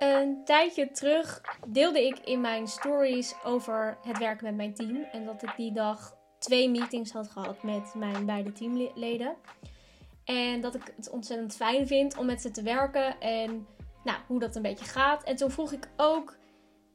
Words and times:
Een 0.00 0.44
tijdje 0.44 0.90
terug 0.90 1.40
deelde 1.66 2.06
ik 2.06 2.18
in 2.18 2.40
mijn 2.40 2.68
stories 2.68 3.34
over 3.44 3.98
het 4.02 4.18
werken 4.18 4.44
met 4.44 4.56
mijn 4.56 4.74
team. 4.74 5.04
En 5.12 5.24
dat 5.24 5.42
ik 5.42 5.52
die 5.56 5.72
dag 5.72 6.16
twee 6.38 6.70
meetings 6.70 7.12
had 7.12 7.28
gehad 7.28 7.62
met 7.62 7.94
mijn 7.94 8.26
beide 8.26 8.52
teamleden. 8.52 9.36
En 10.24 10.60
dat 10.60 10.74
ik 10.74 10.92
het 10.96 11.10
ontzettend 11.10 11.56
fijn 11.56 11.86
vind 11.86 12.16
om 12.16 12.26
met 12.26 12.40
ze 12.40 12.50
te 12.50 12.62
werken 12.62 13.20
en 13.20 13.66
nou, 14.04 14.18
hoe 14.26 14.38
dat 14.38 14.56
een 14.56 14.62
beetje 14.62 14.84
gaat. 14.84 15.24
En 15.24 15.36
toen 15.36 15.50
vroeg 15.50 15.72
ik 15.72 15.88
ook 15.96 16.36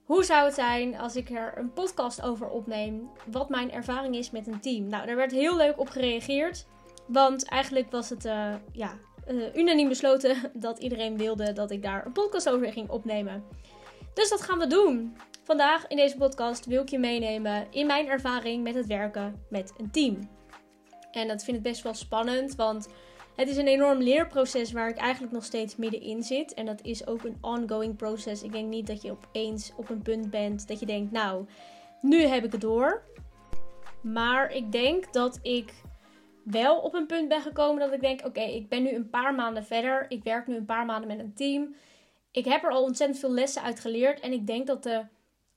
hoe 0.06 0.24
zou 0.24 0.46
het 0.46 0.54
zijn 0.54 0.98
als 0.98 1.16
ik 1.16 1.30
er 1.30 1.58
een 1.58 1.74
podcast 1.74 2.22
over 2.22 2.50
opneem? 2.50 3.10
Wat 3.26 3.50
mijn 3.50 3.72
ervaring 3.72 4.16
is 4.16 4.32
met 4.32 4.48
een 4.48 4.60
team. 4.60 4.88
Nou, 4.88 5.06
daar 5.06 5.16
werd 5.16 5.32
heel 5.32 5.56
leuk 5.56 5.80
op 5.80 5.90
gereageerd. 5.90 6.66
Want 7.08 7.46
eigenlijk 7.46 7.92
was 7.92 8.10
het 8.10 8.26
uh, 8.26 8.56
ja, 8.72 8.98
uh, 9.28 9.56
unaniem 9.56 9.88
besloten 9.88 10.36
dat 10.54 10.80
iedereen 10.80 11.18
wilde 11.18 11.54
dat 11.54 11.72
ik 11.72 11.82
daar 11.82 12.06
een 12.06 12.12
podcast 12.12 12.50
over 12.50 12.72
ging 12.72 12.90
opnemen. 12.90 13.44
Dus 14.14 14.30
dat 14.30 14.42
gaan 14.42 14.60
we 14.60 14.68
doen. 14.68 15.18
Vandaag 15.44 15.88
in 15.88 15.98
deze 15.98 16.18
podcast 16.18 16.66
wil 16.66 16.82
ik 16.82 16.90
je 16.90 17.00
meenemen 17.00 17.68
in 17.70 17.88
mijn 17.88 18.08
ervaring 18.08 18.64
met 18.64 18.76
het 18.76 18.86
werken 18.86 19.46
met 19.50 19.74
een 19.78 19.92
team. 19.92 20.30
En 21.12 21.28
dat 21.28 21.44
vind 21.44 21.58
ik 21.58 21.64
best 21.64 21.82
wel 21.82 21.94
spannend, 21.94 22.56
want 22.56 22.88
het 23.36 23.48
is 23.50 23.58
een 23.58 23.68
enorm 23.68 24.02
leerproces 24.02 24.72
waar 24.72 24.90
ik 24.90 24.98
eigenlijk 24.98 25.34
nog 25.34 25.44
steeds 25.44 25.76
middenin 25.76 26.24
zit. 26.24 26.54
En 26.54 26.66
dat 26.66 26.82
is 26.82 27.08
ook 27.08 27.24
een 27.24 27.38
ongoing 27.42 27.96
proces. 27.96 28.44
Ik 28.44 28.52
denk 28.52 28.70
niet 28.70 28.88
dat 28.88 29.02
je 29.02 29.12
opeens 29.12 29.72
op 29.78 29.90
een 29.90 30.02
punt 30.02 30.30
bent 30.30 30.68
dat 30.68 30.80
je 30.80 30.86
denkt, 30.86 31.12
nou, 31.12 31.46
nu 32.02 32.22
heb 32.22 32.44
ik 32.44 32.52
het 32.52 32.62
door. 32.62 33.04
Maar 34.02 34.52
ik 34.52 34.72
denk 34.72 35.14
dat 35.14 35.40
ik 35.42 35.74
wel 36.46 36.78
op 36.78 36.94
een 36.94 37.06
punt 37.06 37.28
ben 37.28 37.42
gekomen 37.42 37.80
dat 37.80 37.94
ik 37.94 38.02
denk: 38.02 38.26
oké, 38.26 38.42
ik 38.42 38.70
ben 38.70 38.84
nu 38.84 38.92
een 38.92 39.10
paar 39.10 39.36
maanden 39.36 39.66
verder. 39.66 40.06
Ik 40.10 40.24
werk 40.24 40.48
nu 40.48 40.56
een 40.56 40.66
paar 40.66 40.86
maanden 40.86 41.08
met 41.08 41.20
een 41.20 41.34
team. 41.34 41.76
Ik 42.32 42.46
heb 42.46 42.64
er 42.64 42.70
al 42.70 42.84
ontzettend 42.84 43.20
veel 43.20 43.32
lessen 43.32 43.62
uit 43.62 43.80
geleerd. 43.80 44.20
En 44.20 44.32
ik 44.32 44.48
denk 44.48 44.68
dat 44.68 44.84
de 44.84 45.06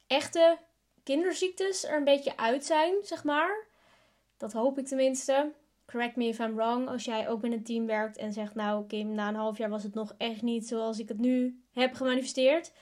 echte 0.06 0.58
kinderziektes 1.02 1.84
er 1.84 1.96
een 1.96 2.04
beetje 2.04 2.36
uit 2.36 2.64
zijn, 2.64 2.94
zeg 3.02 3.24
maar. 3.24 3.66
Dat 4.36 4.52
hoop 4.52 4.78
ik 4.78 4.86
tenminste. 4.86 5.52
Correct 5.86 6.16
me 6.16 6.24
if 6.24 6.38
I'm 6.38 6.54
wrong. 6.54 6.88
Als 6.88 7.04
jij 7.04 7.28
ook 7.28 7.42
met 7.42 7.52
een 7.52 7.64
team 7.64 7.86
werkt 7.86 8.16
en 8.16 8.32
zegt: 8.32 8.54
Nou, 8.54 8.86
Kim, 8.86 9.14
na 9.14 9.28
een 9.28 9.34
half 9.34 9.58
jaar 9.58 9.70
was 9.70 9.82
het 9.82 9.94
nog 9.94 10.14
echt 10.18 10.42
niet 10.42 10.68
zoals 10.68 10.98
ik 10.98 11.08
het 11.08 11.18
nu 11.18 11.62
heb 11.72 11.94
gemanifesteerd. 11.94 12.72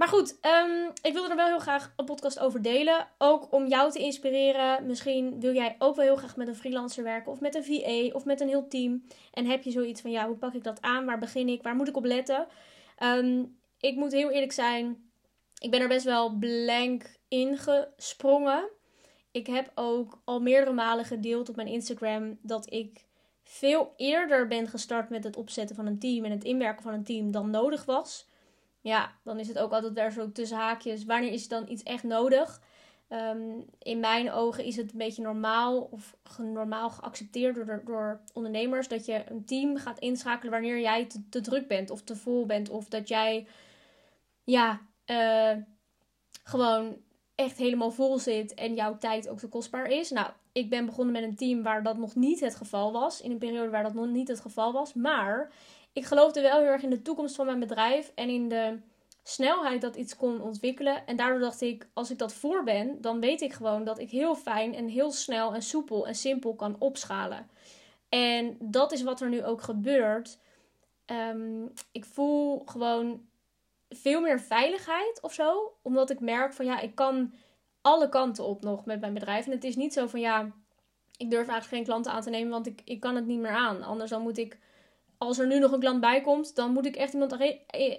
Maar 0.00 0.08
goed, 0.08 0.38
um, 0.42 0.90
ik 1.02 1.12
wilde 1.12 1.28
er 1.28 1.36
wel 1.36 1.46
heel 1.46 1.58
graag 1.58 1.92
een 1.96 2.04
podcast 2.04 2.38
over 2.38 2.62
delen. 2.62 3.08
Ook 3.18 3.52
om 3.52 3.66
jou 3.66 3.92
te 3.92 3.98
inspireren. 3.98 4.86
Misschien 4.86 5.40
wil 5.40 5.54
jij 5.54 5.76
ook 5.78 5.96
wel 5.96 6.04
heel 6.04 6.16
graag 6.16 6.36
met 6.36 6.48
een 6.48 6.56
freelancer 6.56 7.04
werken. 7.04 7.32
Of 7.32 7.40
met 7.40 7.54
een 7.54 7.64
VA. 7.64 8.14
Of 8.14 8.24
met 8.24 8.40
een 8.40 8.48
heel 8.48 8.68
team. 8.68 9.04
En 9.32 9.46
heb 9.46 9.62
je 9.62 9.70
zoiets 9.70 10.00
van, 10.00 10.10
ja, 10.10 10.26
hoe 10.26 10.36
pak 10.36 10.54
ik 10.54 10.64
dat 10.64 10.80
aan? 10.80 11.04
Waar 11.04 11.18
begin 11.18 11.48
ik? 11.48 11.62
Waar 11.62 11.74
moet 11.74 11.88
ik 11.88 11.96
op 11.96 12.04
letten? 12.04 12.46
Um, 13.02 13.58
ik 13.80 13.96
moet 13.96 14.12
heel 14.12 14.30
eerlijk 14.30 14.52
zijn. 14.52 15.10
Ik 15.58 15.70
ben 15.70 15.80
er 15.80 15.88
best 15.88 16.04
wel 16.04 16.36
blank 16.38 17.16
ingesprongen. 17.28 18.68
Ik 19.30 19.46
heb 19.46 19.72
ook 19.74 20.20
al 20.24 20.40
meerdere 20.40 20.72
malen 20.72 21.04
gedeeld 21.04 21.48
op 21.48 21.56
mijn 21.56 21.68
Instagram 21.68 22.38
dat 22.42 22.72
ik 22.72 23.04
veel 23.42 23.92
eerder 23.96 24.46
ben 24.46 24.68
gestart 24.68 25.10
met 25.10 25.24
het 25.24 25.36
opzetten 25.36 25.76
van 25.76 25.86
een 25.86 25.98
team 25.98 26.24
en 26.24 26.30
het 26.30 26.44
inwerken 26.44 26.82
van 26.82 26.92
een 26.92 27.04
team 27.04 27.30
dan 27.30 27.50
nodig 27.50 27.84
was. 27.84 28.28
Ja, 28.80 29.12
dan 29.22 29.38
is 29.38 29.48
het 29.48 29.58
ook 29.58 29.72
altijd 29.72 29.92
weer 29.92 30.10
zo 30.10 30.32
tussen 30.32 30.56
haakjes. 30.56 31.04
Wanneer 31.04 31.32
is 31.32 31.48
dan 31.48 31.68
iets 31.68 31.82
echt 31.82 32.04
nodig? 32.04 32.60
Ehm, 33.10 33.60
in 33.78 34.00
mijn 34.00 34.30
ogen 34.32 34.64
is 34.64 34.76
het 34.76 34.92
een 34.92 34.98
beetje 34.98 35.22
normaal 35.22 35.80
of 35.80 36.16
normaal 36.38 36.90
geaccepteerd 36.90 37.54
door, 37.54 37.82
door 37.84 38.20
ondernemers 38.32 38.88
dat 38.88 39.06
je 39.06 39.30
een 39.30 39.44
team 39.44 39.76
gaat 39.76 39.98
inschakelen 39.98 40.52
wanneer 40.52 40.80
jij 40.80 41.06
te, 41.30 41.40
druk 41.40 41.68
bent 41.68 41.90
of 41.90 42.02
te 42.02 42.16
vol 42.16 42.46
bent. 42.46 42.68
Of 42.68 42.88
dat 42.88 43.08
jij 43.08 43.46
ja, 44.44 44.80
uh, 45.06 45.62
gewoon 46.42 46.96
echt 47.34 47.58
helemaal 47.58 47.90
vol 47.90 48.18
zit 48.18 48.54
en 48.54 48.74
jouw 48.74 48.98
tijd 48.98 49.28
ook 49.28 49.38
te 49.38 49.48
kostbaar 49.48 49.86
is. 49.86 50.10
Nou, 50.10 50.30
ik 50.52 50.70
ben 50.70 50.86
begonnen 50.86 51.12
met 51.12 51.22
een 51.22 51.36
team 51.36 51.62
waar 51.62 51.82
dat 51.82 51.98
nog 51.98 52.14
niet 52.14 52.40
het 52.40 52.54
geval 52.54 52.92
was. 52.92 53.20
In 53.20 53.30
een 53.30 53.38
periode 53.38 53.70
waar 53.70 53.82
dat 53.82 53.94
nog 53.94 54.06
niet 54.06 54.28
het 54.28 54.40
geval 54.40 54.72
was. 54.72 54.94
Maar 54.94 55.52
ik 55.92 56.04
geloofde 56.04 56.40
wel 56.40 56.58
heel 56.58 56.68
erg 56.68 56.82
in 56.82 56.90
de 56.90 57.02
toekomst 57.02 57.34
van 57.34 57.46
mijn 57.46 57.58
bedrijf 57.58 58.12
en 58.14 58.28
in 58.28 58.48
de 58.48 58.78
snelheid 59.22 59.80
dat 59.80 59.96
iets 59.96 60.16
kon 60.16 60.40
ontwikkelen. 60.40 61.06
En 61.06 61.16
daardoor 61.16 61.40
dacht 61.40 61.60
ik, 61.60 61.88
als 61.92 62.10
ik 62.10 62.18
dat 62.18 62.32
voor 62.32 62.64
ben, 62.64 63.00
dan 63.00 63.20
weet 63.20 63.40
ik 63.40 63.52
gewoon 63.52 63.84
dat 63.84 63.98
ik 63.98 64.10
heel 64.10 64.34
fijn 64.34 64.74
en 64.74 64.88
heel 64.88 65.12
snel 65.12 65.54
en 65.54 65.62
soepel 65.62 66.06
en 66.06 66.14
simpel 66.14 66.54
kan 66.54 66.76
opschalen. 66.78 67.50
En 68.08 68.56
dat 68.60 68.92
is 68.92 69.02
wat 69.02 69.20
er 69.20 69.28
nu 69.28 69.44
ook 69.44 69.62
gebeurt. 69.62 70.38
Ehm, 71.04 71.66
ik 71.92 72.04
voel 72.04 72.62
gewoon 72.64 73.28
veel 73.88 74.20
meer 74.20 74.40
veiligheid 74.40 75.20
of 75.22 75.32
zo. 75.32 75.72
Omdat 75.82 76.10
ik 76.10 76.20
merk 76.20 76.52
van 76.52 76.64
ja, 76.64 76.80
ik 76.80 76.94
kan 76.94 77.32
alle 77.80 78.08
kanten 78.08 78.44
op 78.44 78.62
nog 78.62 78.84
met 78.84 79.00
mijn 79.00 79.14
bedrijf. 79.14 79.46
En 79.46 79.52
het 79.52 79.64
is 79.64 79.76
niet 79.76 79.92
zo 79.92 80.06
van 80.06 80.20
ja, 80.20 80.50
ik 81.16 81.30
durf 81.30 81.48
eigenlijk 81.48 81.68
geen 81.68 81.84
klanten 81.84 82.12
aan 82.12 82.22
te 82.22 82.30
nemen, 82.30 82.50
want 82.50 82.66
ik, 82.66 82.82
ik 82.84 83.00
kan 83.00 83.16
het 83.16 83.26
niet 83.26 83.38
meer 83.38 83.56
aan. 83.56 83.82
Anders 83.82 84.10
dan 84.10 84.22
moet 84.22 84.38
ik 84.38 84.58
als 85.22 85.38
er 85.38 85.46
nu 85.46 85.58
nog 85.58 85.72
een 85.72 85.80
klant 85.80 86.00
bij 86.00 86.20
komt, 86.20 86.56
dan 86.56 86.72
moet 86.72 86.86
ik 86.86 86.96
echt 86.96 87.12
iemand 87.12 87.36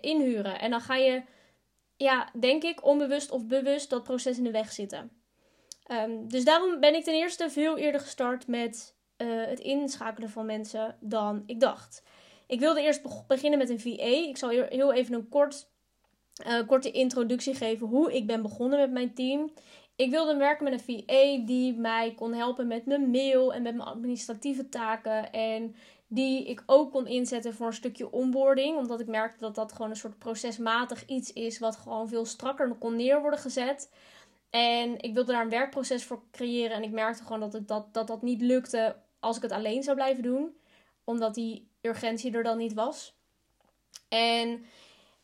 inhuren. 0.01 0.59
En 0.59 0.69
dan 0.69 0.81
ga 0.81 0.95
je, 0.95 1.23
ja, 1.95 2.29
denk 2.39 2.63
ik, 2.63 2.85
onbewust 2.85 3.31
of 3.31 3.45
bewust 3.45 3.89
dat 3.89 4.03
proces 4.03 4.37
in 4.37 4.43
de 4.43 4.51
weg 4.51 4.71
zitten. 4.71 5.11
Um, 5.91 6.29
dus 6.29 6.43
daarom 6.43 6.79
ben 6.79 6.95
ik 6.95 7.03
ten 7.03 7.13
eerste 7.13 7.49
veel 7.49 7.77
eerder 7.77 8.01
gestart 8.01 8.47
met 8.47 8.95
uh, 9.17 9.45
het 9.45 9.59
inschakelen 9.59 10.29
van 10.29 10.45
mensen 10.45 10.97
dan 10.99 11.43
ik 11.45 11.59
dacht. 11.59 12.03
Ik 12.47 12.59
wilde 12.59 12.81
eerst 12.81 13.27
beginnen 13.27 13.59
met 13.59 13.69
een 13.69 13.79
VA. 13.79 14.27
Ik 14.27 14.37
zal 14.37 14.49
heel 14.49 14.93
even 14.93 15.13
een 15.13 15.29
kort, 15.29 15.67
uh, 16.47 16.67
korte 16.67 16.91
introductie 16.91 17.55
geven 17.55 17.87
hoe 17.87 18.13
ik 18.13 18.27
ben 18.27 18.41
begonnen 18.41 18.79
met 18.79 18.91
mijn 18.91 19.13
team. 19.13 19.51
Ik 19.95 20.11
wilde 20.11 20.35
werken 20.35 20.63
met 20.63 20.73
een 20.73 21.05
VA 21.05 21.45
die 21.45 21.73
mij 21.73 22.13
kon 22.13 22.33
helpen 22.33 22.67
met 22.67 22.85
mijn 22.85 23.11
mail 23.11 23.53
en 23.53 23.61
met 23.61 23.75
mijn 23.75 23.89
administratieve 23.89 24.69
taken. 24.69 25.31
En 25.31 25.75
die 26.07 26.45
ik 26.45 26.63
ook 26.65 26.91
kon 26.91 27.07
inzetten 27.07 27.53
voor 27.53 27.67
een 27.67 27.73
stukje 27.73 28.11
onboarding. 28.11 28.77
Omdat 28.77 28.99
ik 28.99 29.07
merkte 29.07 29.39
dat 29.39 29.55
dat 29.55 29.71
gewoon 29.71 29.89
een 29.89 29.95
soort 29.95 30.17
procesmatig 30.17 31.05
iets 31.05 31.33
is. 31.33 31.59
Wat 31.59 31.75
gewoon 31.75 32.09
veel 32.09 32.25
strakker 32.25 32.73
kon 32.73 32.95
neer 32.95 33.21
worden 33.21 33.39
gezet. 33.39 33.91
En 34.49 34.99
ik 34.99 35.13
wilde 35.13 35.31
daar 35.31 35.43
een 35.43 35.49
werkproces 35.49 36.03
voor 36.03 36.21
creëren. 36.31 36.77
En 36.77 36.83
ik 36.83 36.91
merkte 36.91 37.23
gewoon 37.23 37.39
dat, 37.39 37.53
het, 37.53 37.67
dat, 37.67 37.93
dat 37.93 38.07
dat 38.07 38.21
niet 38.21 38.41
lukte 38.41 38.95
als 39.19 39.35
ik 39.35 39.41
het 39.41 39.51
alleen 39.51 39.83
zou 39.83 39.95
blijven 39.95 40.23
doen. 40.23 40.55
Omdat 41.03 41.33
die 41.33 41.69
urgentie 41.81 42.33
er 42.33 42.43
dan 42.43 42.57
niet 42.57 42.73
was. 42.73 43.15
En 44.09 44.65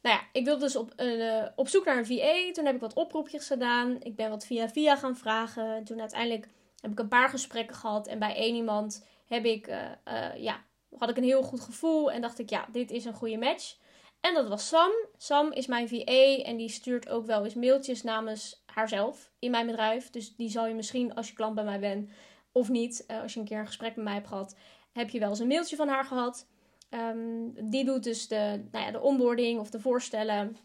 nou 0.08 0.20
ja, 0.20 0.28
ik 0.32 0.46
wilde 0.46 0.60
dus 0.60 0.76
op, 0.76 0.94
uh, 0.98 1.46
op 1.56 1.68
zoek 1.68 1.86
naar 1.86 1.98
een 1.98 2.06
VA. 2.06 2.52
Toen 2.52 2.66
heb 2.66 2.76
ik 2.76 2.82
wat 2.82 2.94
oproepjes 2.94 3.48
gedaan. 3.48 3.98
Ik 4.00 4.16
ben 4.16 4.30
wat 4.30 4.46
via 4.46 4.70
via 4.70 4.96
gaan 4.96 5.18
vragen. 5.18 5.84
Toen 5.84 6.00
uiteindelijk 6.00 6.48
heb 6.80 6.92
ik 6.92 7.00
een 7.00 7.08
paar 7.08 7.30
gesprekken 7.30 7.76
gehad. 7.76 8.08
En 8.08 8.20
bij 8.20 8.36
één 8.36 8.56
iemand 8.56 9.06
heb 9.26 9.46
ik 9.46 9.68
uh, 9.68 9.76
uh, 10.08 10.36
ja, 10.36 10.64
had 10.98 11.10
ik 11.10 11.18
een 11.18 11.24
heel 11.24 11.44
goed 11.44 11.60
gevoel 11.60 12.12
en 12.12 12.22
dacht 12.22 12.40
ik, 12.40 12.50
ja, 12.50 12.68
dit 12.72 12.92
is 12.92 13.06
een 13.06 13.14
goede 13.14 13.38
match. 13.38 13.78
En 14.22 14.34
dat 14.34 14.48
was 14.48 14.68
Sam. 14.68 14.92
Sam 15.18 15.52
is 15.52 15.68
mijn 15.68 15.88
VA 15.88 16.38
en 16.44 16.58
die 16.58 16.70
stuurt 16.70 17.10
ook 17.10 17.26
wel 17.26 17.44
eens 17.44 17.54
mailtjes 17.54 18.04
namens 18.04 18.64
haarzelf 18.66 19.32
in 19.40 19.52
mijn 19.52 19.66
bedrijf. 19.66 20.10
Dus 20.10 20.36
die 20.36 20.50
zal 20.50 20.68
je 20.68 20.74
misschien 20.74 21.16
als 21.16 21.28
je 21.28 21.34
klant 21.34 21.56
bij 21.56 21.64
mij 21.64 21.80
bent 21.80 22.10
of 22.52 22.70
niet, 22.70 23.06
als 23.22 23.34
je 23.34 23.40
een 23.40 23.46
keer 23.46 23.60
een 23.60 23.66
gesprek 23.68 23.96
met 23.96 24.06
mij 24.06 24.14
hebt 24.14 24.28
gehad, 24.28 24.56
heb 24.92 25.10
je 25.10 25.20
wel 25.20 25.30
eens 25.30 25.40
een 25.40 25.48
mailtje 25.48 25.76
van 25.76 25.88
haar 25.88 26.06
gehad. 26.06 26.48
Um, 26.90 27.54
die 27.70 27.86
doet 27.86 28.04
dus 28.04 28.28
de, 28.28 28.64
nou 28.72 28.86
ja, 28.86 28.92
de 28.92 29.02
onboarding 29.02 29.60
of 29.60 29.70
de 29.70 29.80
voorstellen, 29.80 30.58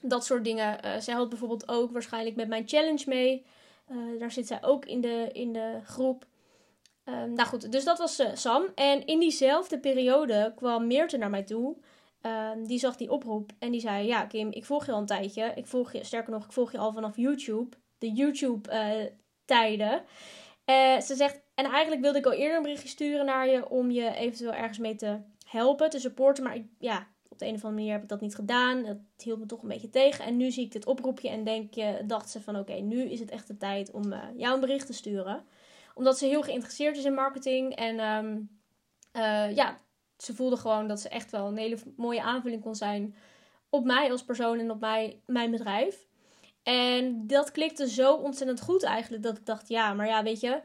dat 0.00 0.24
soort 0.24 0.44
dingen. 0.44 0.78
Uh, 0.84 0.96
zij 0.98 1.14
helpt 1.14 1.30
bijvoorbeeld 1.30 1.68
ook 1.68 1.90
waarschijnlijk 1.90 2.36
met 2.36 2.48
mijn 2.48 2.68
challenge 2.68 3.04
mee. 3.06 3.46
Uh, 3.90 4.18
daar 4.20 4.30
zit 4.30 4.46
zij 4.46 4.62
ook 4.62 4.84
in 4.84 5.00
de, 5.00 5.28
in 5.32 5.52
de 5.52 5.80
groep. 5.84 6.26
Um, 7.04 7.32
nou 7.32 7.48
goed, 7.48 7.72
dus 7.72 7.84
dat 7.84 7.98
was 7.98 8.20
uh, 8.20 8.28
Sam. 8.34 8.64
En 8.74 9.06
in 9.06 9.20
diezelfde 9.20 9.78
periode 9.78 10.52
kwam 10.56 10.86
Meerte 10.86 11.16
naar 11.16 11.30
mij 11.30 11.42
toe. 11.42 11.76
Um, 12.22 12.66
die 12.66 12.78
zag 12.78 12.96
die 12.96 13.10
oproep 13.10 13.52
en 13.58 13.70
die 13.70 13.80
zei: 13.80 14.06
Ja, 14.06 14.24
Kim, 14.24 14.50
ik 14.50 14.64
volg 14.64 14.86
je 14.86 14.92
al 14.92 14.98
een 14.98 15.06
tijdje. 15.06 15.52
Ik 15.54 15.66
volg 15.66 15.92
je, 15.92 16.04
sterker 16.04 16.32
nog, 16.32 16.44
ik 16.44 16.52
volg 16.52 16.72
je 16.72 16.78
al 16.78 16.92
vanaf 16.92 17.16
YouTube. 17.16 17.76
De 17.98 18.12
YouTube-tijden. 18.12 20.02
Ze 21.02 21.14
zegt: 21.16 21.40
En 21.54 21.64
eigenlijk 21.64 22.02
wilde 22.02 22.18
ik 22.18 22.26
al 22.26 22.32
eerder 22.32 22.56
een 22.56 22.62
berichtje 22.62 22.88
sturen 22.88 23.26
naar 23.26 23.48
je. 23.48 23.68
om 23.68 23.90
je 23.90 24.14
eventueel 24.14 24.52
ergens 24.52 24.78
mee 24.78 24.94
te 24.94 25.18
helpen, 25.50 25.90
te 25.90 25.98
supporten. 25.98 26.44
Maar 26.44 26.54
ik, 26.54 26.66
ja, 26.78 27.08
op 27.28 27.38
de 27.38 27.46
een 27.46 27.54
of 27.54 27.64
andere 27.64 27.80
manier 27.80 27.92
heb 27.92 28.02
ik 28.02 28.08
dat 28.08 28.20
niet 28.20 28.34
gedaan. 28.34 28.82
Dat 28.82 28.98
hield 29.16 29.38
me 29.38 29.46
toch 29.46 29.62
een 29.62 29.68
beetje 29.68 29.90
tegen. 29.90 30.24
En 30.24 30.36
nu 30.36 30.50
zie 30.50 30.64
ik 30.64 30.72
dit 30.72 30.86
oproepje 30.86 31.28
en 31.28 31.44
denk 31.44 31.74
je, 31.74 32.02
dacht 32.06 32.30
ze 32.30 32.40
van: 32.40 32.58
Oké, 32.58 32.72
nu 32.72 33.02
is 33.02 33.20
het 33.20 33.30
echt 33.30 33.46
de 33.46 33.56
tijd 33.56 33.90
om 33.90 34.14
jou 34.36 34.54
een 34.54 34.60
bericht 34.60 34.86
te 34.86 34.92
sturen 34.92 35.44
omdat 36.00 36.18
ze 36.18 36.26
heel 36.26 36.42
geïnteresseerd 36.42 36.96
is 36.96 37.04
in 37.04 37.14
marketing. 37.14 37.74
En 37.74 38.00
um, 38.00 38.50
uh, 39.16 39.54
ja, 39.54 39.78
ze 40.16 40.34
voelde 40.34 40.56
gewoon 40.56 40.88
dat 40.88 41.00
ze 41.00 41.08
echt 41.08 41.30
wel 41.30 41.46
een 41.46 41.56
hele 41.56 41.78
mooie 41.96 42.22
aanvulling 42.22 42.62
kon 42.62 42.74
zijn 42.74 43.14
op 43.68 43.84
mij 43.84 44.10
als 44.10 44.24
persoon 44.24 44.58
en 44.58 44.70
op 44.70 44.80
mij, 44.80 45.20
mijn 45.26 45.50
bedrijf. 45.50 46.06
En 46.62 47.26
dat 47.26 47.50
klikte 47.50 47.88
zo 47.88 48.14
ontzettend 48.14 48.60
goed 48.60 48.82
eigenlijk 48.82 49.22
dat 49.22 49.36
ik 49.36 49.46
dacht, 49.46 49.68
ja, 49.68 49.94
maar 49.94 50.06
ja, 50.06 50.22
weet 50.22 50.40
je, 50.40 50.62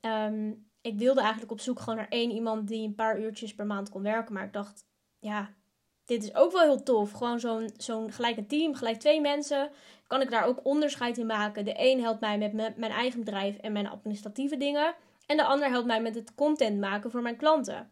um, 0.00 0.68
ik 0.84 0.98
wilde 0.98 1.20
eigenlijk 1.20 1.52
op 1.52 1.60
zoek 1.60 1.78
gewoon 1.80 1.96
naar 1.96 2.08
één 2.08 2.30
iemand 2.30 2.68
die 2.68 2.86
een 2.86 2.94
paar 2.94 3.20
uurtjes 3.20 3.54
per 3.54 3.66
maand 3.66 3.88
kon 3.88 4.02
werken. 4.02 4.34
Maar 4.34 4.44
ik 4.44 4.52
dacht, 4.52 4.86
ja, 5.18 5.54
dit 6.04 6.22
is 6.22 6.34
ook 6.34 6.52
wel 6.52 6.62
heel 6.62 6.82
tof. 6.82 7.10
Gewoon 7.10 7.40
zo'n 7.40 7.70
zo'n 7.76 8.12
gelijk 8.12 8.36
een 8.36 8.46
team, 8.46 8.74
gelijk 8.74 9.00
twee 9.00 9.20
mensen. 9.20 9.70
Kan 10.06 10.20
ik 10.20 10.30
daar 10.30 10.44
ook 10.44 10.60
onderscheid 10.62 11.18
in 11.18 11.26
maken. 11.26 11.64
De 11.64 11.74
een 11.76 12.00
helpt 12.00 12.20
mij 12.20 12.38
met 12.38 12.76
mijn 12.76 12.92
eigen 12.92 13.18
bedrijf 13.18 13.56
en 13.56 13.72
mijn 13.72 13.88
administratieve 13.88 14.56
dingen. 14.56 14.94
En 15.26 15.36
de 15.36 15.44
ander 15.44 15.68
helpt 15.68 15.86
mij 15.86 16.02
met 16.02 16.14
het 16.14 16.34
content 16.34 16.80
maken 16.80 17.10
voor 17.10 17.22
mijn 17.22 17.36
klanten. 17.36 17.90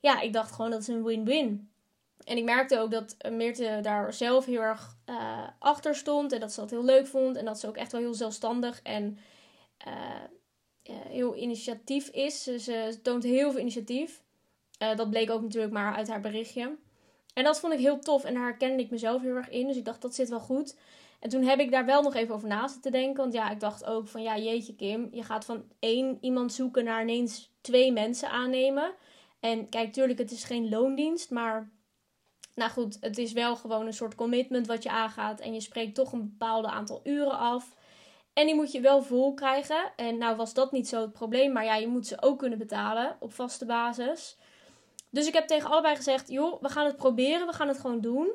Ja, 0.00 0.20
ik 0.20 0.32
dacht 0.32 0.52
gewoon 0.52 0.70
dat 0.70 0.80
is 0.80 0.88
een 0.88 1.04
win-win. 1.04 1.70
En 2.24 2.36
ik 2.36 2.44
merkte 2.44 2.78
ook 2.78 2.90
dat 2.90 3.16
Meerte 3.30 3.78
daar 3.82 4.12
zelf 4.12 4.44
heel 4.44 4.60
erg 4.60 4.96
uh, 5.10 5.48
achter 5.58 5.94
stond. 5.94 6.32
En 6.32 6.40
dat 6.40 6.52
ze 6.52 6.60
dat 6.60 6.70
heel 6.70 6.84
leuk 6.84 7.06
vond. 7.06 7.36
En 7.36 7.44
dat 7.44 7.60
ze 7.60 7.66
ook 7.66 7.76
echt 7.76 7.92
wel 7.92 8.00
heel 8.00 8.14
zelfstandig 8.14 8.82
en 8.82 9.18
uh, 9.86 9.92
heel 10.92 11.36
initiatief 11.36 12.08
is. 12.08 12.42
Ze, 12.42 12.98
toont 13.02 13.22
heel 13.22 13.50
veel 13.50 13.60
initiatief. 13.60 14.22
Uh, 14.82 14.96
dat 14.96 15.10
bleek 15.10 15.30
ook 15.30 15.42
natuurlijk 15.42 15.72
maar 15.72 15.94
uit 15.94 16.08
haar 16.08 16.20
berichtje. 16.20 16.76
En 17.34 17.44
dat 17.44 17.60
vond 17.60 17.72
ik 17.72 17.78
heel 17.78 17.98
tof. 17.98 18.24
En 18.24 18.34
daar 18.34 18.42
herkende 18.42 18.82
ik 18.82 18.90
mezelf 18.90 19.22
heel 19.22 19.34
erg 19.34 19.50
in. 19.50 19.66
Dus 19.66 19.76
ik 19.76 19.84
dacht, 19.84 20.02
dat 20.02 20.14
zit 20.14 20.28
wel 20.28 20.40
goed. 20.40 20.76
En 21.20 21.28
toen 21.30 21.42
heb 21.42 21.58
ik 21.58 21.70
daar 21.70 21.84
wel 21.84 22.02
nog 22.02 22.14
even 22.14 22.34
over 22.34 22.48
na 22.48 22.68
te 22.80 22.90
denken. 22.90 23.22
Want 23.22 23.32
ja, 23.32 23.50
ik 23.50 23.60
dacht 23.60 23.84
ook 23.84 24.08
van, 24.08 24.22
ja, 24.22 24.38
jeetje 24.38 24.74
Kim. 24.74 25.08
Je 25.12 25.22
gaat 25.22 25.44
van 25.44 25.64
één 25.78 26.18
iemand 26.20 26.52
zoeken 26.52 26.84
naar 26.84 27.02
ineens 27.02 27.50
twee 27.60 27.92
mensen 27.92 28.30
aannemen. 28.30 28.94
En 29.40 29.68
kijk, 29.68 29.92
tuurlijk, 29.92 30.18
het 30.18 30.30
is 30.30 30.44
geen 30.44 30.68
loondienst. 30.68 31.30
Maar 31.30 31.70
nou 32.54 32.70
goed, 32.70 32.96
het 33.00 33.18
is 33.18 33.32
wel 33.32 33.56
gewoon 33.56 33.86
een 33.86 33.92
soort 33.92 34.14
commitment 34.14 34.66
wat 34.66 34.82
je 34.82 34.90
aangaat. 34.90 35.40
En 35.40 35.54
je 35.54 35.60
spreekt 35.60 35.94
toch 35.94 36.12
een 36.12 36.28
bepaalde 36.28 36.68
aantal 36.68 37.00
uren 37.04 37.38
af. 37.38 37.76
En 38.34 38.46
die 38.46 38.54
moet 38.54 38.72
je 38.72 38.80
wel 38.80 39.02
vol 39.02 39.34
krijgen. 39.34 39.92
En 39.96 40.18
nou 40.18 40.36
was 40.36 40.54
dat 40.54 40.72
niet 40.72 40.88
zo 40.88 41.00
het 41.00 41.12
probleem. 41.12 41.52
Maar 41.52 41.64
ja, 41.64 41.74
je 41.74 41.86
moet 41.86 42.06
ze 42.06 42.22
ook 42.22 42.38
kunnen 42.38 42.58
betalen 42.58 43.16
op 43.20 43.32
vaste 43.32 43.64
basis. 43.64 44.36
Dus 45.10 45.26
ik 45.26 45.34
heb 45.34 45.46
tegen 45.46 45.70
allebei 45.70 45.96
gezegd: 45.96 46.28
joh, 46.28 46.62
we 46.62 46.68
gaan 46.68 46.86
het 46.86 46.96
proberen. 46.96 47.46
We 47.46 47.52
gaan 47.52 47.68
het 47.68 47.80
gewoon 47.80 48.00
doen. 48.00 48.32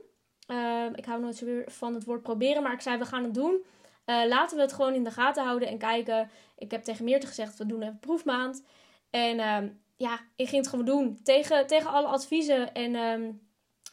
Ehm, 0.48 0.94
ik 0.96 1.06
hou 1.06 1.22
nooit 1.22 1.36
zo 1.36 1.46
weer 1.46 1.72
van 1.72 1.94
het 1.94 2.04
woord 2.04 2.22
proberen. 2.22 2.64
Maar 2.64 2.74
ik 2.74 2.82
zei: 2.82 2.98
we 2.98 3.06
gaan 3.06 3.24
het 3.24 3.34
doen. 3.34 3.66
Uh, 4.06 4.26
laten 4.28 4.56
we 4.58 4.64
het 4.64 4.74
gewoon 4.74 4.94
in 4.94 5.04
de 5.04 5.12
gaten 5.12 5.44
houden 5.44 5.68
en 5.68 5.78
kijken. 5.78 6.30
Ik 6.58 6.72
heb 6.72 6.84
tegen 6.84 7.06
Meerte 7.06 7.28
gezegd: 7.28 7.58
we 7.58 7.66
doen 7.66 7.82
even 7.82 8.00
proefmaand. 8.00 8.64
En 9.10 9.40
ehm, 9.40 9.70
ja, 9.98 10.20
ik 10.36 10.48
ging 10.48 10.62
het 10.62 10.70
gewoon 10.70 10.86
doen. 10.86 11.20
Tegen, 11.24 11.68
tegen 11.68 11.92
alle 11.92 12.08
adviezen 12.08 12.74
en 12.74 12.96
ehm, 12.96 13.32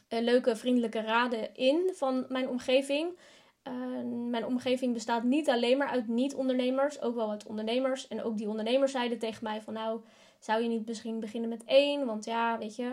eh, 0.08 0.20
leuke, 0.20 0.56
vriendelijke 0.56 1.00
raden 1.00 1.54
in 1.54 1.90
van 1.94 2.26
mijn 2.28 2.48
omgeving. 2.48 3.18
Ehm, 3.66 4.30
mijn 4.30 4.46
omgeving 4.46 4.92
bestaat 4.92 5.22
niet 5.22 5.48
alleen 5.48 5.78
maar 5.78 5.88
uit 5.88 6.08
niet-ondernemers, 6.08 7.00
ook 7.00 7.14
wel 7.14 7.30
uit 7.30 7.46
ondernemers. 7.46 8.08
En 8.08 8.22
ook 8.22 8.36
die 8.36 8.48
ondernemers 8.48 8.92
zeiden 8.92 9.18
tegen 9.18 9.44
mij 9.44 9.62
van 9.62 9.72
nou, 9.72 10.00
zou 10.38 10.62
je 10.62 10.68
niet 10.68 10.86
misschien 10.86 11.20
beginnen 11.20 11.48
met 11.48 11.64
één? 11.64 12.06
Want 12.06 12.24
ja, 12.24 12.58
weet 12.58 12.76
je, 12.76 12.84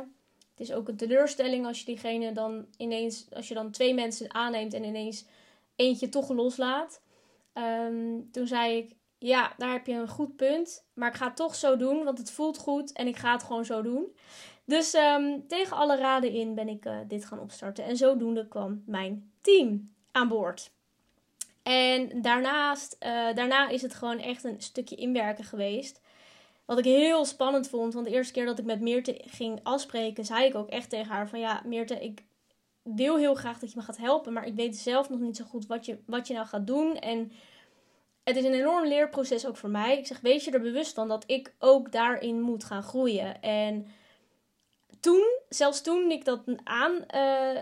het 0.52 0.60
is 0.60 0.74
ook 0.74 0.88
een 0.88 0.98
teleurstelling 0.98 1.66
als 1.66 1.80
je 1.80 1.86
diegene 1.86 2.32
dan 2.32 2.66
ineens, 2.78 3.28
als 3.34 3.48
je 3.48 3.54
dan 3.54 3.72
twee 3.72 3.94
mensen 3.94 4.34
aanneemt 4.34 4.74
en 4.74 4.84
ineens 4.84 5.26
eentje 5.76 6.10
toch 6.10 6.30
loslaat. 6.30 7.02
Ehm, 7.54 8.20
toen 8.32 8.48
zei 8.48 8.78
ik, 8.78 8.96
ja, 9.18 9.54
daar 9.58 9.72
heb 9.72 9.88
je 9.88 9.94
een 9.94 10.08
goed 10.08 10.36
punt. 10.36 10.86
Maar 10.94 11.10
ik 11.10 11.16
ga 11.16 11.28
het 11.28 11.36
toch 11.36 11.56
zo 11.56 11.78
doen, 11.78 12.04
want 12.04 12.18
het 12.18 12.32
voelt 12.32 12.58
goed 12.58 12.92
en 12.92 13.08
ik 13.08 13.16
ga 13.16 13.32
het 13.32 13.44
gewoon 13.44 13.66
zo 13.66 13.82
doen. 13.82 14.16
Dus 14.66 14.94
ehm, 14.94 15.40
tegen 15.48 15.78
alle 15.78 15.98
raden 15.98 16.32
in 16.32 16.56
ben 16.56 16.68
ik 16.68 16.86
uh, 16.86 16.98
dit 17.08 17.26
gaan 17.26 17.40
opstarten. 17.40 17.84
En 17.84 17.98
zodoende 17.98 18.48
kwam 18.48 18.84
mijn 18.86 19.32
team 19.42 19.93
aan 20.14 20.28
boord. 20.28 20.72
En 21.64 22.22
daarnaast, 22.22 22.96
uh, 23.00 23.34
daarna 23.34 23.70
is 23.70 23.82
het 23.82 23.94
gewoon 23.94 24.20
echt 24.20 24.44
een 24.44 24.62
stukje 24.62 24.96
inwerken 24.96 25.44
geweest. 25.44 26.02
Wat 26.66 26.78
ik 26.78 26.86
heel 26.86 27.26
spannend 27.26 27.70
vond. 27.70 27.94
Want 27.94 28.06
de 28.06 28.12
eerste 28.12 28.34
keer 28.34 28.46
dat 28.46 28.60
ik 28.60 28.66
met 28.66 28.82
Meerte 28.82 29.22
ging 29.26 29.60
afspreken, 29.64 30.26
zei 30.26 30.46
ik 30.46 30.56
ook 30.56 30.70
echt 30.70 30.90
tegen 30.90 31.12
haar: 31.12 31.28
van 31.30 31.40
ja, 31.40 31.62
Meerte, 31.66 32.04
ik 32.04 32.24
wil 32.84 33.18
heel 33.18 33.36
graag 33.36 33.60
dat 33.60 33.72
je 33.72 33.78
me 33.78 33.84
gaat 33.84 33.98
helpen. 33.98 34.34
Maar 34.34 34.48
ik 34.48 34.56
weet 34.56 34.78
zelf 34.78 35.10
nog 35.10 35.20
niet 35.20 35.38
zo 35.38 35.46
goed 35.46 35.66
wat 35.66 35.86
je, 35.86 35.98
wat 36.06 36.28
je 36.28 36.34
nou 36.34 36.48
gaat 36.48 36.68
doen. 36.68 36.96
En 36.96 37.32
het 38.24 38.36
is 38.36 38.44
een 38.44 38.54
enorm 38.54 38.88
leerproces 38.88 39.46
ook 39.46 39.58
voor 39.58 39.70
mij. 39.70 39.98
Ik 39.98 40.08
zeg, 40.08 40.20
wees 40.20 40.46
je 40.46 40.52
er 40.52 40.62
bewust 40.62 40.94
van 40.94 41.08
dat 41.08 41.24
ik 41.28 41.54
ook 41.60 41.92
daarin 41.92 42.42
moet 42.42 42.64
gaan 42.64 42.84
groeien. 42.84 43.42
En 43.42 43.88
toen, 45.04 45.40
zelfs 45.50 45.82
toen 45.82 46.12
ik 46.12 46.26
dat 46.26 46.42
aan, 46.64 46.92
uh, 47.16 47.56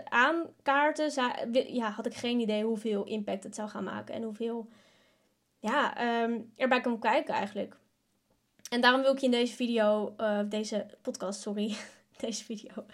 ja, 1.74 1.90
had 1.90 2.06
ik 2.06 2.14
geen 2.14 2.40
idee 2.40 2.64
hoeveel 2.64 3.04
impact 3.04 3.44
het 3.44 3.54
zou 3.54 3.68
gaan 3.68 3.84
maken. 3.84 4.14
En 4.14 4.22
hoeveel 4.22 4.68
ja, 5.58 6.02
um, 6.22 6.52
erbij 6.56 6.80
kan 6.80 6.98
kijken 6.98 7.34
eigenlijk. 7.34 7.76
En 8.70 8.80
daarom 8.80 9.02
wil 9.02 9.12
ik 9.12 9.18
je 9.18 9.24
in 9.24 9.32
deze 9.32 9.54
video, 9.54 10.14
uh, 10.18 10.40
deze 10.48 10.86
podcast, 11.00 11.40
sorry, 11.40 11.76
deze 12.20 12.44
video, 12.44 12.84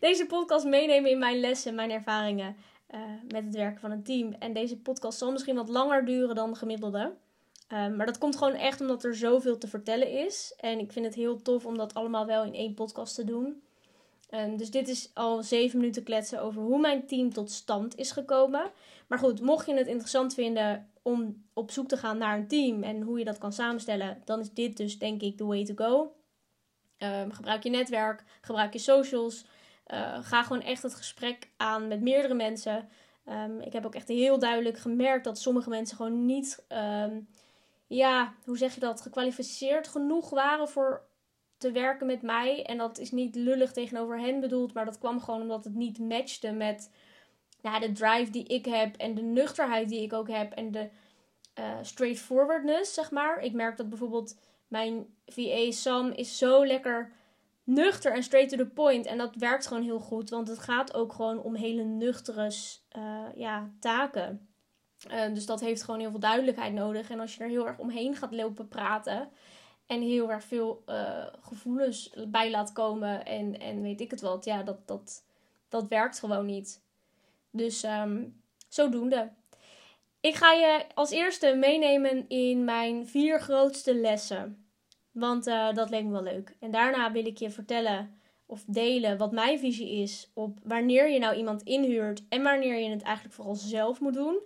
deze 0.00 0.26
podcast 0.26 0.64
meenemen 0.64 1.10
in 1.10 1.18
mijn 1.18 1.40
lessen, 1.40 1.74
mijn 1.74 1.90
ervaringen 1.90 2.56
uh, 2.94 3.00
met 3.28 3.44
het 3.44 3.54
werken 3.54 3.80
van 3.80 3.90
een 3.90 4.02
team. 4.02 4.32
En 4.38 4.52
deze 4.52 4.78
podcast 4.78 5.18
zal 5.18 5.32
misschien 5.32 5.56
wat 5.56 5.68
langer 5.68 6.04
duren 6.04 6.34
dan 6.34 6.50
de 6.50 6.56
gemiddelde. 6.58 7.12
Um, 7.72 7.96
maar 7.96 8.06
dat 8.06 8.18
komt 8.18 8.36
gewoon 8.36 8.54
echt 8.54 8.80
omdat 8.80 9.04
er 9.04 9.16
zoveel 9.16 9.58
te 9.58 9.68
vertellen 9.68 10.10
is. 10.10 10.54
En 10.56 10.78
ik 10.78 10.92
vind 10.92 11.04
het 11.04 11.14
heel 11.14 11.42
tof 11.42 11.66
om 11.66 11.76
dat 11.76 11.94
allemaal 11.94 12.26
wel 12.26 12.44
in 12.44 12.54
één 12.54 12.74
podcast 12.74 13.14
te 13.14 13.24
doen. 13.24 13.62
Um, 14.30 14.56
dus 14.56 14.70
dit 14.70 14.88
is 14.88 15.10
al 15.14 15.42
zeven 15.42 15.78
minuten 15.78 16.02
kletsen 16.02 16.42
over 16.42 16.62
hoe 16.62 16.80
mijn 16.80 17.06
team 17.06 17.32
tot 17.32 17.50
stand 17.50 17.96
is 17.96 18.10
gekomen. 18.10 18.70
Maar 19.06 19.18
goed, 19.18 19.40
mocht 19.40 19.66
je 19.66 19.74
het 19.74 19.86
interessant 19.86 20.34
vinden 20.34 20.90
om 21.02 21.44
op 21.52 21.70
zoek 21.70 21.88
te 21.88 21.96
gaan 21.96 22.18
naar 22.18 22.38
een 22.38 22.48
team 22.48 22.82
en 22.82 23.00
hoe 23.00 23.18
je 23.18 23.24
dat 23.24 23.38
kan 23.38 23.52
samenstellen, 23.52 24.22
dan 24.24 24.40
is 24.40 24.52
dit 24.52 24.76
dus 24.76 24.98
denk 24.98 25.22
ik 25.22 25.36
the 25.36 25.46
way 25.46 25.64
to 25.64 25.74
go. 25.74 26.14
Um, 26.98 27.32
gebruik 27.32 27.62
je 27.62 27.70
netwerk, 27.70 28.24
gebruik 28.40 28.72
je 28.72 28.78
socials. 28.78 29.44
Uh, 29.86 30.18
ga 30.22 30.42
gewoon 30.42 30.62
echt 30.62 30.82
het 30.82 30.94
gesprek 30.94 31.50
aan 31.56 31.88
met 31.88 32.00
meerdere 32.00 32.34
mensen. 32.34 32.88
Um, 33.28 33.60
ik 33.60 33.72
heb 33.72 33.86
ook 33.86 33.94
echt 33.94 34.08
heel 34.08 34.38
duidelijk 34.38 34.78
gemerkt 34.78 35.24
dat 35.24 35.38
sommige 35.38 35.68
mensen 35.68 35.96
gewoon 35.96 36.26
niet, 36.26 36.64
ja, 37.86 38.34
hoe 38.44 38.58
zeg 38.58 38.74
je 38.74 38.80
dat, 38.80 39.00
gekwalificeerd 39.00 39.88
genoeg 39.88 40.30
waren 40.30 40.68
voor 40.68 41.02
te 41.58 41.72
werken 41.72 42.06
met 42.06 42.22
mij. 42.22 42.64
En 42.64 42.76
dat 42.76 42.98
is 42.98 43.10
niet 43.10 43.34
lullig 43.34 43.72
tegenover 43.72 44.20
hen 44.20 44.40
bedoeld, 44.40 44.72
maar 44.72 44.84
dat 44.84 44.98
kwam 44.98 45.20
gewoon 45.20 45.40
omdat 45.40 45.64
het 45.64 45.74
niet 45.74 45.98
matchte 45.98 46.52
met 46.52 46.90
nou, 47.60 47.80
de 47.80 47.92
drive 47.92 48.30
die 48.30 48.44
ik 48.44 48.64
heb 48.64 48.96
en 48.96 49.14
de 49.14 49.22
nuchterheid 49.22 49.88
die 49.88 50.02
ik 50.02 50.12
ook 50.12 50.28
heb 50.28 50.52
en 50.52 50.70
de 50.70 50.88
uh, 51.58 51.64
straightforwardness, 51.82 52.94
zeg 52.94 53.10
maar. 53.10 53.38
Ik 53.38 53.52
merk 53.52 53.76
dat 53.76 53.88
bijvoorbeeld 53.88 54.38
mijn 54.68 55.06
VA 55.26 55.70
Sam 55.70 56.10
is 56.10 56.38
zo 56.38 56.66
lekker 56.66 57.12
nuchter 57.64 58.12
en 58.12 58.22
straight 58.22 58.50
to 58.50 58.56
the 58.56 58.66
point. 58.66 59.06
En 59.06 59.18
dat 59.18 59.34
werkt 59.34 59.66
gewoon 59.66 59.82
heel 59.82 59.98
goed, 59.98 60.30
want 60.30 60.48
het 60.48 60.58
gaat 60.58 60.94
ook 60.94 61.12
gewoon 61.12 61.42
om 61.42 61.54
hele 61.54 61.82
nuchtere 61.82 62.52
uh, 62.98 63.24
ja, 63.34 63.70
taken. 63.80 64.48
Uh, 65.10 65.34
dus 65.34 65.46
dat 65.46 65.60
heeft 65.60 65.82
gewoon 65.82 66.00
heel 66.00 66.10
veel 66.10 66.20
duidelijkheid 66.20 66.72
nodig. 66.72 67.10
En 67.10 67.20
als 67.20 67.34
je 67.34 67.42
er 67.42 67.48
heel 67.48 67.66
erg 67.66 67.78
omheen 67.78 68.16
gaat 68.16 68.32
lopen 68.32 68.68
praten, 68.68 69.28
en 69.86 70.02
heel 70.02 70.30
erg 70.30 70.44
veel 70.44 70.82
uh, 70.86 71.26
gevoelens 71.40 72.14
bij 72.28 72.50
laat 72.50 72.72
komen. 72.72 73.26
En, 73.26 73.60
en 73.60 73.82
weet 73.82 74.00
ik 74.00 74.10
het 74.10 74.20
wat. 74.20 74.44
Ja, 74.44 74.62
dat, 74.62 74.86
dat, 74.86 75.24
dat 75.68 75.88
werkt 75.88 76.18
gewoon 76.18 76.46
niet. 76.46 76.82
Dus 77.50 77.82
um, 77.84 78.42
zodoende. 78.68 79.32
Ik 80.20 80.34
ga 80.34 80.52
je 80.52 80.84
als 80.94 81.10
eerste 81.10 81.54
meenemen 81.54 82.28
in 82.28 82.64
mijn 82.64 83.06
vier 83.06 83.40
grootste 83.40 83.94
lessen. 83.94 84.66
Want 85.12 85.46
uh, 85.46 85.74
dat 85.74 85.90
leek 85.90 86.04
me 86.04 86.10
wel 86.10 86.22
leuk. 86.22 86.56
En 86.60 86.70
daarna 86.70 87.12
wil 87.12 87.26
ik 87.26 87.38
je 87.38 87.50
vertellen 87.50 88.20
of 88.46 88.64
delen 88.66 89.18
wat 89.18 89.32
mijn 89.32 89.58
visie 89.58 89.90
is 89.90 90.30
op 90.34 90.58
wanneer 90.62 91.10
je 91.10 91.18
nou 91.18 91.36
iemand 91.36 91.62
inhuurt 91.62 92.22
en 92.28 92.42
wanneer 92.42 92.74
je 92.74 92.90
het 92.90 93.02
eigenlijk 93.02 93.34
vooral 93.34 93.54
zelf 93.54 94.00
moet 94.00 94.14
doen. 94.14 94.38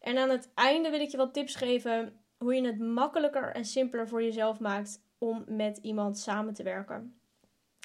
En 0.00 0.18
aan 0.18 0.30
het 0.30 0.48
einde 0.54 0.90
wil 0.90 1.00
ik 1.00 1.10
je 1.10 1.16
wat 1.16 1.34
tips 1.34 1.54
geven 1.54 2.23
hoe 2.38 2.54
je 2.54 2.66
het 2.66 2.78
makkelijker 2.78 3.54
en 3.54 3.64
simpeler 3.64 4.08
voor 4.08 4.22
jezelf 4.22 4.60
maakt 4.60 5.02
om 5.18 5.44
met 5.46 5.78
iemand 5.78 6.18
samen 6.18 6.54
te 6.54 6.62
werken. 6.62 7.18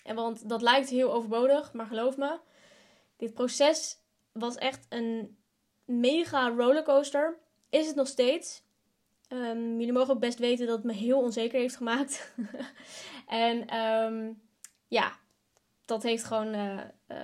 En 0.03 0.15
want 0.15 0.49
dat 0.49 0.61
lijkt 0.61 0.89
heel 0.89 1.13
overbodig, 1.13 1.73
maar 1.73 1.85
geloof 1.85 2.17
me, 2.17 2.39
dit 3.17 3.33
proces 3.33 3.97
was 4.31 4.55
echt 4.55 4.85
een 4.89 5.37
mega 5.85 6.49
rollercoaster. 6.49 7.37
Is 7.69 7.87
het 7.87 7.95
nog 7.95 8.07
steeds. 8.07 8.63
Um, 9.29 9.77
jullie 9.77 9.93
mogen 9.93 10.13
ook 10.13 10.19
best 10.19 10.39
weten 10.39 10.67
dat 10.67 10.75
het 10.75 10.85
me 10.85 10.93
heel 10.93 11.21
onzeker 11.21 11.59
heeft 11.59 11.75
gemaakt. 11.75 12.33
en 13.27 13.77
um, 13.77 14.41
ja, 14.87 15.17
dat 15.85 16.03
heeft 16.03 16.23
gewoon 16.23 16.53
uh, 16.55 16.79
uh, 17.07 17.17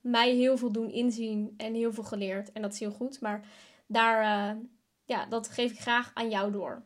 mij 0.00 0.34
heel 0.34 0.56
veel 0.56 0.72
doen 0.72 0.90
inzien 0.90 1.54
en 1.56 1.74
heel 1.74 1.92
veel 1.92 2.04
geleerd. 2.04 2.52
En 2.52 2.62
dat 2.62 2.72
is 2.72 2.80
heel 2.80 2.90
goed. 2.90 3.20
Maar 3.20 3.46
daar, 3.86 4.52
uh, 4.54 4.60
ja, 5.04 5.26
dat 5.26 5.48
geef 5.48 5.70
ik 5.70 5.80
graag 5.80 6.10
aan 6.14 6.30
jou 6.30 6.52
door. 6.52 6.82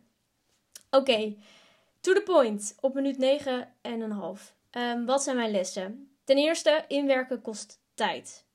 Oké, 0.91 1.37
to 2.01 2.13
the 2.13 2.23
point. 2.25 2.75
Op 2.81 2.95
minuut 2.95 3.19
9 3.19 3.75
en 3.81 4.01
een 4.01 4.11
half. 4.11 4.55
Um, 4.71 5.07
wat 5.07 5.23
zijn 5.23 5.37
mijn 5.37 5.51
lessen? 5.51 6.11
Ten 6.25 6.37
eerste, 6.37 6.85
inwerken 6.89 7.41
kost 7.41 7.81
tijd. 7.95 8.47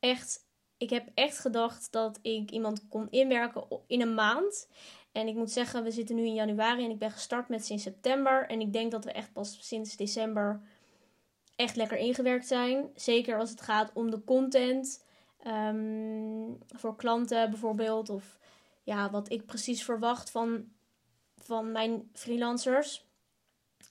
Echt, 0.00 0.46
ik 0.76 0.90
heb 0.90 1.08
echt 1.14 1.38
gedacht 1.38 1.92
dat 1.92 2.18
ik 2.22 2.50
iemand 2.50 2.88
kon 2.88 3.10
inwerken 3.10 3.64
in 3.86 4.00
een 4.00 4.14
maand. 4.14 4.68
En 5.12 5.28
ik 5.28 5.34
moet 5.34 5.50
zeggen, 5.50 5.82
we 5.82 5.90
zitten 5.90 6.16
nu 6.16 6.24
in 6.24 6.34
januari 6.34 6.84
en 6.84 6.90
ik 6.90 6.98
ben 6.98 7.10
gestart 7.10 7.48
met 7.48 7.66
sinds 7.66 7.82
september. 7.82 8.46
En 8.46 8.60
ik 8.60 8.72
denk 8.72 8.90
dat 8.90 9.04
we 9.04 9.12
echt 9.12 9.32
pas 9.32 9.58
sinds 9.60 9.96
december 9.96 10.60
echt 11.56 11.76
lekker 11.76 11.96
ingewerkt 11.98 12.46
zijn. 12.46 12.90
Zeker 12.94 13.38
als 13.38 13.50
het 13.50 13.60
gaat 13.60 13.90
om 13.94 14.10
de 14.10 14.24
content. 14.24 15.04
Ehm, 15.42 16.52
voor 16.66 16.96
klanten 16.96 17.50
bijvoorbeeld. 17.50 18.10
Of 18.10 18.38
ja, 18.82 19.10
wat 19.10 19.32
ik 19.32 19.46
precies 19.46 19.84
verwacht 19.84 20.30
van, 20.30 20.64
van 21.36 21.72
mijn 21.72 22.10
freelancers. 22.12 23.06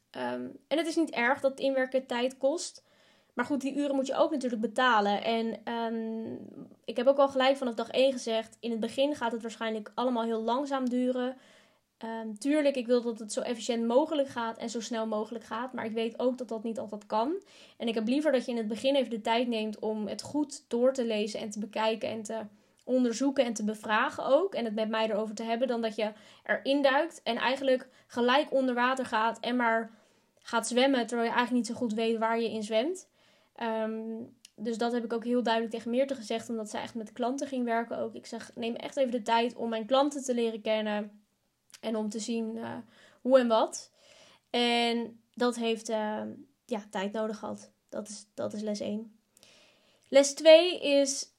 Ehm, 0.09 0.49
en 0.67 0.77
het 0.77 0.87
is 0.87 0.95
niet 0.95 1.09
erg 1.09 1.39
dat 1.39 1.59
inwerken 1.59 2.05
tijd 2.05 2.37
kost. 2.37 2.83
Maar 3.33 3.45
goed, 3.45 3.61
die 3.61 3.75
uren 3.75 3.95
moet 3.95 4.07
je 4.07 4.15
ook 4.15 4.31
natuurlijk 4.31 4.61
betalen. 4.61 5.23
En 5.23 5.73
um, 5.73 6.39
ik 6.85 6.97
heb 6.97 7.07
ook 7.07 7.17
al 7.17 7.29
gelijk 7.29 7.57
vanaf 7.57 7.73
dag 7.73 7.89
1 7.89 8.11
gezegd: 8.11 8.57
in 8.59 8.71
het 8.71 8.79
begin 8.79 9.15
gaat 9.15 9.31
het 9.31 9.41
waarschijnlijk 9.41 9.91
allemaal 9.95 10.23
heel 10.23 10.41
langzaam 10.41 10.89
duren. 10.89 11.37
Um, 12.03 12.39
tuurlijk, 12.39 12.75
ik 12.75 12.87
wil 12.87 13.01
dat 13.01 13.19
het 13.19 13.33
zo 13.33 13.41
efficiënt 13.41 13.87
mogelijk 13.87 14.27
gaat 14.27 14.57
en 14.57 14.69
zo 14.69 14.81
snel 14.81 15.07
mogelijk 15.07 15.43
gaat. 15.43 15.73
Maar 15.73 15.85
ik 15.85 15.91
weet 15.91 16.19
ook 16.19 16.37
dat 16.37 16.47
dat 16.47 16.63
niet 16.63 16.79
altijd 16.79 17.05
kan. 17.05 17.41
En 17.77 17.87
ik 17.87 17.93
heb 17.93 18.07
liever 18.07 18.31
dat 18.31 18.45
je 18.45 18.51
in 18.51 18.57
het 18.57 18.67
begin 18.67 18.95
even 18.95 19.09
de 19.09 19.21
tijd 19.21 19.47
neemt 19.47 19.79
om 19.79 20.07
het 20.07 20.21
goed 20.21 20.63
door 20.67 20.93
te 20.93 21.05
lezen 21.05 21.39
en 21.39 21.49
te 21.49 21.59
bekijken 21.59 22.09
en 22.09 22.23
te 22.23 22.45
onderzoeken 22.83 23.45
en 23.45 23.53
te 23.53 23.63
bevragen 23.63 24.25
ook. 24.25 24.55
En 24.55 24.65
het 24.65 24.73
met 24.73 24.89
mij 24.89 25.09
erover 25.09 25.35
te 25.35 25.43
hebben. 25.43 25.67
Dan 25.67 25.81
dat 25.81 25.95
je 25.95 26.11
erin 26.43 26.81
duikt 26.81 27.21
en 27.23 27.35
eigenlijk 27.35 27.87
gelijk 28.07 28.51
onder 28.51 28.75
water 28.75 29.05
gaat 29.05 29.39
en 29.39 29.55
maar 29.55 29.91
gaat 30.41 30.67
zwemmen. 30.67 31.07
Terwijl 31.07 31.29
je 31.29 31.35
eigenlijk 31.35 31.67
niet 31.67 31.75
zo 31.75 31.81
goed 31.83 31.93
weet 31.93 32.17
waar 32.17 32.39
je 32.39 32.51
in 32.51 32.63
zwemt. 32.63 33.09
Um, 33.61 34.35
dus 34.55 34.77
dat 34.77 34.91
heb 34.91 35.03
ik 35.03 35.13
ook 35.13 35.23
heel 35.23 35.43
duidelijk 35.43 35.73
tegen 35.73 35.91
Meerte 35.91 36.15
gezegd. 36.15 36.49
Omdat 36.49 36.69
zij 36.69 36.81
echt 36.81 36.95
met 36.95 37.11
klanten 37.11 37.47
ging 37.47 37.65
werken 37.65 37.97
ook. 37.97 38.15
Ik 38.15 38.25
zeg, 38.25 38.51
neem 38.55 38.75
echt 38.75 38.97
even 38.97 39.11
de 39.11 39.21
tijd 39.21 39.55
om 39.55 39.69
mijn 39.69 39.85
klanten 39.85 40.23
te 40.23 40.33
leren 40.33 40.61
kennen. 40.61 41.21
En 41.79 41.95
om 41.95 42.09
te 42.09 42.19
zien 42.19 42.55
uh, 42.55 42.77
hoe 43.21 43.39
en 43.39 43.47
wat. 43.47 43.91
En 44.49 45.21
dat 45.33 45.55
heeft 45.55 45.89
uh, 45.89 46.21
ja, 46.65 46.85
tijd 46.89 47.11
nodig 47.11 47.37
gehad. 47.37 47.71
Dat 47.89 48.09
is, 48.09 48.25
dat 48.33 48.53
is 48.53 48.61
les 48.61 48.79
1. 48.79 49.19
Les 50.07 50.33
2 50.33 50.79
is 50.81 51.30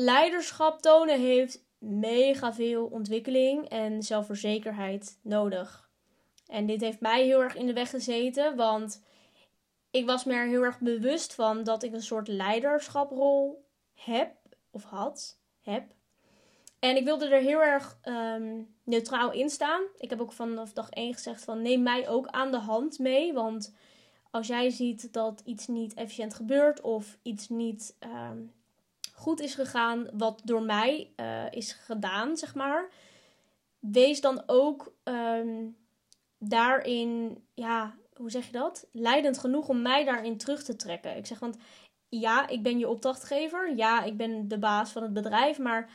leiderschap 0.00 0.80
tonen 0.80 1.20
heeft 1.20 1.64
mega 1.78 2.54
veel 2.54 2.86
ontwikkeling 2.86 3.68
en 3.68 4.02
zelfverzekerheid 4.02 5.18
nodig. 5.22 5.90
En 6.46 6.66
dit 6.66 6.80
heeft 6.80 7.00
mij 7.00 7.24
heel 7.24 7.42
erg 7.42 7.54
in 7.54 7.66
de 7.66 7.72
weg 7.72 7.90
gezeten, 7.90 8.56
want 8.56 9.02
ik 9.90 10.06
was 10.06 10.24
me 10.24 10.34
er 10.34 10.46
heel 10.46 10.62
erg 10.62 10.78
bewust 10.78 11.34
van 11.34 11.64
dat 11.64 11.82
ik 11.82 11.92
een 11.92 12.02
soort 12.02 12.28
leiderschaprol 12.28 13.64
heb, 13.94 14.34
of 14.70 14.84
had, 14.84 15.40
heb. 15.60 15.84
En 16.78 16.96
ik 16.96 17.04
wilde 17.04 17.28
er 17.28 17.40
heel 17.40 17.62
erg 17.62 17.98
um, 18.04 18.74
neutraal 18.84 19.32
in 19.32 19.50
staan. 19.50 19.82
Ik 19.98 20.10
heb 20.10 20.20
ook 20.20 20.32
vanaf 20.32 20.72
dag 20.72 20.90
1 20.90 21.14
gezegd 21.14 21.44
van 21.44 21.62
neem 21.62 21.82
mij 21.82 22.08
ook 22.08 22.26
aan 22.26 22.50
de 22.50 22.58
hand 22.58 22.98
mee. 22.98 23.32
Want 23.32 23.74
als 24.30 24.46
jij 24.46 24.70
ziet 24.70 25.12
dat 25.12 25.42
iets 25.44 25.66
niet 25.66 25.94
efficiënt 25.94 26.34
gebeurt 26.34 26.80
of 26.80 27.18
iets 27.22 27.48
niet 27.48 27.96
um, 28.00 28.52
goed 29.20 29.40
is 29.40 29.54
gegaan, 29.54 30.08
wat 30.12 30.40
door 30.44 30.62
mij 30.62 31.10
uh, 31.16 31.44
is 31.50 31.72
gedaan, 31.72 32.36
zeg 32.36 32.54
maar. 32.54 32.88
Wees 33.78 34.20
dan 34.20 34.42
ook 34.46 34.94
um, 35.04 35.76
daarin, 36.38 37.42
ja, 37.54 37.94
hoe 38.14 38.30
zeg 38.30 38.46
je 38.46 38.52
dat? 38.52 38.86
Leidend 38.92 39.38
genoeg 39.38 39.68
om 39.68 39.82
mij 39.82 40.04
daarin 40.04 40.36
terug 40.36 40.62
te 40.62 40.76
trekken. 40.76 41.16
Ik 41.16 41.26
zeg, 41.26 41.38
want 41.38 41.56
ja, 42.08 42.48
ik 42.48 42.62
ben 42.62 42.78
je 42.78 42.88
opdrachtgever. 42.88 43.76
Ja, 43.76 44.02
ik 44.02 44.16
ben 44.16 44.48
de 44.48 44.58
baas 44.58 44.90
van 44.90 45.02
het 45.02 45.12
bedrijf. 45.12 45.58
Maar 45.58 45.90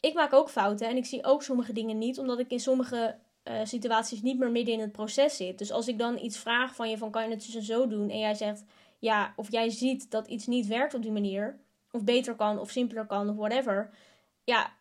ik 0.00 0.14
maak 0.14 0.32
ook 0.32 0.50
fouten 0.50 0.88
en 0.88 0.96
ik 0.96 1.06
zie 1.06 1.24
ook 1.24 1.42
sommige 1.42 1.72
dingen 1.72 1.98
niet, 1.98 2.18
omdat 2.18 2.38
ik 2.38 2.50
in 2.50 2.60
sommige 2.60 3.18
uh, 3.44 3.60
situaties 3.64 4.22
niet 4.22 4.38
meer 4.38 4.50
midden 4.50 4.74
in 4.74 4.80
het 4.80 4.92
proces 4.92 5.36
zit. 5.36 5.58
Dus 5.58 5.72
als 5.72 5.88
ik 5.88 5.98
dan 5.98 6.18
iets 6.18 6.38
vraag 6.38 6.74
van 6.74 6.90
je 6.90 6.98
van 6.98 7.10
kan 7.10 7.24
je 7.24 7.30
het 7.30 7.52
dus 7.52 7.64
zo 7.64 7.86
doen 7.86 8.10
en 8.10 8.18
jij 8.18 8.34
zegt 8.34 8.64
ja, 8.98 9.32
of 9.36 9.50
jij 9.50 9.70
ziet 9.70 10.10
dat 10.10 10.26
iets 10.26 10.46
niet 10.46 10.66
werkt 10.66 10.94
op 10.94 11.02
die 11.02 11.12
manier, 11.12 11.58
of 11.90 12.04
beter 12.04 12.34
kan 12.34 12.58
of 12.58 12.70
simpeler 12.70 13.06
kan 13.06 13.28
of 13.28 13.36
whatever. 13.36 13.90
Ja, 14.44 14.72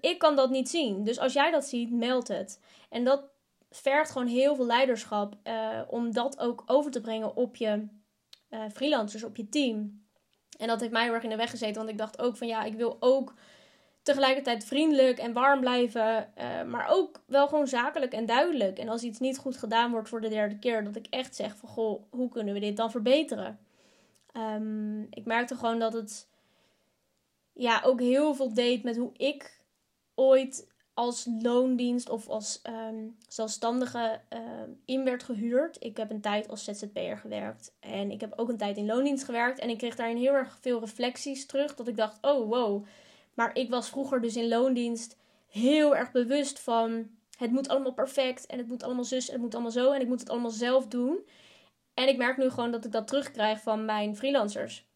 ik 0.00 0.18
kan 0.18 0.36
dat 0.36 0.50
niet 0.50 0.68
zien. 0.68 1.04
Dus 1.04 1.18
als 1.18 1.32
jij 1.32 1.50
dat 1.50 1.64
ziet, 1.64 1.92
meld 1.92 2.28
het. 2.28 2.60
En 2.88 3.04
dat 3.04 3.22
vergt 3.70 4.10
gewoon 4.10 4.26
heel 4.26 4.54
veel 4.54 4.66
leiderschap 4.66 5.36
uh, 5.44 5.80
om 5.88 6.12
dat 6.12 6.38
ook 6.38 6.62
over 6.66 6.90
te 6.90 7.00
brengen 7.00 7.36
op 7.36 7.56
je 7.56 7.86
uh, 8.50 8.60
freelancers, 8.72 9.24
op 9.24 9.36
je 9.36 9.48
team. 9.48 10.02
En 10.58 10.66
dat 10.66 10.80
heeft 10.80 10.92
mij 10.92 11.04
heel 11.04 11.14
erg 11.14 11.22
in 11.22 11.28
de 11.28 11.36
weg 11.36 11.50
gezeten, 11.50 11.76
want 11.76 11.88
ik 11.88 11.98
dacht 11.98 12.18
ook 12.18 12.36
van 12.36 12.46
ja, 12.46 12.64
ik 12.64 12.74
wil 12.74 12.96
ook 13.00 13.34
tegelijkertijd 14.02 14.64
vriendelijk 14.64 15.18
en 15.18 15.32
warm 15.32 15.60
blijven, 15.60 16.32
uh, 16.38 16.62
maar 16.62 16.86
ook 16.90 17.22
wel 17.26 17.48
gewoon 17.48 17.66
zakelijk 17.66 18.12
en 18.12 18.26
duidelijk. 18.26 18.78
En 18.78 18.88
als 18.88 19.02
iets 19.02 19.18
niet 19.18 19.38
goed 19.38 19.56
gedaan 19.56 19.90
wordt 19.90 20.08
voor 20.08 20.20
de 20.20 20.28
derde 20.28 20.58
keer, 20.58 20.84
dat 20.84 20.96
ik 20.96 21.06
echt 21.10 21.34
zeg 21.34 21.56
van 21.56 21.68
goh, 21.68 22.02
hoe 22.10 22.28
kunnen 22.28 22.54
we 22.54 22.60
dit 22.60 22.76
dan 22.76 22.90
verbeteren? 22.90 23.58
Um, 24.36 25.06
ik 25.10 25.24
merkte 25.24 25.56
gewoon 25.56 25.78
dat 25.78 25.92
het 25.92 26.28
ja, 27.52 27.80
ook 27.84 28.00
heel 28.00 28.34
veel 28.34 28.54
deed 28.54 28.82
met 28.82 28.96
hoe 28.96 29.12
ik 29.16 29.60
ooit 30.14 30.72
als 30.94 31.28
loondienst 31.42 32.08
of 32.08 32.28
als 32.28 32.60
um, 32.62 33.16
zelfstandige 33.28 34.20
um, 34.28 34.80
in 34.84 35.04
werd 35.04 35.22
gehuurd. 35.22 35.76
Ik 35.80 35.96
heb 35.96 36.10
een 36.10 36.20
tijd 36.20 36.48
als 36.48 36.64
ZZP'er 36.64 37.18
gewerkt 37.18 37.74
en 37.80 38.10
ik 38.10 38.20
heb 38.20 38.32
ook 38.36 38.48
een 38.48 38.56
tijd 38.56 38.76
in 38.76 38.86
loondienst 38.86 39.24
gewerkt. 39.24 39.58
En 39.58 39.68
ik 39.68 39.78
kreeg 39.78 39.96
daarin 39.96 40.16
heel 40.16 40.32
erg 40.32 40.58
veel 40.60 40.80
reflecties 40.80 41.46
terug. 41.46 41.74
Dat 41.74 41.88
ik 41.88 41.96
dacht, 41.96 42.18
oh 42.20 42.48
wow. 42.48 42.84
Maar 43.34 43.56
ik 43.56 43.70
was 43.70 43.88
vroeger 43.88 44.20
dus 44.20 44.36
in 44.36 44.48
loondienst 44.48 45.16
heel 45.48 45.96
erg 45.96 46.12
bewust 46.12 46.60
van 46.60 47.08
het 47.38 47.50
moet 47.50 47.68
allemaal 47.68 47.92
perfect 47.92 48.46
en 48.46 48.58
het 48.58 48.68
moet 48.68 48.82
allemaal 48.82 49.04
zus 49.04 49.26
en 49.26 49.32
het 49.32 49.42
moet 49.42 49.54
allemaal 49.54 49.72
zo 49.72 49.92
en 49.92 50.00
ik 50.00 50.08
moet 50.08 50.20
het 50.20 50.30
allemaal 50.30 50.50
zelf 50.50 50.86
doen. 50.86 51.18
En 51.94 52.08
ik 52.08 52.16
merk 52.16 52.36
nu 52.36 52.50
gewoon 52.50 52.70
dat 52.70 52.84
ik 52.84 52.92
dat 52.92 53.06
terugkrijg 53.06 53.60
van 53.60 53.84
mijn 53.84 54.16
freelancers. 54.16 54.86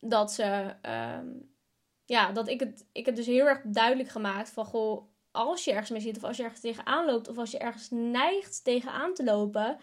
Dat 0.00 0.32
ze 0.32 0.74
um, 0.82 1.56
ja, 2.04 2.32
dat 2.32 2.48
ik 2.48 2.60
het, 2.60 2.86
ik 2.92 3.06
heb 3.06 3.16
dus 3.16 3.26
heel 3.26 3.46
erg 3.46 3.60
duidelijk 3.64 4.08
gemaakt 4.08 4.50
van, 4.50 4.64
goh, 4.64 5.08
als 5.30 5.64
je 5.64 5.70
ergens 5.70 5.90
mee 5.90 6.00
zit 6.00 6.16
of 6.16 6.24
als 6.24 6.36
je 6.36 6.42
ergens 6.42 6.60
tegenaan 6.60 7.06
loopt 7.06 7.28
of 7.28 7.38
als 7.38 7.50
je 7.50 7.58
ergens 7.58 7.88
neigt 7.90 8.64
tegenaan 8.64 9.14
te 9.14 9.24
lopen, 9.24 9.78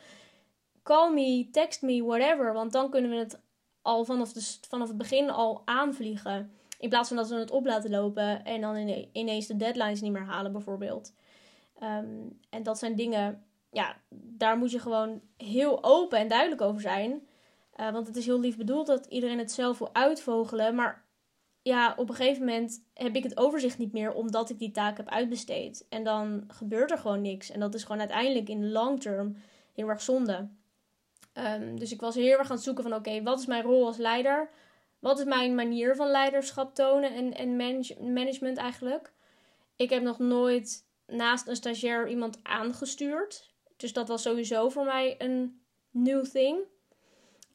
call 0.83 1.13
me, 1.13 1.49
text 1.51 1.81
me, 1.81 2.03
whatever. 2.03 2.53
Want 2.53 2.71
dan 2.71 2.89
kunnen 2.89 3.11
we 3.11 3.17
het 3.17 3.41
al 3.81 4.05
vanaf, 4.05 4.33
de, 4.33 4.57
vanaf 4.67 4.87
het 4.87 4.97
begin 4.97 5.29
al 5.29 5.61
aanvliegen. 5.65 6.51
In 6.79 6.89
plaats 6.89 7.07
van 7.07 7.17
dat 7.17 7.29
we 7.29 7.35
het 7.35 7.51
op 7.51 7.65
laten 7.65 7.89
lopen 7.89 8.45
en 8.45 8.61
dan 8.61 8.75
ineens 9.11 9.47
de 9.47 9.55
deadlines 9.55 10.01
niet 10.01 10.11
meer 10.11 10.25
halen, 10.25 10.51
bijvoorbeeld. 10.51 11.13
Um, 11.83 12.39
en 12.49 12.63
dat 12.63 12.79
zijn 12.79 12.95
dingen, 12.95 13.44
ja, 13.75 13.95
daar 14.09 14.57
moet 14.57 14.71
je 14.71 14.79
gewoon 14.79 15.21
heel 15.37 15.83
open 15.83 16.19
en 16.19 16.27
duidelijk 16.27 16.61
over 16.61 16.81
zijn. 16.81 17.27
Uh, 17.79 17.91
want 17.91 18.07
het 18.07 18.15
is 18.15 18.25
heel 18.25 18.39
lief 18.39 18.57
bedoeld 18.57 18.87
dat 18.87 19.05
iedereen 19.05 19.37
het 19.37 19.51
zelf 19.51 19.77
wil 19.77 19.93
uitvogelen. 19.93 20.75
Maar 20.75 21.05
ja, 21.61 21.93
op 21.97 22.09
een 22.09 22.15
gegeven 22.15 22.45
moment 22.45 22.85
heb 22.93 23.15
ik 23.15 23.23
het 23.23 23.37
overzicht 23.37 23.77
niet 23.77 23.93
meer 23.93 24.13
omdat 24.13 24.49
ik 24.49 24.59
die 24.59 24.71
taak 24.71 24.97
heb 24.97 25.09
uitbesteed. 25.09 25.85
En 25.89 26.03
dan 26.03 26.43
gebeurt 26.47 26.91
er 26.91 26.97
gewoon 26.97 27.21
niks. 27.21 27.51
En 27.51 27.59
dat 27.59 27.73
is 27.73 27.83
gewoon 27.83 27.99
uiteindelijk 27.99 28.49
in 28.49 28.61
de 28.61 28.67
long 28.67 29.01
term 29.01 29.37
heel 29.73 29.89
erg 29.89 30.01
zonde. 30.01 30.49
Um, 31.33 31.79
dus 31.79 31.91
ik 31.91 32.01
was 32.01 32.15
heel 32.15 32.37
erg 32.37 32.49
aan 32.49 32.55
het 32.55 32.65
zoeken 32.65 32.83
van 32.83 32.93
oké, 32.93 33.23
wat 33.23 33.39
is 33.39 33.45
mijn 33.45 33.63
rol 33.63 33.85
als 33.85 33.97
leider? 33.97 34.49
Wat 34.99 35.19
is 35.19 35.25
mijn 35.25 35.55
manier 35.55 35.95
van 35.95 36.07
leiderschap 36.11 36.75
tonen 36.75 37.13
en, 37.13 37.33
en 37.33 37.55
manage, 37.55 38.03
management 38.03 38.57
eigenlijk? 38.57 39.13
Ik 39.75 39.89
heb 39.89 40.03
nog 40.03 40.19
nooit 40.19 40.85
naast 41.07 41.47
een 41.47 41.55
stagiair 41.55 42.07
iemand 42.07 42.39
aangestuurd. 42.43 43.54
Dus 43.77 43.93
dat 43.93 44.07
was 44.07 44.21
sowieso 44.21 44.69
voor 44.69 44.85
mij 44.85 45.15
een 45.17 45.61
new 45.89 46.25
thing. 46.25 46.57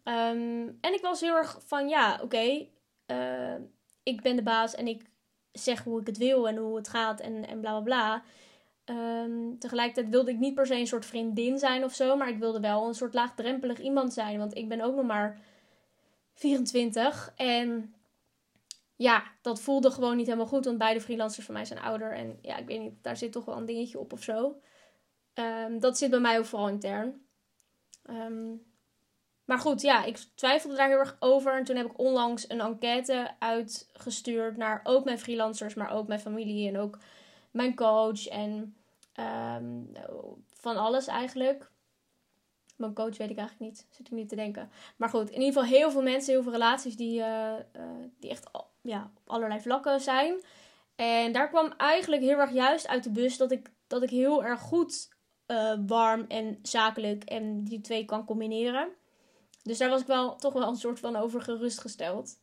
Um, 0.04 0.78
en 0.80 0.92
ik 0.92 1.00
was 1.02 1.20
heel 1.20 1.36
erg 1.36 1.60
van 1.66 1.88
ja, 1.88 2.20
oké. 2.22 2.66
Uh, 3.06 3.54
ik 4.02 4.22
ben 4.22 4.36
de 4.36 4.42
baas 4.42 4.74
en 4.74 4.86
ik 4.86 5.02
zeg 5.52 5.84
hoe 5.84 6.00
ik 6.00 6.06
het 6.06 6.18
wil 6.18 6.48
en 6.48 6.56
hoe 6.56 6.76
het 6.76 6.88
gaat 6.88 7.20
en, 7.20 7.46
en 7.46 7.60
bla 7.60 7.70
bla 7.70 7.80
bla. 7.80 8.22
Um, 8.84 9.58
tegelijkertijd 9.58 10.08
wilde 10.08 10.30
ik 10.30 10.38
niet 10.38 10.54
per 10.54 10.66
se 10.66 10.74
een 10.74 10.86
soort 10.86 11.06
vriendin 11.06 11.58
zijn 11.58 11.84
of 11.84 11.94
zo, 11.94 12.16
maar 12.16 12.28
ik 12.28 12.38
wilde 12.38 12.60
wel 12.60 12.86
een 12.86 12.94
soort 12.94 13.14
laagdrempelig 13.14 13.78
iemand 13.78 14.12
zijn, 14.12 14.38
want 14.38 14.56
ik 14.56 14.68
ben 14.68 14.80
ook 14.80 14.94
nog 14.94 15.06
maar 15.06 15.40
24 16.34 17.32
en 17.36 17.94
ja, 18.96 19.22
dat 19.42 19.60
voelde 19.60 19.90
gewoon 19.90 20.16
niet 20.16 20.26
helemaal 20.26 20.46
goed, 20.46 20.64
want 20.64 20.78
beide 20.78 21.00
freelancers 21.00 21.46
van 21.46 21.54
mij 21.54 21.64
zijn 21.64 21.80
ouder 21.80 22.12
en 22.12 22.38
ja, 22.42 22.56
ik 22.56 22.66
weet 22.66 22.80
niet, 22.80 22.94
daar 23.02 23.16
zit 23.16 23.32
toch 23.32 23.44
wel 23.44 23.56
een 23.56 23.66
dingetje 23.66 23.98
op 23.98 24.12
of 24.12 24.22
zo. 24.22 24.60
Um, 25.34 25.80
dat 25.80 25.98
zit 25.98 26.10
bij 26.10 26.20
mij 26.20 26.38
ook 26.38 26.44
vooral 26.44 26.68
intern. 26.68 27.26
Um, 28.10 28.68
maar 29.44 29.58
goed, 29.58 29.80
ja, 29.80 30.04
ik 30.04 30.18
twijfelde 30.34 30.76
daar 30.76 30.88
heel 30.88 30.98
erg 30.98 31.16
over. 31.18 31.56
En 31.56 31.64
toen 31.64 31.76
heb 31.76 31.86
ik 31.86 31.98
onlangs 31.98 32.50
een 32.50 32.60
enquête 32.60 33.30
uitgestuurd 33.38 34.56
naar 34.56 34.80
ook 34.84 35.04
mijn 35.04 35.18
freelancers, 35.18 35.74
maar 35.74 35.90
ook 35.90 36.06
mijn 36.06 36.20
familie 36.20 36.68
en 36.68 36.78
ook 36.78 36.98
mijn 37.50 37.74
coach. 37.74 38.26
En 38.26 38.76
um, 39.56 39.92
van 40.52 40.76
alles 40.76 41.06
eigenlijk. 41.06 41.70
Mijn 42.76 42.94
coach 42.94 43.16
weet 43.16 43.30
ik 43.30 43.38
eigenlijk 43.38 43.70
niet, 43.70 43.86
zit 43.90 44.06
ik 44.06 44.12
niet 44.12 44.28
te 44.28 44.36
denken. 44.36 44.70
Maar 44.96 45.08
goed, 45.08 45.30
in 45.30 45.40
ieder 45.40 45.62
geval 45.62 45.78
heel 45.78 45.90
veel 45.90 46.02
mensen, 46.02 46.32
heel 46.32 46.42
veel 46.42 46.52
relaties 46.52 46.96
die, 46.96 47.18
uh, 47.18 47.52
uh, 47.76 47.82
die 48.18 48.30
echt 48.30 48.50
ja, 48.80 49.10
op 49.16 49.30
allerlei 49.30 49.60
vlakken 49.60 50.00
zijn. 50.00 50.40
En 50.96 51.32
daar 51.32 51.48
kwam 51.48 51.72
eigenlijk 51.76 52.22
heel 52.22 52.38
erg 52.38 52.52
juist 52.52 52.88
uit 52.88 53.04
de 53.04 53.10
bus 53.10 53.36
dat 53.36 53.52
ik, 53.52 53.70
dat 53.86 54.02
ik 54.02 54.10
heel 54.10 54.44
erg 54.44 54.60
goed 54.60 55.08
uh, 55.50 55.72
warm 55.86 56.24
en 56.28 56.58
zakelijk 56.62 57.24
en 57.24 57.64
die 57.64 57.80
twee 57.80 58.04
kan 58.04 58.24
combineren. 58.24 58.88
dus 59.62 59.78
daar 59.78 59.88
was 59.88 60.00
ik 60.00 60.06
wel 60.06 60.36
toch 60.36 60.52
wel 60.52 60.68
een 60.68 60.76
soort 60.76 60.98
van 60.98 61.16
over 61.16 61.42
gerustgesteld. 61.42 62.38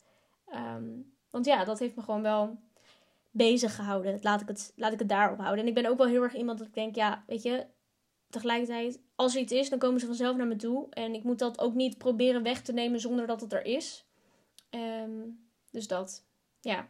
Ehm, 0.47 0.85
want 1.29 1.45
ja, 1.45 1.63
dat 1.63 1.79
heeft 1.79 1.95
me 1.95 2.01
gewoon 2.01 2.21
wel 2.21 2.59
bezig 3.31 3.75
gehouden. 3.75 4.19
Laat 4.21 4.41
ik, 4.41 4.47
het, 4.47 4.73
laat 4.75 4.93
ik 4.93 4.99
het 4.99 5.09
daarop 5.09 5.39
houden. 5.39 5.61
En 5.61 5.67
ik 5.67 5.73
ben 5.73 5.85
ook 5.85 5.97
wel 5.97 6.07
heel 6.07 6.23
erg 6.23 6.35
iemand 6.35 6.57
dat 6.57 6.67
ik 6.67 6.73
denk, 6.73 6.95
ja, 6.95 7.23
weet 7.27 7.43
je, 7.43 7.65
tegelijkertijd, 8.29 8.99
als 9.15 9.35
er 9.35 9.41
iets 9.41 9.51
is, 9.51 9.69
dan 9.69 9.79
komen 9.79 9.99
ze 9.99 10.05
vanzelf 10.05 10.37
naar 10.37 10.47
me 10.47 10.55
toe. 10.55 10.87
En 10.89 11.13
ik 11.13 11.23
moet 11.23 11.39
dat 11.39 11.59
ook 11.59 11.73
niet 11.73 11.97
proberen 11.97 12.43
weg 12.43 12.61
te 12.61 12.73
nemen 12.73 12.99
zonder 12.99 13.27
dat 13.27 13.41
het 13.41 13.53
er 13.53 13.65
is. 13.65 14.05
Ehm, 14.69 15.21
dus 15.71 15.87
dat, 15.87 16.23
ja. 16.61 16.87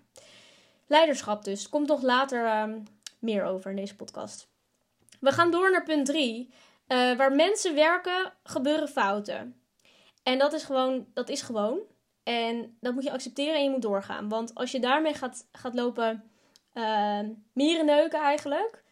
Leiderschap 0.88 1.44
dus. 1.44 1.70
Komt 1.70 1.88
nog 1.88 2.02
later 2.02 2.46
ehm, 2.46 2.80
meer 3.20 3.44
over 3.44 3.70
in 3.70 3.76
deze 3.76 3.96
podcast. 3.96 4.50
We 5.20 5.32
gaan 5.32 5.52
door 5.52 5.72
naar 5.72 5.84
punt 5.84 6.06
3. 6.06 6.54
Uh, 6.88 7.12
eh, 7.12 7.18
waar 7.18 7.32
mensen 7.32 7.76
werken, 7.76 8.34
gebeuren 8.44 8.88
fouten. 8.88 9.62
En 10.24 10.38
dat 10.38 10.54
is 10.54 10.64
gewoon, 10.64 11.08
dat 11.14 11.30
is 11.30 11.42
gewoon. 11.42 11.80
En 12.24 12.78
dat 12.80 12.94
moet 12.94 13.04
je 13.04 13.12
accepteren 13.12 13.56
en 13.56 13.64
je 13.64 13.70
moet 13.70 13.82
doorgaan. 13.82 14.30
Want 14.30 14.56
als 14.56 14.72
je 14.72 14.80
daarmee 14.80 15.14
gaat, 15.14 15.48
gaat 15.52 15.74
lopen 15.74 16.24
uh, 16.74 17.20
mierenneuken 17.54 18.20
eigenlijk, 18.20 18.84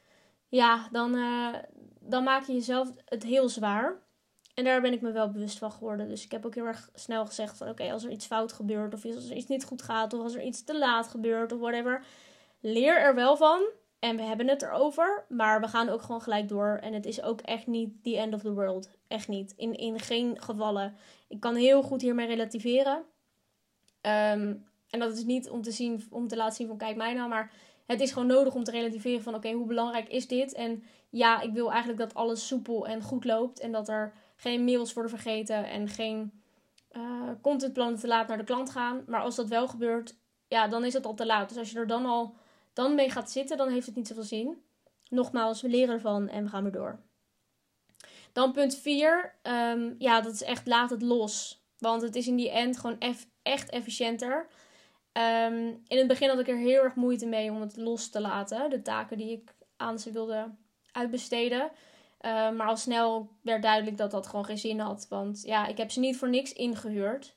ja, 0.48 0.88
dan, 0.92 1.16
uh, 1.16 1.56
dan 2.00 2.24
maak 2.24 2.46
je 2.46 2.54
jezelf 2.54 2.90
het 3.06 3.24
heel 3.24 3.50
zwaar. 3.50 4.04
En 4.54 4.64
daar 4.64 4.82
ben 4.82 4.94
ik 4.94 5.02
me 5.02 5.12
wel 5.12 5.32
bewust 5.32 5.58
van 5.58 5.72
geworden. 5.72 6.10
Dus 6.10 6.24
ik 6.24 6.32
heb 6.32 6.46
ook 6.46 6.56
heel 6.56 6.66
erg 6.66 6.90
snel 6.94 7.26
gezegd 7.26 7.58
van 7.58 7.70
oké, 7.70 7.92
als 7.92 8.04
er 8.04 8.12
iets 8.12 8.26
fout 8.26 8.54
gebeurt 8.54 8.94
of 8.94 9.06
als 9.06 9.30
er 9.30 9.36
iets 9.36 9.48
niet 9.48 9.66
goed 9.66 9.82
gaat 9.82 10.14
of 10.14 10.22
als 10.22 10.36
er 10.36 10.44
iets 10.44 10.64
te 10.64 10.78
laat 10.78 11.08
gebeurt 11.08 11.52
of 11.52 11.60
whatever, 11.60 12.06
leer 12.60 13.00
er 13.00 13.16
wel 13.16 13.38
van. 13.38 13.62
En 14.06 14.16
we 14.16 14.22
hebben 14.22 14.48
het 14.48 14.62
erover, 14.62 15.26
maar 15.30 15.62
we 15.62 15.68
gaan 15.68 15.90
ook 15.90 16.02
gewoon 16.02 16.22
gelijk 16.22 16.50
door. 16.50 16.80
En 16.82 16.94
het 16.94 17.06
is 17.06 17.22
ook 17.22 17.42
echt 17.42 17.68
niet 17.68 18.04
the 18.04 18.18
end 18.18 18.34
of 18.34 18.42
the 18.42 18.54
world. 18.54 18.90
Echt 19.08 19.28
niet. 19.28 19.54
In, 19.58 19.74
in 19.74 20.00
geen 20.00 20.42
gevallen. 20.42 20.96
Ik 21.28 21.40
kan 21.40 21.56
heel 21.56 21.84
goed 21.84 22.02
hiermee 22.02 22.28
relativeren. 22.28 22.96
Um, 24.02 24.66
en 24.90 25.00
dat 25.00 25.18
is 25.18 25.24
niet 25.24 25.50
om 25.50 25.62
te, 25.62 25.72
zien, 25.72 26.04
om 26.10 26.28
te 26.28 26.36
laten 26.36 26.56
zien 26.56 26.68
van 26.68 26.78
kijk 26.78 26.96
mij 26.96 27.14
nou, 27.14 27.30
maar 27.30 27.52
het 27.86 28.02
is 28.02 28.12
gewoon 28.12 28.28
nodig 28.28 28.54
om 28.56 28.64
te 28.64 28.72
relativeren 28.72 29.24
van 29.24 29.36
oké, 29.36 29.52
hoe 29.52 29.68
belangrijk 29.68 30.10
is 30.10 30.28
dit? 30.28 30.54
En 30.54 30.84
ja, 31.10 31.42
ik 31.42 31.54
wil 31.54 31.70
eigenlijk 31.70 32.00
dat 32.00 32.14
alles 32.14 32.48
soepel 32.48 32.88
en 32.88 33.02
goed 33.02 33.26
loopt 33.26 33.60
en 33.60 33.72
dat 33.72 33.90
er 33.90 34.14
geen 34.36 34.64
mails 34.64 34.94
worden 34.94 35.12
vergeten 35.12 35.70
en 35.70 35.88
geen 35.88 36.42
uh, 36.92 37.30
contentplannen 37.42 38.00
te 38.00 38.08
laat 38.08 38.28
naar 38.28 38.38
de 38.38 38.44
klant 38.44 38.70
gaan. 38.70 39.04
Maar 39.08 39.22
als 39.22 39.36
dat 39.36 39.48
wel 39.48 39.68
gebeurt, 39.68 40.16
ja, 40.48 40.68
dan 40.68 40.86
is 40.86 40.94
het 40.94 41.06
al 41.06 41.14
te 41.14 41.26
laat. 41.26 41.50
Dus 41.50 41.58
als 41.58 41.72
je 41.72 41.80
er 41.80 41.88
dan 41.88 42.06
al 42.06 42.36
dan 42.76 42.96
mee 42.96 43.10
gaat 43.10 43.32
zitten, 43.32 43.58
dan 43.58 43.70
heeft 43.70 43.86
het 43.86 43.96
niet 43.96 44.08
zoveel 44.08 44.24
zin. 44.24 44.64
Nogmaals, 45.10 45.62
we 45.62 45.68
leren 45.70 45.94
ervan 45.94 46.28
en 46.28 46.44
we 46.44 46.50
gaan 46.50 46.64
weer 46.64 46.72
door. 46.72 47.00
Dan 48.32 48.52
punt 48.52 48.76
4. 48.76 49.36
Ehm, 49.42 49.94
ja, 49.98 50.22
dat 50.22 50.34
is 50.34 50.44
echt 50.44 50.68
laat 50.68 50.90
het 50.90 51.02
los. 51.02 51.64
Want 51.78 52.02
het 52.02 52.16
is 52.16 52.28
in 52.28 52.36
die 52.36 52.52
end 52.52 52.78
gewoon 52.78 53.00
echt 53.42 53.70
efficiënter. 53.70 54.48
Ehm, 55.12 55.74
in 55.88 55.98
het 55.98 56.08
begin 56.08 56.30
had 56.30 56.40
ik 56.40 56.48
er 56.48 56.58
heel 56.58 56.84
erg 56.84 56.96
moeite 56.96 57.26
mee 57.26 57.52
om 57.52 57.62
het 57.62 57.78
los 57.78 58.10
te 58.10 58.22
laten. 58.22 58.70
De 58.70 58.82
taken 58.82 59.18
die 59.18 59.32
ik 59.32 59.56
aan 59.78 60.00
ze 60.00 60.12
wilde 60.12 60.56
uitbesteden. 60.92 61.72
Ehm, 62.18 62.56
maar 62.56 62.68
al 62.68 62.78
snel 62.78 63.30
werd 63.42 63.62
duidelijk 63.62 63.98
dat 63.98 64.12
dat 64.12 64.28
gewoon 64.28 64.46
geen 64.46 64.58
zin 64.58 64.80
had. 64.80 65.06
Want 65.10 65.42
ja, 65.46 65.68
ik 65.68 65.78
heb 65.78 65.92
ze 65.92 66.00
niet 66.00 66.18
voor 66.18 66.30
niks 66.30 66.54
ingehuurd. 66.54 67.36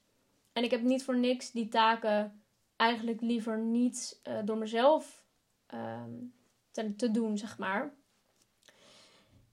En 0.53 0.65
ik 0.65 0.71
heb 0.71 0.83
niet 0.83 1.05
voor 1.05 1.19
niks 1.19 1.51
die 1.51 1.69
taken 1.69 2.43
eigenlijk 2.77 3.21
liever 3.21 3.59
niet 3.59 4.21
uh, 4.29 4.39
door 4.45 4.59
mezelf 4.59 5.18
um, 5.75 6.35
te, 6.71 6.97
te, 6.97 7.11
doen, 7.11 7.39
zeg 7.39 7.59
maar. 7.59 7.95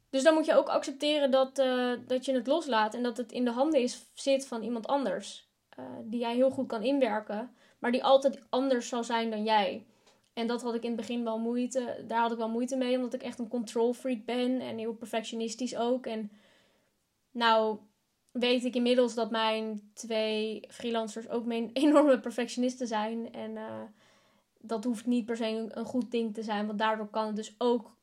Dus 0.09 0.23
dan 0.23 0.33
moet 0.33 0.45
je 0.45 0.55
ook 0.55 0.69
accepteren 0.69 1.31
dat, 1.31 1.59
uh, 1.59 1.93
dat 2.07 2.25
je 2.25 2.33
het 2.33 2.47
loslaat 2.47 2.93
en 2.93 3.03
dat 3.03 3.17
het 3.17 3.31
in 3.31 3.45
de 3.45 3.51
handen 3.51 3.81
is, 3.81 4.05
zit 4.13 4.47
van 4.47 4.63
iemand 4.63 4.87
anders. 4.87 5.49
Uh, 5.79 5.85
die 6.03 6.19
jij 6.19 6.35
heel 6.35 6.49
goed 6.49 6.67
kan 6.67 6.83
inwerken, 6.83 7.55
maar 7.79 7.91
die 7.91 8.03
altijd 8.03 8.39
anders 8.49 8.87
zal 8.87 9.03
zijn 9.03 9.29
dan 9.29 9.43
jij. 9.43 9.85
En 10.33 10.47
dat 10.47 10.61
had 10.61 10.75
ik 10.75 10.83
in 10.83 10.91
het 10.91 10.99
begin 10.99 11.23
wel 11.23 11.39
moeite. 11.39 12.03
Daar 12.07 12.21
had 12.21 12.31
ik 12.31 12.37
wel 12.37 12.49
moeite 12.49 12.75
mee, 12.75 12.95
omdat 12.95 13.13
ik 13.13 13.23
echt 13.23 13.39
een 13.39 13.47
control 13.47 13.93
freak 13.93 14.25
ben 14.25 14.61
en 14.61 14.77
heel 14.77 14.93
perfectionistisch 14.93 15.75
ook. 15.75 16.05
En 16.05 16.31
nou 17.31 17.77
weet 18.31 18.65
ik 18.65 18.75
inmiddels 18.75 19.13
dat 19.13 19.31
mijn 19.31 19.91
twee 19.93 20.63
freelancers 20.67 21.29
ook 21.29 21.45
mijn 21.45 21.69
enorme 21.83 22.19
perfectionisten 22.19 22.87
zijn. 22.87 23.33
En 23.33 23.51
uh, 23.51 23.81
dat 24.67 24.83
hoeft 24.83 25.05
niet 25.05 25.25
per 25.25 25.37
se 25.37 25.69
een, 25.69 25.85
goed 25.85 26.11
ding 26.11 26.33
te 26.33 26.43
zijn, 26.43 26.65
want 26.67 26.79
daardoor 26.79 27.09
kan 27.09 27.25
het 27.25 27.35
dus 27.35 27.55
ook 27.57 27.95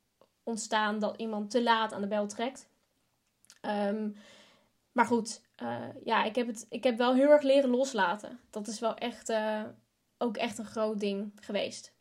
ontstaan 0.43 0.99
dat 0.99 1.17
iemand 1.17 1.51
te 1.51 1.63
laat 1.63 1.93
aan 1.93 2.01
de 2.01 2.07
bel 2.07 2.27
trekt. 2.27 2.69
Um, 3.61 4.15
maar 4.91 5.05
goed, 5.05 5.41
uh, 5.61 5.85
ja, 6.03 6.23
ik 6.23 6.35
heb, 6.35 6.47
het, 6.47 6.65
ik 6.69 6.83
heb 6.83 6.97
wel 6.97 7.13
heel 7.13 7.29
erg 7.29 7.43
leren 7.43 7.69
loslaten. 7.69 8.39
Dat 8.49 8.67
is 8.67 8.79
wel 8.79 8.95
echt, 8.95 9.29
uh, 9.29 9.63
ook 10.17 10.37
echt 10.37 10.57
een 10.57 10.65
groot 10.65 10.99
ding 10.99 11.31
geweest. 11.35 11.93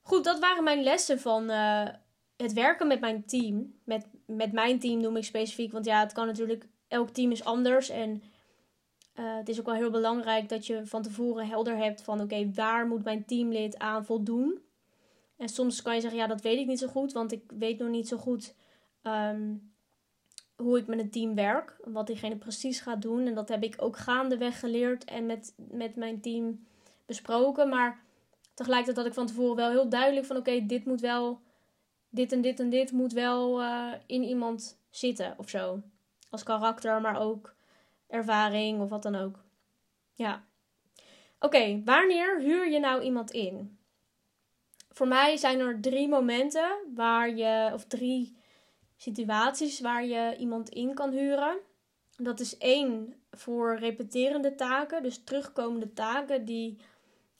Goed, 0.00 0.24
dat 0.24 0.38
waren 0.38 0.64
mijn 0.64 0.82
lessen 0.82 1.20
van 1.20 1.50
uh, 1.50 1.88
het 2.36 2.52
werken 2.52 2.86
met 2.86 3.00
mijn 3.00 3.24
team. 3.24 3.80
Met, 3.84 4.06
met 4.26 4.52
mijn 4.52 4.78
team 4.78 5.00
noem 5.00 5.16
ik 5.16 5.24
specifiek, 5.24 5.72
want 5.72 5.84
ja, 5.84 6.00
het 6.00 6.12
kan 6.12 6.26
natuurlijk, 6.26 6.68
elk 6.88 7.10
team 7.10 7.30
is 7.30 7.44
anders. 7.44 7.88
En 7.88 8.22
uh, 9.18 9.36
het 9.36 9.48
is 9.48 9.58
ook 9.60 9.66
wel 9.66 9.74
heel 9.74 9.90
belangrijk 9.90 10.48
dat 10.48 10.66
je 10.66 10.86
van 10.86 11.02
tevoren 11.02 11.46
helder 11.48 11.76
hebt 11.76 12.02
van 12.02 12.20
oké, 12.20 12.50
waar 12.54 12.86
moet 12.86 13.04
mijn 13.04 13.24
teamlid 13.24 13.78
aan 13.78 14.04
voldoen? 14.04 14.58
En 15.36 15.48
soms 15.48 15.82
kan 15.82 15.94
je 15.94 16.00
zeggen, 16.00 16.18
ja, 16.18 16.26
dat 16.26 16.40
weet 16.40 16.58
ik 16.58 16.66
niet 16.66 16.78
zo 16.78 16.86
goed, 16.86 17.12
want 17.12 17.32
ik 17.32 17.42
weet 17.58 17.78
nog 17.78 17.88
niet 17.88 18.08
zo 18.08 18.16
goed 18.16 18.54
um, 19.02 19.72
hoe 20.56 20.78
ik 20.78 20.86
met 20.86 20.98
een 20.98 21.10
team 21.10 21.34
werk. 21.34 21.76
Wat 21.84 22.06
diegene 22.06 22.36
precies 22.36 22.80
gaat 22.80 23.02
doen. 23.02 23.26
En 23.26 23.34
dat 23.34 23.48
heb 23.48 23.62
ik 23.62 23.74
ook 23.78 23.96
gaandeweg 23.96 24.60
geleerd 24.60 25.04
en 25.04 25.26
met, 25.26 25.54
met 25.56 25.96
mijn 25.96 26.20
team 26.20 26.66
besproken. 27.06 27.68
Maar 27.68 28.00
tegelijkertijd 28.54 28.96
had 28.96 29.06
ik 29.06 29.14
van 29.14 29.26
tevoren 29.26 29.56
wel 29.56 29.70
heel 29.70 29.88
duidelijk 29.88 30.26
van 30.26 30.36
oké, 30.36 30.66
dit 30.66 30.84
moet 30.84 31.00
wel, 31.00 31.40
dit 32.08 32.32
en 32.32 32.40
dit 32.40 32.60
en 32.60 32.70
dit 32.70 32.92
moet 32.92 33.12
wel 33.12 33.62
uh, 33.62 33.92
in 34.06 34.22
iemand 34.22 34.78
zitten 34.90 35.34
of 35.36 35.48
zo. 35.48 35.80
Als 36.30 36.42
karakter, 36.42 37.00
maar 37.00 37.20
ook 37.20 37.54
ervaring 38.08 38.80
of 38.80 38.88
wat 38.88 39.02
dan 39.02 39.14
ook. 39.14 39.38
Ja. 40.14 40.44
Oké, 41.40 41.82
wanneer 41.84 42.40
huur 42.40 42.70
je 42.70 42.78
nou 42.78 43.02
iemand 43.02 43.30
in? 43.30 43.78
Voor 44.90 45.08
mij 45.08 45.36
zijn 45.36 45.60
er 45.60 45.80
drie 45.80 46.08
momenten 46.08 46.76
waar 46.94 47.34
je, 47.34 47.70
of 47.72 47.84
drie 47.84 48.36
situaties 48.96 49.80
waar 49.80 50.04
je 50.04 50.36
iemand 50.38 50.68
in 50.68 50.94
kan 50.94 51.12
huren. 51.12 51.58
Dat 52.16 52.40
is 52.40 52.56
één 52.56 53.14
voor 53.30 53.76
repeterende 53.76 54.54
taken, 54.54 55.02
dus 55.02 55.24
terugkomende 55.24 55.92
taken 55.92 56.44
die 56.44 56.78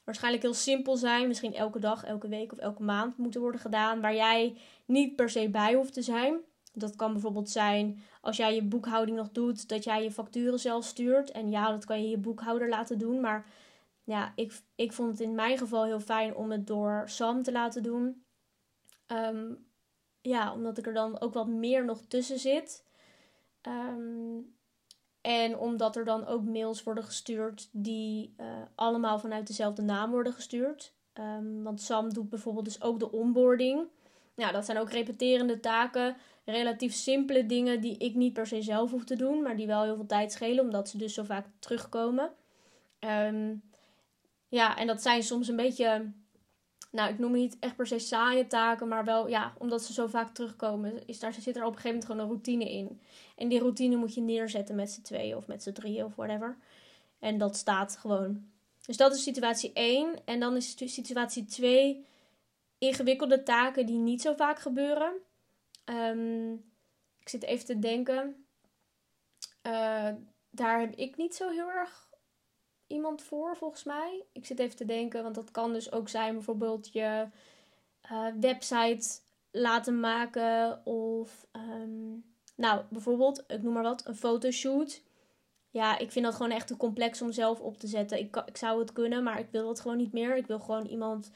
waarschijnlijk 0.05 0.43
heel 0.43 0.55
simpel 0.55 0.97
zijn, 0.97 1.29
misschien 1.29 1.55
elke 1.55 1.79
dag, 1.79 2.05
elke 2.05 2.29
week 2.29 2.53
of 2.53 2.59
elke 2.59 2.83
maand 2.83 3.17
moeten 3.17 3.41
worden 3.41 3.61
gedaan, 3.61 4.01
waar 4.01 4.15
jij 4.15 4.57
niet 4.85 5.17
per 5.17 5.31
se 5.31 5.49
bij 5.49 5.75
hoeft 5.75 5.93
te 5.93 6.03
zijn. 6.03 6.41
Dat 6.81 6.97
kan 6.97 7.13
bijvoorbeeld 7.13 7.51
zijn 7.51 8.01
als 8.21 8.37
jij 8.37 8.55
je 8.55 8.63
boekhouding 8.63 9.17
nog 9.17 9.31
doet, 9.31 9.69
dat 9.69 9.85
jij 9.85 10.03
je 10.03 10.11
facturen 10.11 10.59
zelf 10.59 10.85
stuurt. 10.85 11.31
En 11.31 11.51
ja, 11.51 11.71
dat 11.71 11.85
kan 11.85 12.03
je 12.03 12.09
je 12.09 12.19
boekhouder 12.19 12.69
laten 12.69 12.99
doen. 12.99 13.21
Maar 13.21 13.47
ja, 14.05 14.33
ik, 14.35 14.61
ik 14.75 14.93
vond 14.93 15.11
het 15.11 15.21
in 15.21 15.35
mijn 15.35 15.59
geval 15.59 15.85
heel 15.85 16.01
fijn 16.01 16.35
om 16.35 16.51
het 16.51 16.67
door 16.67 17.03
Sam 17.07 17.43
te 17.43 17.53
laten 17.53 17.83
doen. 17.83 18.25
Ehm, 19.07 19.55
ja, 20.21 20.53
omdat 20.53 20.79
ik 20.79 20.87
er 20.87 20.95
dan 20.95 21.21
ook 21.21 21.33
wat 21.33 21.49
meer 21.49 21.85
nog 21.85 22.01
tussen 22.01 22.39
zit. 22.39 22.85
Ehm, 23.61 24.41
en 25.21 25.59
omdat 25.59 25.97
er 25.97 26.05
dan 26.05 26.27
ook 26.27 26.45
mails 26.45 26.83
worden 26.83 27.05
gestuurd 27.05 27.69
die 27.73 28.35
uh, 28.37 28.63
allemaal 28.75 29.19
vanuit 29.19 29.47
dezelfde 29.47 29.83
naam 29.83 30.11
worden 30.11 30.33
gestuurd. 30.33 30.97
Um, 31.15 31.63
want 31.63 31.83
Sam 31.83 32.13
doet 32.13 32.29
bijvoorbeeld 32.29 32.65
dus 32.65 32.83
ook 32.83 32.99
de 32.99 33.13
onboarding. 33.13 33.89
Nou, 34.39 34.53
dat 34.53 34.65
zijn 34.65 34.79
ook 34.79 34.91
repeterende 34.91 35.61
taken. 35.61 36.17
Relatief 36.45 36.93
simpele 36.93 37.47
dingen 37.47 37.81
die 37.81 37.99
ik 37.99 38.15
niet 38.15 38.33
per 38.33 38.47
se 38.47 38.63
zelf 38.63 38.91
hoef 38.91 39.05
te 39.05 39.17
doen, 39.17 39.43
maar 39.43 39.57
die 39.57 39.67
wel 39.67 39.83
heel 39.83 39.97
veel 39.97 40.07
tijd 40.07 40.33
schelen, 40.33 40.65
omdat 40.65 40.89
ze 40.89 40.99
dus 40.99 41.15
zo 41.15 41.23
vaak 41.23 41.47
terugkomen. 41.59 42.31
Um, 43.01 43.63
ja, 44.49 44.77
en 44.77 44.87
dat 44.87 45.03
zijn 45.03 45.23
soms 45.23 45.49
een 45.49 45.57
beetje, 45.57 46.13
nou, 46.91 47.11
ik 47.11 47.19
noem 47.19 47.33
het 47.33 47.41
niet 47.41 47.57
echt 47.61 47.77
per 47.77 47.87
se 47.87 47.99
saaie 47.99 48.47
taken, 48.47 48.89
maar 48.89 49.05
wel, 49.05 49.29
ja, 49.29 49.53
omdat 49.59 49.83
ze 49.83 49.93
zo 49.93 50.07
vaak 50.07 50.35
terugkomen, 50.35 51.07
is 51.07 51.19
daar, 51.19 51.33
zit 51.33 51.57
er 51.57 51.65
op 51.65 51.75
een 51.75 51.81
gegeven 51.81 51.89
moment 51.89 52.05
gewoon 52.05 52.21
een 52.21 52.29
routine 52.29 52.71
in. 52.71 53.01
En 53.37 53.49
die 53.49 53.59
routine 53.59 53.97
moet 53.97 54.15
je 54.15 54.21
neerzetten 54.21 54.75
met 54.75 54.91
z'n 54.91 55.03
tweeën 55.03 55.37
of 55.37 55.47
met 55.47 55.63
z'n 55.63 55.73
drieën 55.73 56.05
of 56.05 56.15
whatever. 56.15 56.57
En 57.19 57.39
dat 57.39 57.57
staat 57.57 57.97
gewoon. 57.97 58.47
Dus 58.87 58.97
dat 58.97 59.15
is 59.15 59.23
situatie 59.23 59.73
1. 59.73 60.15
En 60.25 60.41
dan 60.41 60.57
is 60.57 60.77
situatie 60.95 61.45
2 61.45 62.07
ingewikkelde 62.79 63.43
taken 63.43 63.87
die 63.87 63.99
niet 63.99 64.23
zo 64.23 64.35
vaak 64.35 64.59
gebeuren. 64.59 65.13
Um, 65.85 66.53
ik 67.19 67.29
zit 67.29 67.43
even 67.43 67.67
te 67.67 67.79
denken. 67.79 68.47
Uh, 69.63 70.11
daar 70.51 70.81
heb 70.81 70.95
ik 70.95 71.17
niet 71.17 71.35
zo 71.35 71.51
heel 71.51 71.71
erg 71.71 72.09
iemand 72.87 73.23
voor, 73.23 73.57
volgens 73.57 73.85
mij. 73.85 74.25
Ik 74.33 74.47
zit 74.47 74.59
even 74.59 74.77
te 74.77 74.85
denken, 74.85 75.23
want 75.23 75.35
dat 75.35 75.51
kan 75.51 75.73
dus 75.73 75.93
ook 75.93 76.09
zijn 76.09 76.35
bijvoorbeeld 76.35 76.93
je 76.93 77.29
uh, 78.13 78.27
website 78.41 79.21
laten 79.51 80.01
maken. 80.01 80.87
Of, 80.87 81.47
um, 81.53 82.25
nou, 82.57 82.85
bijvoorbeeld, 82.91 83.45
ik 83.47 83.63
noem 83.63 83.73
maar 83.73 83.83
wat, 83.83 84.07
een 84.07 84.17
fotoshoot. 84.17 85.03
ja, 85.71 85.99
ik 85.99 86.13
vind 86.13 86.25
dat 86.25 86.35
gewoon 86.35 86.53
echt 86.53 86.67
te 86.67 86.77
complex 86.77 87.23
om 87.23 87.33
zelf 87.33 87.61
op 87.61 87.79
te 87.79 87.87
zetten. 87.87 88.19
Ik, 88.19 88.37
ik 88.47 88.57
zou 88.57 88.81
het 88.81 88.93
kunnen, 88.93 89.23
maar 89.23 89.39
ik 89.39 89.49
wil 89.51 89.69
het 89.69 89.81
gewoon 89.81 89.97
niet 89.97 90.13
meer. 90.13 90.37
Ik 90.37 90.47
wil 90.47 90.61
gewoon 90.61 90.87
iemand 90.87 91.31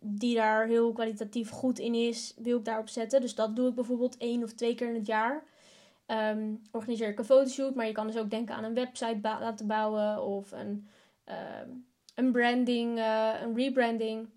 die 0.00 0.34
daar 0.34 0.66
heel 0.66 0.92
kwalitatief 0.92 1.50
goed 1.50 1.78
in 1.78 1.94
is, 1.94 2.34
wil 2.36 2.58
ik 2.58 2.64
daarop 2.64 2.88
zetten. 2.88 3.20
Dus 3.20 3.34
dat 3.34 3.56
doe 3.56 3.68
ik 3.68 3.74
bijvoorbeeld 3.74 4.16
één 4.16 4.42
of 4.42 4.52
twee 4.52 4.74
keer 4.74 4.88
in 4.88 4.94
het 4.94 5.06
jaar. 5.06 5.44
Um, 6.06 6.62
organiseer 6.70 7.08
ik 7.08 7.18
een 7.18 7.24
fotoshoot, 7.24 7.74
maar 7.74 7.86
je 7.86 7.92
kan 7.92 8.06
dus 8.06 8.16
ook 8.16 8.30
denken 8.30 8.54
aan 8.54 8.64
een 8.64 8.74
website 8.74 9.18
laten 9.22 9.66
bouwen 9.66 10.22
of 10.22 10.52
een, 10.52 10.88
ehm, 11.24 11.68
een 12.14 12.32
branding, 12.32 12.98
uh, 12.98 13.32
een 13.42 13.56
rebranding. 13.56 14.28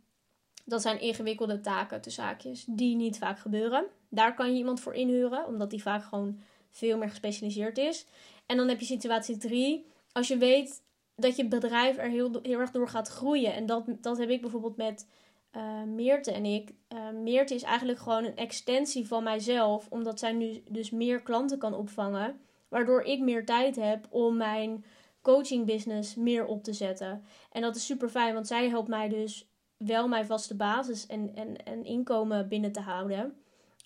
Dat 0.66 0.82
zijn 0.82 1.02
ingewikkelde 1.02 1.60
taken, 1.60 2.02
tussen 2.02 2.24
zaakjes, 2.24 2.66
die 2.68 2.96
niet 2.96 3.18
vaak 3.18 3.40
gebeuren. 3.40 3.86
Daar 4.10 4.34
kan 4.34 4.52
je 4.52 4.58
iemand 4.58 4.80
voor 4.80 4.94
inhuren, 4.94 5.46
omdat 5.46 5.70
die 5.70 5.82
vaak 5.82 6.04
gewoon 6.04 6.40
veel 6.70 6.98
meer 6.98 7.10
gespecialiseerd 7.10 7.78
is. 7.78 8.06
En 8.46 8.58
dan 8.58 8.68
heb 8.68 8.80
je 8.80 8.86
situatie 8.86 9.38
3. 9.38 9.86
Als 10.12 10.28
je 10.28 10.38
weet 10.38 10.82
dat 11.20 11.36
je 11.36 11.48
bedrijf 11.48 11.98
er 11.98 12.10
heel, 12.10 12.40
heel 12.42 12.60
erg 12.60 12.72
door 12.72 12.88
gaat 12.88 13.08
groeien. 13.08 13.54
En 13.54 13.66
dat, 13.66 13.84
dat 13.88 14.18
heb 14.18 14.30
ik 14.30 14.42
bijvoorbeeld 14.42 14.78
met 14.78 15.08
uh, 15.56 15.84
Meerte 15.84 16.32
en 16.32 16.46
ik. 16.46 16.74
Uh, 16.94 17.10
Meerte 17.10 17.56
is 17.56 17.64
eigenlijk 17.64 18.00
gewoon 18.00 18.24
een 18.24 18.36
extensie 18.36 19.08
van 19.08 19.24
mijzelf, 19.24 19.88
omdat 19.90 20.20
zij 20.20 20.32
nu 20.32 20.64
dus 20.70 20.90
meer 20.90 21.22
klanten 21.22 21.58
kan 21.58 21.74
opvangen. 21.74 22.40
Waardoor 22.68 23.02
ik 23.02 23.20
meer 23.20 23.46
tijd 23.46 23.76
heb 23.76 24.08
om 24.10 24.38
mijn 24.38 24.86
coaching 25.22 25.66
business 25.66 26.16
meer 26.16 26.46
op 26.46 26.64
te 26.64 26.74
zetten. 26.74 27.24
En 27.52 27.62
dat 27.62 27.76
is 27.76 27.86
super 27.86 28.10
fijn, 28.10 28.34
want 28.34 28.48
zij 28.48 28.70
helpt 28.70 28.88
mij 28.88 29.10
dus 29.10 29.50
wel 29.78 30.08
mijn 30.08 30.26
vaste 30.26 30.56
basis 30.56 31.06
en, 31.06 31.36
en, 31.36 31.66
en 31.66 31.84
inkomen 31.84 32.48
binnen 32.48 32.72
te 32.72 32.80
houden. 32.80 33.38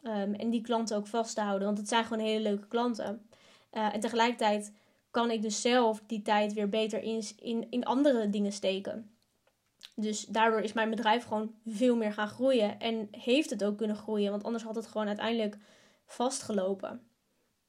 Um, 0.04 0.34
en 0.34 0.50
die 0.50 0.62
klanten 0.62 0.98
ook 0.98 1.08
vast 1.08 1.36
te 1.36 1.42
houden, 1.42 1.66
want 1.66 1.78
het 1.78 1.88
zijn 1.88 2.04
gewoon 2.04 2.26
hele 2.26 2.42
leuke 2.42 2.68
klanten. 2.68 3.28
Uh, 3.74 3.94
en 3.94 4.00
tegelijkertijd 4.00 4.74
kan 5.14 5.32
ik 5.32 5.42
dus 5.42 5.62
zelf 5.62 6.04
die 6.08 6.22
tijd 6.22 6.54
weer 6.54 6.70
beter 6.70 7.02
in, 7.02 7.24
in, 7.40 7.68
in 7.70 7.86
andere 7.86 8.30
dingen 8.30 8.52
steken. 8.52 9.16
Dus 9.96 10.26
daardoor 10.26 10.62
is 10.62 10.74
mijn 10.74 10.90
bedrijf 10.90 11.24
gewoon 11.24 11.56
veel 11.66 11.96
meer 11.96 12.14
gaan 12.14 12.28
groeien. 12.28 12.80
En 12.80 13.08
heeft 13.12 13.50
het 13.50 13.64
ook 13.64 13.78
kunnen 13.78 13.96
groeien. 13.96 14.32
Want 14.32 14.44
anders 14.44 14.64
had 14.64 14.76
het 14.76 14.88
gewoon 14.88 15.08
uiteindelijk 15.08 15.58
vastgelopen. 16.06 17.02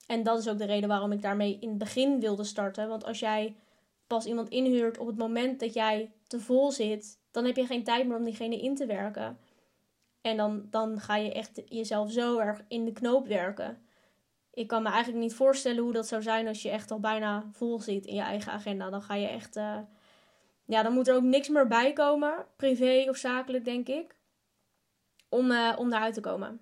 En 0.07 0.23
dat 0.23 0.39
is 0.39 0.49
ook 0.49 0.59
de 0.59 0.65
reden 0.65 0.89
waarom 0.89 1.13
ik 1.13 1.23
daarmee 1.23 1.59
in 1.61 1.69
het 1.69 1.79
begin 1.79 2.21
wilde 2.21 2.45
starten. 2.45 2.89
Want 2.89 3.05
als 3.05 3.19
jij 3.19 3.57
pas 4.07 4.27
iemand 4.27 4.49
inhuurt 4.49 4.99
op 4.99 5.07
het 5.07 5.17
moment 5.17 5.61
dat 5.61 5.75
jij 5.75 6.13
te 6.27 6.41
vol 6.41 6.73
zit, 6.73 7.19
dan 7.31 7.45
heb 7.45 7.57
je 7.57 7.67
geen 7.67 7.85
tijd 7.85 8.07
meer 8.07 8.17
om 8.17 8.25
diegene 8.25 8.61
in 8.61 8.75
te 8.75 8.87
werken. 8.87 9.39
En 10.21 10.37
dan, 10.37 10.67
dan 10.71 11.01
ga 11.01 11.17
je 11.17 11.33
echt 11.33 11.63
jezelf 11.67 12.13
zo 12.13 12.39
erg 12.39 12.65
in 12.69 12.85
de 12.85 12.93
knoop 12.93 13.27
werken. 13.27 13.79
Ik 14.55 14.67
kan 14.67 14.83
me 14.83 14.89
eigenlijk 14.89 15.23
niet 15.23 15.35
voorstellen 15.35 15.83
hoe 15.83 15.93
dat 15.93 16.09
zou 16.09 16.23
zijn 16.23 16.49
als 16.49 16.63
je 16.63 16.71
echt 16.71 16.91
al 16.91 17.01
bijna 17.01 17.45
vol 17.53 17.81
zit 17.81 18.07
in 18.07 18.15
je 18.15 18.23
eigen 18.23 18.53
agenda. 18.53 18.91
Dan 18.91 19.03
ga 19.03 19.15
je 19.15 19.27
echt. 19.27 19.57
Uh, 19.57 19.79
ja, 20.65 20.83
dan 20.83 20.93
moet 20.93 21.09
er 21.09 21.15
ook 21.15 21.23
niks 21.23 21.49
meer 21.49 21.67
bij 21.67 21.93
komen, 21.93 22.47
privé 22.57 23.07
of 23.09 23.17
zakelijk, 23.17 23.65
denk 23.65 23.89
ik, 23.89 24.17
om, 25.29 25.51
uh, 25.51 25.73
om 25.79 25.91
daaruit 25.91 26.15
te 26.15 26.21
komen. 26.21 26.61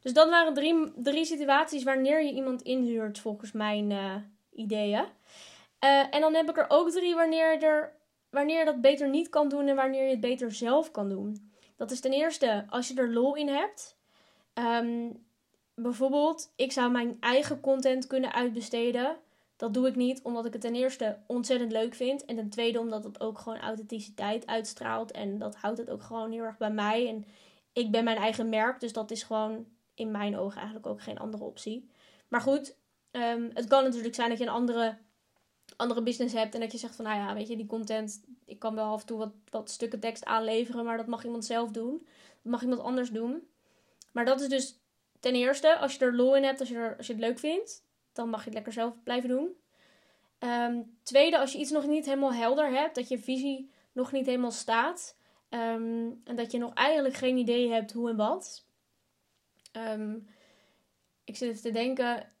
Dus 0.00 0.12
dat 0.12 0.28
waren 0.28 0.54
drie, 0.54 0.92
drie 0.96 1.24
situaties 1.24 1.82
wanneer 1.82 2.22
je 2.22 2.32
iemand 2.32 2.62
inhuurt, 2.62 3.18
volgens 3.18 3.52
mijn 3.52 3.90
uh, 3.90 4.14
ideeën. 4.52 5.04
En 6.10 6.20
dan 6.20 6.34
heb 6.34 6.48
ik 6.48 6.58
er 6.58 6.66
ook 6.68 6.90
drie 6.90 7.14
wanneer, 7.14 7.62
er, 7.62 7.96
wanneer 8.30 8.58
je 8.58 8.64
dat 8.64 8.80
beter 8.80 9.08
niet 9.08 9.28
kan 9.28 9.48
doen 9.48 9.68
en 9.68 9.76
wanneer 9.76 10.04
je 10.04 10.10
het 10.10 10.20
beter 10.20 10.52
zelf 10.52 10.90
kan 10.90 11.08
doen. 11.08 11.52
Dat 11.76 11.90
is 11.90 12.00
ten 12.00 12.12
eerste 12.12 12.64
als 12.68 12.88
je 12.88 12.94
er 12.94 13.12
lol 13.12 13.34
in 13.34 13.48
hebt. 13.48 13.98
Um, 14.54 15.24
bijvoorbeeld, 15.82 16.52
ik 16.56 16.72
zou 16.72 16.90
mijn 16.90 17.16
eigen 17.20 17.60
content 17.60 18.06
kunnen 18.06 18.32
uitbesteden. 18.32 19.16
Dat 19.56 19.74
doe 19.74 19.86
ik 19.86 19.96
niet 19.96 20.22
omdat 20.22 20.44
ik 20.44 20.52
het 20.52 20.62
ten 20.62 20.74
eerste 20.74 21.18
ontzettend 21.26 21.72
leuk 21.72 21.94
vind. 21.94 22.24
En 22.24 22.36
ten 22.36 22.48
tweede 22.48 22.80
omdat 22.80 23.04
het 23.04 23.20
ook 23.20 23.38
gewoon 23.38 23.58
authenticiteit 23.58 24.46
uitstraalt. 24.46 25.10
En 25.10 25.38
dat 25.38 25.56
houdt 25.56 25.78
het 25.78 25.90
ook 25.90 26.02
gewoon 26.02 26.32
heel 26.32 26.44
erg 26.44 26.56
bij 26.56 26.70
mij. 26.70 27.08
En 27.08 27.24
ik 27.72 27.90
ben 27.90 28.04
mijn 28.04 28.16
eigen 28.16 28.48
merk. 28.48 28.80
Dus 28.80 28.92
dat 28.92 29.10
is 29.10 29.22
gewoon 29.22 29.66
in 29.94 30.10
mijn 30.10 30.38
ogen 30.38 30.56
eigenlijk 30.56 30.86
ook 30.86 31.02
geen 31.02 31.18
andere 31.18 31.44
optie. 31.44 31.90
Maar 32.28 32.40
goed, 32.40 32.76
um, 33.10 33.50
het 33.54 33.66
kan 33.66 33.84
natuurlijk 33.84 34.14
zijn 34.14 34.28
dat 34.28 34.38
je 34.38 34.44
een 34.44 34.50
andere, 34.50 34.98
andere 35.76 36.02
business 36.02 36.34
hebt. 36.34 36.54
En 36.54 36.60
dat 36.60 36.72
je 36.72 36.78
zegt 36.78 36.96
van 36.96 37.04
nou 37.04 37.16
ja, 37.16 37.34
weet 37.34 37.48
je, 37.48 37.56
die 37.56 37.66
content. 37.66 38.24
Ik 38.44 38.58
kan 38.58 38.74
wel 38.74 38.92
af 38.92 39.00
en 39.00 39.06
toe 39.06 39.18
wat, 39.18 39.32
wat 39.50 39.70
stukken 39.70 40.00
tekst 40.00 40.24
aanleveren. 40.24 40.84
Maar 40.84 40.96
dat 40.96 41.06
mag 41.06 41.24
iemand 41.24 41.44
zelf 41.44 41.70
doen. 41.70 42.06
Dat 42.42 42.52
mag 42.52 42.62
iemand 42.62 42.80
anders 42.80 43.10
doen. 43.10 43.48
Maar 44.12 44.24
dat 44.24 44.40
is 44.40 44.48
dus 44.48 44.81
ten 45.22 45.34
eerste, 45.34 45.76
als 45.76 45.94
je 45.94 46.04
er 46.04 46.14
lol 46.14 46.36
in 46.36 46.44
hebt, 46.44 46.60
als 46.60 46.68
je, 46.68 46.74
er, 46.74 46.96
als 46.96 47.06
je 47.06 47.12
het 47.12 47.22
leuk 47.22 47.38
vindt 47.38 47.82
dan 48.12 48.28
mag 48.28 48.38
je 48.38 48.44
het 48.44 48.54
lekker 48.54 48.72
zelf 48.72 49.02
blijven 49.02 49.28
doen. 49.28 49.56
Um, 50.38 50.98
tweede, 51.02 51.38
als 51.38 51.52
je 51.52 51.58
iets 51.58 51.70
nog 51.70 51.86
niet 51.86 52.04
helemaal 52.04 52.32
helder 52.32 52.70
hebt, 52.70 52.94
dat 52.94 53.08
je 53.08 53.18
visie 53.18 53.70
nog 53.92 54.12
niet 54.12 54.26
helemaal 54.26 54.50
staat. 54.50 55.16
Um, 55.50 56.20
en 56.24 56.36
dat 56.36 56.52
je 56.52 56.58
nog 56.58 56.74
eigenlijk 56.74 57.14
geen 57.14 57.36
idee 57.36 57.70
hebt 57.70 57.92
hoe 57.92 58.10
en 58.10 58.16
wat. 58.16 58.66
Um, 59.76 60.28
ik 61.24 61.36
zit 61.36 61.48
even 61.48 61.62
te 61.62 61.70
denken, 61.70 62.32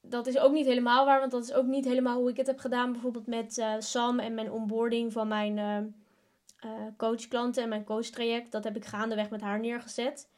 dat 0.00 0.26
is 0.26 0.38
ook 0.38 0.52
niet 0.52 0.66
helemaal 0.66 1.04
waar, 1.04 1.20
want 1.20 1.32
dat 1.32 1.42
is 1.42 1.52
ook 1.52 1.66
niet 1.66 1.84
helemaal 1.84 2.18
hoe 2.18 2.30
ik 2.30 2.36
het 2.36 2.46
heb 2.46 2.58
gedaan. 2.58 2.92
Bijvoorbeeld 2.92 3.26
met 3.26 3.58
uh, 3.58 3.74
Sam 3.78 4.18
en 4.18 4.34
mijn 4.34 4.52
onboarding 4.52 5.12
van 5.12 5.28
mijn 5.28 5.56
uh, 5.56 5.78
uh, 6.70 6.86
coachklanten 6.96 7.62
en 7.62 7.68
mijn 7.68 7.84
coachtraject. 7.84 8.52
Dat 8.52 8.64
heb 8.64 8.76
ik 8.76 8.84
gaandeweg 8.84 9.30
met 9.30 9.40
haar 9.40 9.60
neergezet. 9.60 10.28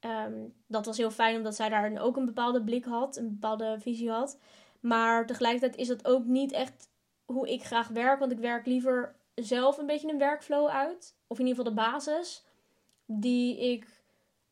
Um, 0.00 0.54
dat 0.66 0.86
was 0.86 0.96
heel 0.96 1.10
fijn 1.10 1.36
omdat 1.36 1.54
zij 1.54 1.68
daar 1.68 2.00
ook 2.00 2.16
een 2.16 2.26
bepaalde 2.26 2.64
blik 2.64 2.84
had, 2.84 3.16
een 3.16 3.28
bepaalde 3.28 3.76
visie 3.80 4.10
had. 4.10 4.38
Maar 4.80 5.26
tegelijkertijd 5.26 5.76
is 5.76 5.88
dat 5.88 6.06
ook 6.06 6.24
niet 6.24 6.52
echt 6.52 6.90
hoe 7.24 7.48
ik 7.48 7.64
graag 7.64 7.88
werk. 7.88 8.18
Want 8.18 8.32
ik 8.32 8.38
werk 8.38 8.66
liever 8.66 9.16
zelf 9.34 9.78
een 9.78 9.86
beetje 9.86 10.08
een 10.08 10.18
workflow 10.18 10.68
uit. 10.68 11.16
Of 11.26 11.38
in 11.38 11.46
ieder 11.46 11.64
geval 11.64 11.74
de 11.74 11.80
basis. 11.80 12.44
Die 13.06 13.72
ik 13.72 14.02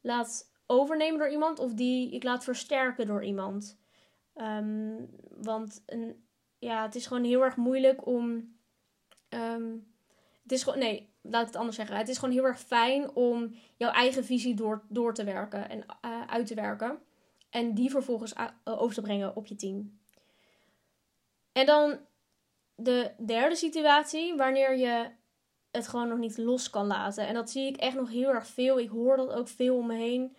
laat 0.01 0.53
overnemen 0.67 1.19
door 1.19 1.31
iemand. 1.31 1.59
Of 1.59 1.73
die 1.73 2.11
ik 2.11 2.23
laat 2.23 2.45
versterken 2.45 3.07
door 3.07 3.25
iemand. 3.25 3.79
Um, 4.35 5.09
want 5.31 5.83
een, 5.87 6.27
ja, 6.59 6.83
het 6.83 6.95
is 6.95 7.07
gewoon 7.07 7.25
heel 7.25 7.43
erg 7.43 7.57
moeilijk 7.57 8.07
om. 8.07 8.55
Um, 9.29 9.95
het 10.47 10.55
is 10.55 10.63
gewoon. 10.63 10.79
Nee, 10.79 11.09
laat 11.23 11.41
ik 11.41 11.47
het 11.47 11.57
anders 11.57 11.77
zeggen. 11.77 11.97
Het 11.97 12.09
is 12.09 12.19
gewoon 12.19 12.35
heel 12.35 12.45
erg 12.45 12.61
fijn 12.61 13.15
om 13.15 13.55
jouw 13.77 13.91
eigen 13.91 14.25
visie 14.25 14.55
door, 14.55 14.85
door 14.89 15.15
te 15.15 15.25
werken 15.25 15.69
en 15.69 15.85
uh, 16.05 16.27
uit 16.27 16.47
te 16.47 16.55
werken. 16.55 16.99
En 17.51 17.75
die 17.75 17.91
vervolgens 17.91 18.35
uh, 18.35 18.49
over 18.65 18.95
te 18.95 19.01
brengen 19.01 19.37
op 19.37 19.47
je 19.47 19.57
team. 19.57 19.99
En 21.53 21.67
dan 21.67 21.99
de 22.75 23.11
derde 23.27 23.57
situatie, 23.57 24.35
wanneer 24.35 24.77
je 24.77 25.11
het 25.71 25.89
gewoon 25.89 26.09
nog 26.09 26.19
niet 26.19 26.39
los 26.39 26.71
kan 26.71 26.87
laten. 26.87 27.27
En 27.27 27.35
dat 27.35 27.51
zie 27.51 27.67
ik 27.67 27.77
echt 27.77 27.97
nog 27.97 28.11
heel 28.11 28.29
erg 28.29 28.47
veel. 28.47 28.79
Ik 28.79 28.89
hoor 28.89 29.17
dat 29.17 29.33
ook 29.33 29.49
veel 29.49 29.77
om 29.77 29.87
me 29.87 29.95
heen. 29.95 30.37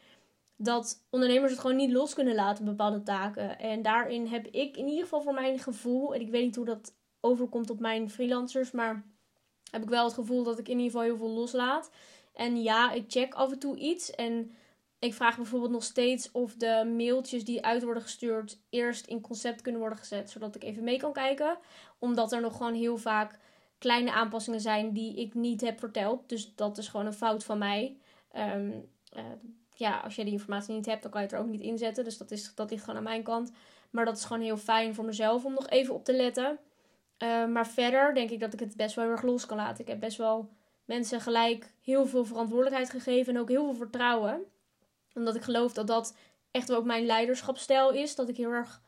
Dat 0.55 1.05
ondernemers 1.09 1.51
het 1.51 1.61
gewoon 1.61 1.75
niet 1.75 1.91
los 1.91 2.13
kunnen 2.13 2.35
laten, 2.35 2.65
bepaalde 2.65 3.03
taken. 3.03 3.59
En 3.59 3.81
daarin 3.81 4.27
heb 4.27 4.47
ik 4.47 4.77
in 4.77 4.87
ieder 4.87 5.03
geval 5.03 5.21
voor 5.21 5.33
mijn 5.33 5.59
gevoel, 5.59 6.13
en 6.13 6.21
ik 6.21 6.29
weet 6.29 6.43
niet 6.43 6.55
hoe 6.55 6.65
dat 6.65 6.95
overkomt 7.19 7.69
op 7.69 7.79
mijn 7.79 8.09
freelancers, 8.09 8.71
maar 8.71 9.16
heb 9.71 9.83
ik 9.83 9.89
wel 9.89 10.03
het 10.03 10.13
gevoel 10.13 10.43
dat 10.43 10.59
ik 10.59 10.67
in 10.67 10.79
ieder 10.79 10.91
geval 10.91 11.01
heel 11.01 11.17
veel 11.17 11.29
loslaat. 11.29 11.91
En 12.33 12.61
ja, 12.61 12.91
ik 12.91 13.05
check 13.07 13.33
af 13.33 13.51
en 13.51 13.59
toe 13.59 13.77
iets. 13.77 14.11
En 14.11 14.51
ik 14.99 15.13
vraag 15.13 15.35
bijvoorbeeld 15.35 15.71
nog 15.71 15.83
steeds 15.83 16.31
of 16.31 16.53
de 16.55 16.93
mailtjes 16.95 17.45
die 17.45 17.65
uit 17.65 17.83
worden 17.83 18.03
gestuurd 18.03 18.59
eerst 18.69 19.07
in 19.07 19.21
concept 19.21 19.61
kunnen 19.61 19.81
worden 19.81 19.99
gezet, 19.99 20.29
zodat 20.29 20.55
ik 20.55 20.63
even 20.63 20.83
mee 20.83 20.97
kan 20.97 21.13
kijken. 21.13 21.57
Omdat 21.99 22.31
er 22.31 22.41
nog 22.41 22.57
gewoon 22.57 22.73
heel 22.73 22.97
vaak 22.97 23.39
kleine 23.77 24.11
aanpassingen 24.11 24.61
zijn 24.61 24.93
die 24.93 25.15
ik 25.15 25.33
niet 25.33 25.61
heb 25.61 25.79
verteld. 25.79 26.29
Dus 26.29 26.55
dat 26.55 26.77
is 26.77 26.87
gewoon 26.87 27.05
een 27.05 27.13
fout 27.13 27.43
van 27.43 27.57
mij. 27.57 27.97
Um, 28.35 28.89
uh, 29.17 29.23
ja, 29.73 29.99
als 29.99 30.15
je 30.15 30.23
die 30.23 30.33
informatie 30.33 30.75
niet 30.75 30.85
hebt, 30.85 31.01
dan 31.01 31.11
kan 31.11 31.21
je 31.21 31.27
het 31.27 31.35
er 31.35 31.41
ook 31.41 31.51
niet 31.51 31.61
inzetten. 31.61 32.03
Dus 32.03 32.17
dat, 32.17 32.31
is, 32.31 32.55
dat 32.55 32.69
ligt 32.69 32.83
gewoon 32.83 32.97
aan 32.97 33.03
mijn 33.03 33.23
kant. 33.23 33.51
Maar 33.89 34.05
dat 34.05 34.17
is 34.17 34.25
gewoon 34.25 34.41
heel 34.41 34.57
fijn 34.57 34.95
voor 34.95 35.05
mezelf 35.05 35.45
om 35.45 35.53
nog 35.53 35.69
even 35.69 35.93
op 35.93 36.05
te 36.05 36.13
letten. 36.13 36.59
Uh, 37.23 37.45
maar 37.45 37.67
verder 37.67 38.13
denk 38.13 38.29
ik 38.29 38.39
dat 38.39 38.53
ik 38.53 38.59
het 38.59 38.75
best 38.75 38.95
wel 38.95 39.05
heel 39.05 39.13
erg 39.13 39.23
los 39.23 39.45
kan 39.45 39.57
laten. 39.57 39.81
Ik 39.81 39.87
heb 39.87 39.99
best 39.99 40.17
wel 40.17 40.49
mensen 40.85 41.21
gelijk 41.21 41.73
heel 41.81 42.05
veel 42.05 42.25
verantwoordelijkheid 42.25 42.89
gegeven 42.89 43.35
en 43.35 43.41
ook 43.41 43.49
heel 43.49 43.63
veel 43.63 43.75
vertrouwen. 43.75 44.43
Omdat 45.13 45.35
ik 45.35 45.41
geloof 45.41 45.73
dat 45.73 45.87
dat 45.87 46.15
echt 46.51 46.67
wel 46.67 46.77
ook 46.77 46.85
mijn 46.85 47.05
leiderschapsstijl 47.05 47.91
is. 47.91 48.15
Dat 48.15 48.29
ik 48.29 48.37
heel 48.37 48.51
erg 48.51 48.81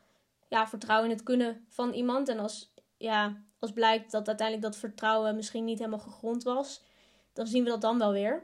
ja, 0.48 0.68
vertrouw 0.68 1.04
in 1.04 1.10
het 1.10 1.24
kunnen 1.24 1.66
van 1.70 1.94
iemand. 1.94 2.30
En 2.30 2.40
als, 2.40 2.74
ja, 2.98 3.42
als 3.60 3.72
blijkt 3.72 4.12
dat 4.12 4.28
uiteindelijk 4.28 4.68
dat 4.68 4.80
vertrouwen 4.80 5.36
misschien 5.36 5.66
niet 5.66 5.78
helemaal 5.78 6.00
gegrond 6.00 6.44
was, 6.44 6.84
dan 7.34 7.48
zien 7.48 7.64
we 7.64 7.70
dat 7.70 7.82
dan 7.82 7.98
wel 7.98 8.12
weer. 8.12 8.44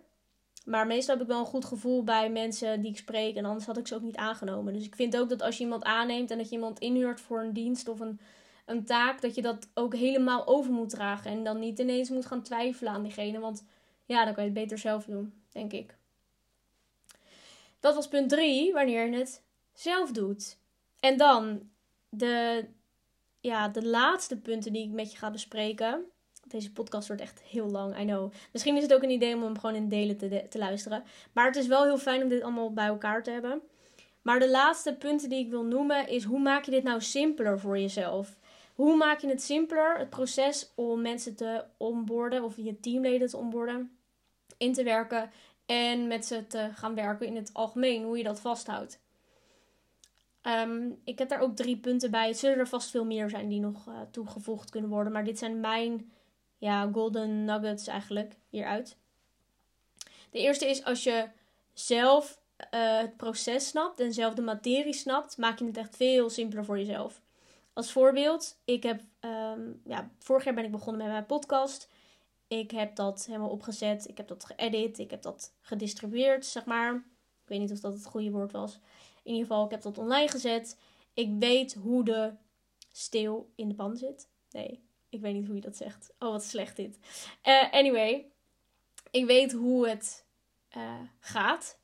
Maar 0.66 0.88
meestal 0.88 1.16
heb 1.16 1.24
ik 1.24 1.30
wel 1.30 1.40
een 1.40 1.46
goed 1.46 1.66
gevoel 1.66 2.04
bij 2.04 2.30
mensen 2.30 2.82
die 2.82 2.92
ik 2.92 2.98
spreek. 2.98 3.36
En 3.36 3.46
anders 3.46 3.66
had 3.66 3.78
ik 3.78 3.88
ze 3.88 3.96
ook 3.96 4.02
niet 4.02 4.16
aangenomen. 4.16 4.74
Dus 4.74 4.86
ik 4.86 4.96
vind 4.96 5.18
ook 5.18 5.30
dat 5.30 5.42
als 5.42 5.58
je 5.58 5.64
iemand 5.64 5.84
aanneemt 5.84 6.32
en 6.32 6.38
dat 6.38 6.50
je 6.50 6.56
iemand 6.56 6.80
inhuurt 6.80 7.22
voor 7.22 7.40
een 7.40 7.54
dienst 7.54 7.88
of 7.88 8.00
een 8.00 8.20
een 8.66 8.86
taak 8.86 9.22
dat 9.22 9.36
je 9.36 9.42
dat 9.42 9.68
ook 9.74 9.96
helemaal 9.96 10.48
over 10.48 10.72
moet 10.72 10.90
dragen. 10.90 11.32
En 11.32 11.44
dan 11.44 11.60
niet 11.60 11.80
ineens 11.80 12.10
moet 12.10 12.26
gaan 12.26 12.42
twijfelen 12.42 12.94
aan 12.94 13.04
diegene. 13.04 13.40
Want 13.40 13.64
ja, 14.06 14.26
dan 14.26 14.34
kan 14.34 14.44
je 14.44 14.50
het 14.50 14.60
beter 14.60 14.78
zelf 14.78 15.06
doen, 15.06 15.34
denk 15.52 15.74
ik. 15.74 15.96
Dat 17.80 17.96
was 17.96 18.08
punt 18.08 18.30
3, 18.30 18.74
wanneer 18.74 19.10
je 19.10 19.18
het 19.18 19.44
zelf 19.74 20.12
doet. 20.12 20.58
En 21.00 21.18
dan 21.18 21.70
de 22.10 22.66
ja, 23.40 23.68
de 23.68 23.86
laatste 23.86 24.38
punten 24.38 24.74
die 24.74 24.84
ik 24.84 24.92
met 24.92 25.12
je 25.12 25.18
ga 25.18 25.32
bespreken. 25.32 26.04
Deze 26.48 26.72
podcast 26.72 27.08
wordt 27.08 27.22
echt 27.22 27.42
heel 27.42 27.70
lang, 27.70 28.00
I 28.00 28.06
know. 28.06 28.32
Misschien 28.52 28.76
is 28.76 28.84
het 28.84 28.94
ook 28.94 29.04
een 29.04 29.10
idee 29.10 29.36
om 29.36 29.44
hem 29.44 29.60
gewoon 29.60 29.76
in 29.76 29.90
delen 29.90 30.18
te, 30.18 30.46
te 30.50 30.58
luisteren. 30.58 31.04
Maar 31.34 31.46
het 31.46 31.56
is 31.56 31.68
wel 31.68 31.84
heel 31.84 31.98
fijn 31.98 32.24
om 32.24 32.30
dit 32.30 32.42
allemaal 32.42 32.74
bij 32.74 32.86
elkaar 32.86 33.24
te 33.24 33.32
hebben. 33.32 33.62
Maar 34.22 34.40
de 34.40 34.50
laatste 34.50 34.94
punten 34.94 35.30
die 35.30 35.40
ik 35.40 35.50
wil 35.50 35.64
noemen 35.64 36.08
is 36.08 36.24
hoe 36.24 36.40
maak 36.40 36.66
je 36.66 36.72
dit 36.72 36.84
nou 36.84 37.02
simpeler 37.02 37.60
voor 37.60 37.80
jezelf? 37.80 38.36
Hoe 38.76 38.96
maak 38.96 39.20
je 39.20 39.28
het 39.28 39.42
simpeler, 39.42 39.98
het 39.98 40.10
proces 40.10 40.72
om 40.76 41.02
mensen 41.02 41.36
te 41.36 41.64
onboorden 41.78 42.44
of 42.44 42.56
je 42.58 42.80
teamleden 42.80 43.28
te 43.28 43.38
onboorden, 43.38 43.98
in 44.58 44.74
te 44.74 44.84
werken 44.84 45.32
en 45.66 46.08
met 46.08 46.26
ze 46.26 46.48
te 46.48 46.70
gaan 46.74 46.96
werken 46.96 47.28
in 47.28 47.36
het 47.36 47.50
algemeen, 47.54 48.04
hoe 48.04 48.18
je 48.18 48.24
dat 48.24 48.40
vasthoudt. 48.40 49.00
Ehm, 50.42 50.90
ik 51.04 51.20
heb 51.20 51.30
daar 51.30 51.40
ook 51.40 51.56
drie 51.56 51.78
punten 51.78 52.12
bij. 52.12 52.28
Het 52.28 52.38
zullen 52.38 52.58
er 52.58 52.68
vast 52.68 52.90
veel 52.90 53.06
meer 53.06 53.30
zijn 53.30 53.50
die 53.50 53.60
nog 53.60 53.88
uh, 53.88 54.02
toegevoegd 54.12 54.70
kunnen 54.70 54.90
worden, 54.90 55.14
maar 55.14 55.24
dit 55.24 55.40
zijn 55.40 55.60
mijn 55.60 56.12
ja, 56.58 56.90
golden 56.92 57.46
nuggets 57.46 57.88
eigenlijk 57.88 58.36
hieruit. 58.50 58.98
De 60.30 60.40
eerste 60.40 60.70
is 60.70 60.84
als 60.84 61.04
je 61.04 61.28
zelf 61.74 62.42
uh, 62.74 62.98
het 62.98 63.18
proces 63.18 63.68
snapt 63.68 64.00
en 64.00 64.14
zelf 64.14 64.34
de 64.34 64.42
materie 64.42 64.94
snapt, 64.94 65.38
maak 65.38 65.60
je 65.60 65.66
het 65.66 65.78
echt 65.78 65.96
veel 65.96 66.30
simpeler 66.30 66.66
voor 66.66 66.78
jezelf. 66.78 67.22
Als 67.76 67.92
voorbeeld, 67.92 68.58
ik 68.66 68.84
heb, 68.84 69.02
um, 69.20 69.82
ja, 69.86 70.10
vorig 70.20 70.44
jaar 70.44 70.54
ben 70.54 70.64
ik 70.64 70.72
begonnen 70.72 71.02
met 71.02 71.12
mijn 71.12 71.26
podcast. 71.26 71.90
Ik 72.48 72.72
heb 72.72 72.96
dat 72.96 73.26
helemaal 73.26 73.50
opgezet, 73.50 74.08
ik 74.08 74.18
heb 74.18 74.28
dat 74.28 74.46
geëdit, 74.46 75.00
ik 75.00 75.10
heb 75.10 75.22
dat 75.22 75.54
gedistribueerd, 75.62 76.46
zeg 76.46 76.66
maar. 76.66 76.96
Ik 77.44 77.48
weet 77.48 77.60
niet 77.60 77.72
of 77.72 77.80
dat 77.80 77.94
het 77.94 78.06
goede 78.06 78.32
woord 78.32 78.52
was. 78.52 78.80
In 79.24 79.32
ieder 79.32 79.48
geval, 79.48 79.66
ik 79.66 79.72
heb 79.72 79.82
dat 79.82 79.98
online 79.98 80.28
gezet. 80.28 80.78
Ik 81.14 81.30
weet 81.40 81.74
hoe 81.74 82.04
de 82.04 82.34
steel 82.92 83.52
in 83.56 83.68
de 83.68 83.76
pan 83.76 83.98
zit. 83.98 84.30
Nee, 84.52 84.84
ik 85.10 85.22
weet 85.22 85.34
niet 85.34 85.46
hoe 85.46 85.56
je 85.56 85.62
dat 85.62 85.78
zegt. 85.78 86.14
Oh, 86.20 86.30
wat 86.30 86.44
slecht 86.44 86.76
dit. 86.76 87.00
Uh, 87.44 87.72
anyway, 87.72 88.26
ik 89.12 89.26
weet 89.26 89.52
hoe 89.52 89.88
het 89.90 90.26
uh, 90.78 91.00
gaat. 91.20 91.78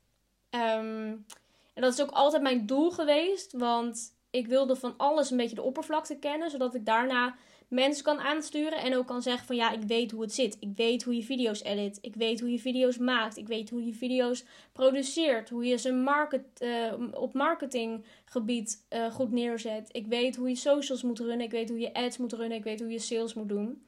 Um, 0.50 1.26
en 1.74 1.82
dat 1.82 1.92
is 1.92 2.00
ook 2.00 2.10
altijd 2.10 2.42
mijn 2.42 2.66
doel 2.66 2.90
geweest. 2.90 3.52
Want 3.52 4.14
ik 4.32 4.46
wilde 4.46 4.76
van 4.76 4.94
alles 4.96 5.30
een 5.30 5.36
beetje 5.36 5.54
de 5.54 5.62
oppervlakte 5.62 6.18
kennen. 6.18 6.50
Zodat 6.50 6.74
ik 6.74 6.86
daarna 6.86 7.34
mensen 7.68 8.04
kan 8.04 8.20
aansturen. 8.20 8.78
En 8.78 8.96
ook 8.96 9.06
kan 9.06 9.22
zeggen 9.22 9.46
van 9.46 9.56
ja, 9.56 9.70
ik 9.70 9.82
weet 9.82 10.10
hoe 10.10 10.22
het 10.22 10.34
zit. 10.34 10.56
Ik 10.60 10.72
weet 10.76 11.02
hoe 11.02 11.16
je 11.16 11.22
video's 11.22 11.62
edit. 11.62 11.98
Ik 12.00 12.14
weet 12.14 12.40
hoe 12.40 12.50
je 12.50 12.58
video's 12.58 12.98
maakt. 12.98 13.36
Ik 13.36 13.46
weet 13.46 13.70
hoe 13.70 13.86
je 13.86 13.94
video's 13.94 14.44
produceert. 14.72 15.50
Hoe 15.50 15.64
je 15.64 15.76
ze 15.76 15.92
market, 15.92 16.42
uh, 16.58 16.92
op 17.12 17.34
marketinggebied 17.34 18.86
uh, 18.90 19.12
goed 19.12 19.32
neerzet. 19.32 19.88
Ik 19.92 20.06
weet 20.06 20.36
hoe 20.36 20.48
je 20.48 20.54
socials 20.54 21.02
moet 21.02 21.18
runnen. 21.18 21.40
Ik 21.40 21.50
weet 21.50 21.68
hoe 21.68 21.78
je 21.78 21.94
ads 21.94 22.16
moet 22.16 22.32
runnen. 22.32 22.58
Ik 22.58 22.64
weet 22.64 22.80
hoe 22.80 22.90
je 22.90 22.98
sales 22.98 23.34
moet 23.34 23.48
doen. 23.48 23.86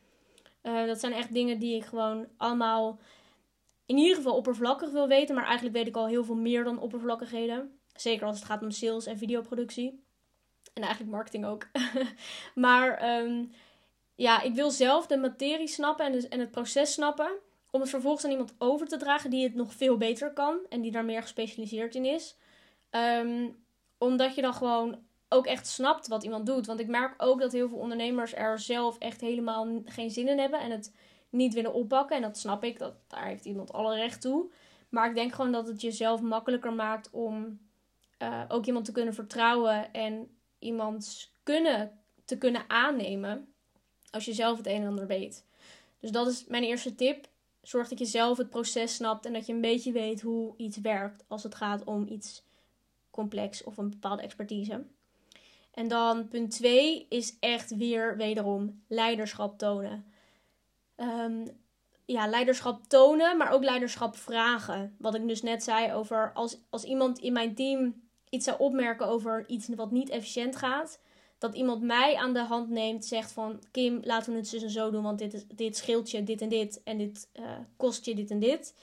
Uh, 0.62 0.86
dat 0.86 1.00
zijn 1.00 1.12
echt 1.12 1.32
dingen 1.32 1.58
die 1.58 1.76
ik 1.76 1.84
gewoon 1.84 2.26
allemaal 2.36 2.98
in 3.86 3.96
ieder 3.96 4.16
geval 4.16 4.36
oppervlakkig 4.36 4.90
wil 4.90 5.08
weten. 5.08 5.34
Maar 5.34 5.44
eigenlijk 5.44 5.76
weet 5.76 5.86
ik 5.86 5.96
al 5.96 6.06
heel 6.06 6.24
veel 6.24 6.34
meer 6.34 6.64
dan 6.64 6.80
oppervlakkigheden. 6.80 7.78
Zeker 7.94 8.26
als 8.26 8.36
het 8.36 8.44
gaat 8.44 8.62
om 8.62 8.70
sales 8.70 9.06
en 9.06 9.18
videoproductie. 9.18 10.03
En 10.74 10.82
eigenlijk 10.82 11.12
marketing 11.12 11.46
ook. 11.46 11.66
maar 12.54 13.18
um, 13.18 13.52
ja, 14.14 14.42
ik 14.42 14.54
wil 14.54 14.70
zelf 14.70 15.06
de 15.06 15.16
materie 15.16 15.68
snappen 15.68 16.06
en, 16.06 16.12
dus, 16.12 16.28
en 16.28 16.40
het 16.40 16.50
proces 16.50 16.92
snappen. 16.92 17.30
Om 17.70 17.80
het 17.80 17.90
vervolgens 17.90 18.24
aan 18.24 18.30
iemand 18.30 18.54
over 18.58 18.86
te 18.86 18.96
dragen 18.96 19.30
die 19.30 19.44
het 19.44 19.54
nog 19.54 19.74
veel 19.74 19.96
beter 19.96 20.32
kan. 20.32 20.58
En 20.68 20.80
die 20.80 20.90
daar 20.90 21.04
meer 21.04 21.22
gespecialiseerd 21.22 21.94
in 21.94 22.04
is. 22.04 22.36
Um, 22.90 23.64
omdat 23.98 24.34
je 24.34 24.42
dan 24.42 24.54
gewoon 24.54 24.98
ook 25.28 25.46
echt 25.46 25.66
snapt 25.66 26.08
wat 26.08 26.24
iemand 26.24 26.46
doet. 26.46 26.66
Want 26.66 26.80
ik 26.80 26.88
merk 26.88 27.14
ook 27.16 27.40
dat 27.40 27.52
heel 27.52 27.68
veel 27.68 27.78
ondernemers 27.78 28.34
er 28.34 28.58
zelf 28.58 28.98
echt 28.98 29.20
helemaal 29.20 29.82
geen 29.84 30.10
zin 30.10 30.28
in 30.28 30.38
hebben. 30.38 30.60
En 30.60 30.70
het 30.70 30.94
niet 31.30 31.54
willen 31.54 31.74
oppakken. 31.74 32.16
En 32.16 32.22
dat 32.22 32.38
snap 32.38 32.64
ik. 32.64 32.78
Dat, 32.78 32.94
daar 33.06 33.26
heeft 33.26 33.44
iemand 33.44 33.72
alle 33.72 33.94
recht 33.94 34.20
toe. 34.20 34.50
Maar 34.88 35.08
ik 35.08 35.14
denk 35.14 35.34
gewoon 35.34 35.52
dat 35.52 35.66
het 35.66 35.80
jezelf 35.80 36.20
makkelijker 36.20 36.72
maakt 36.72 37.10
om 37.10 37.60
uh, 38.18 38.42
ook 38.48 38.66
iemand 38.66 38.84
te 38.84 38.92
kunnen 38.92 39.14
vertrouwen. 39.14 39.92
En 39.92 40.36
iemands 40.64 41.34
kunnen 41.42 41.98
te 42.24 42.38
kunnen 42.38 42.64
aannemen 42.66 43.54
als 44.10 44.24
je 44.24 44.32
zelf 44.32 44.56
het 44.56 44.66
een 44.66 44.82
en 44.82 44.86
ander 44.86 45.06
weet. 45.06 45.44
Dus 46.00 46.10
dat 46.10 46.26
is 46.26 46.44
mijn 46.46 46.62
eerste 46.62 46.94
tip. 46.94 47.28
Zorg 47.62 47.88
dat 47.88 47.98
je 47.98 48.04
zelf 48.04 48.38
het 48.38 48.50
proces 48.50 48.94
snapt 48.94 49.26
en 49.26 49.32
dat 49.32 49.46
je 49.46 49.52
een 49.52 49.60
beetje 49.60 49.92
weet 49.92 50.20
hoe 50.20 50.54
iets 50.56 50.76
werkt 50.76 51.24
als 51.28 51.42
het 51.42 51.54
gaat 51.54 51.84
om 51.84 52.08
iets 52.08 52.42
complex 53.10 53.64
of 53.64 53.76
een 53.76 53.90
bepaalde 53.90 54.22
expertise. 54.22 54.84
En 55.70 55.88
dan 55.88 56.28
punt 56.28 56.50
2 56.50 57.06
is 57.08 57.36
echt 57.40 57.76
weer 57.76 58.16
wederom 58.16 58.82
leiderschap 58.88 59.58
tonen. 59.58 60.12
Um, 60.96 61.44
ja, 62.04 62.26
leiderschap 62.26 62.84
tonen, 62.86 63.36
maar 63.36 63.50
ook 63.50 63.64
leiderschap 63.64 64.16
vragen. 64.16 64.96
Wat 64.98 65.14
ik 65.14 65.28
dus 65.28 65.42
net 65.42 65.62
zei 65.62 65.92
over 65.92 66.32
als, 66.34 66.58
als 66.70 66.84
iemand 66.84 67.18
in 67.18 67.32
mijn 67.32 67.54
team 67.54 68.03
iets 68.34 68.44
zou 68.44 68.58
opmerken 68.58 69.06
over 69.06 69.44
iets 69.48 69.68
wat 69.68 69.90
niet 69.90 70.10
efficiënt 70.10 70.56
gaat, 70.56 71.00
dat 71.38 71.54
iemand 71.54 71.82
mij 71.82 72.16
aan 72.16 72.32
de 72.32 72.44
hand 72.44 72.68
neemt, 72.68 73.04
zegt 73.04 73.32
van 73.32 73.62
Kim, 73.70 74.00
laten 74.02 74.32
we 74.32 74.38
het 74.38 74.48
zo 74.48 74.56
en 74.56 74.70
zo 74.70 74.90
doen, 74.90 75.02
want 75.02 75.18
dit, 75.18 75.46
dit 75.56 75.76
scheelt 75.76 76.10
je 76.10 76.24
dit 76.24 76.40
en 76.40 76.48
dit 76.48 76.82
en 76.84 76.98
dit 76.98 77.28
uh, 77.40 77.44
kost 77.76 78.04
je 78.04 78.14
dit 78.14 78.30
en 78.30 78.38
dit. 78.38 78.74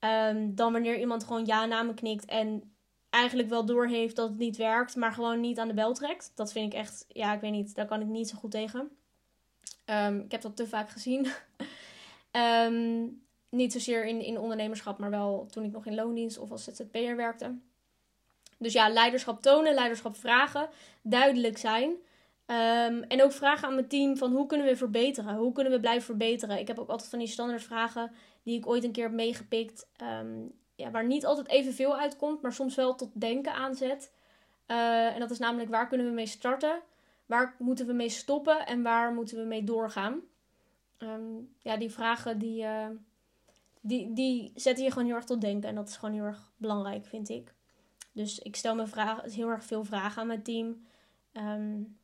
Um, 0.00 0.54
dan 0.54 0.72
wanneer 0.72 0.98
iemand 0.98 1.24
gewoon 1.24 1.46
ja 1.46 1.64
na 1.64 1.82
me 1.82 1.94
knikt 1.94 2.24
en 2.24 2.74
eigenlijk 3.10 3.48
wel 3.48 3.64
doorheeft 3.64 4.16
dat 4.16 4.28
het 4.28 4.38
niet 4.38 4.56
werkt, 4.56 4.96
maar 4.96 5.12
gewoon 5.12 5.40
niet 5.40 5.58
aan 5.58 5.68
de 5.68 5.74
bel 5.74 5.94
trekt. 5.94 6.32
Dat 6.34 6.52
vind 6.52 6.72
ik 6.72 6.78
echt, 6.78 7.06
ja, 7.08 7.34
ik 7.34 7.40
weet 7.40 7.52
niet, 7.52 7.74
daar 7.74 7.86
kan 7.86 8.00
ik 8.00 8.06
niet 8.06 8.28
zo 8.28 8.36
goed 8.36 8.50
tegen. 8.50 8.90
Um, 9.86 10.20
ik 10.20 10.30
heb 10.30 10.42
dat 10.42 10.56
te 10.56 10.66
vaak 10.66 10.88
gezien. 10.90 11.26
um, 12.32 13.22
niet 13.48 13.72
zozeer 13.72 14.04
in, 14.06 14.20
in 14.20 14.38
ondernemerschap, 14.38 14.98
maar 14.98 15.10
wel 15.10 15.46
toen 15.50 15.64
ik 15.64 15.72
nog 15.72 15.86
in 15.86 15.94
loondienst 15.94 16.38
of 16.38 16.50
als 16.50 16.64
ZZP'er 16.64 17.16
werkte. 17.16 17.54
Dus 18.64 18.72
ja, 18.72 18.88
leiderschap 18.88 19.42
tonen, 19.42 19.74
leiderschap 19.74 20.16
vragen, 20.16 20.68
duidelijk 21.02 21.58
zijn. 21.58 21.90
Um, 22.46 23.02
en 23.02 23.22
ook 23.22 23.32
vragen 23.32 23.68
aan 23.68 23.74
mijn 23.74 23.88
team 23.88 24.16
van 24.16 24.32
hoe 24.32 24.46
kunnen 24.46 24.66
we 24.66 24.76
verbeteren? 24.76 25.36
Hoe 25.36 25.52
kunnen 25.52 25.72
we 25.72 25.80
blijven 25.80 26.04
verbeteren? 26.04 26.58
Ik 26.58 26.66
heb 26.66 26.78
ook 26.78 26.88
altijd 26.88 27.10
van 27.10 27.18
die 27.18 27.28
standaard 27.28 27.62
vragen 27.62 28.12
die 28.42 28.58
ik 28.58 28.66
ooit 28.66 28.84
een 28.84 28.92
keer 28.92 29.04
heb 29.04 29.12
meegepikt. 29.12 29.88
Um, 30.02 30.52
ja, 30.74 30.90
waar 30.90 31.06
niet 31.06 31.26
altijd 31.26 31.48
evenveel 31.48 31.96
uitkomt, 31.98 32.42
maar 32.42 32.52
soms 32.52 32.74
wel 32.74 32.94
tot 32.94 33.20
denken 33.20 33.54
aanzet. 33.54 34.12
Uh, 34.66 35.14
en 35.14 35.20
dat 35.20 35.30
is 35.30 35.38
namelijk 35.38 35.70
waar 35.70 35.88
kunnen 35.88 36.06
we 36.06 36.12
mee 36.12 36.26
starten? 36.26 36.80
Waar 37.26 37.54
moeten 37.58 37.86
we 37.86 37.92
mee 37.92 38.08
stoppen? 38.08 38.66
En 38.66 38.82
waar 38.82 39.12
moeten 39.12 39.36
we 39.36 39.44
mee 39.44 39.64
doorgaan? 39.64 40.20
Um, 40.98 41.54
ja, 41.62 41.76
die 41.76 41.90
vragen 41.90 42.38
die, 42.38 42.62
uh, 42.62 42.86
die, 43.80 44.12
die 44.12 44.52
zetten 44.54 44.84
je 44.84 44.90
gewoon 44.90 45.06
heel 45.06 45.16
erg 45.16 45.24
tot 45.24 45.40
denken. 45.40 45.68
En 45.68 45.74
dat 45.74 45.88
is 45.88 45.96
gewoon 45.96 46.14
heel 46.14 46.24
erg 46.24 46.52
belangrijk, 46.56 47.06
vind 47.06 47.28
ik. 47.28 47.54
Dus 48.14 48.38
ik 48.38 48.56
stel 48.56 48.74
me 48.74 48.86
vragen, 48.86 49.30
heel 49.30 49.48
erg 49.48 49.64
veel 49.64 49.84
vragen 49.84 50.20
aan 50.20 50.26
mijn 50.26 50.42
team. 50.42 50.86
Um, 51.32 51.98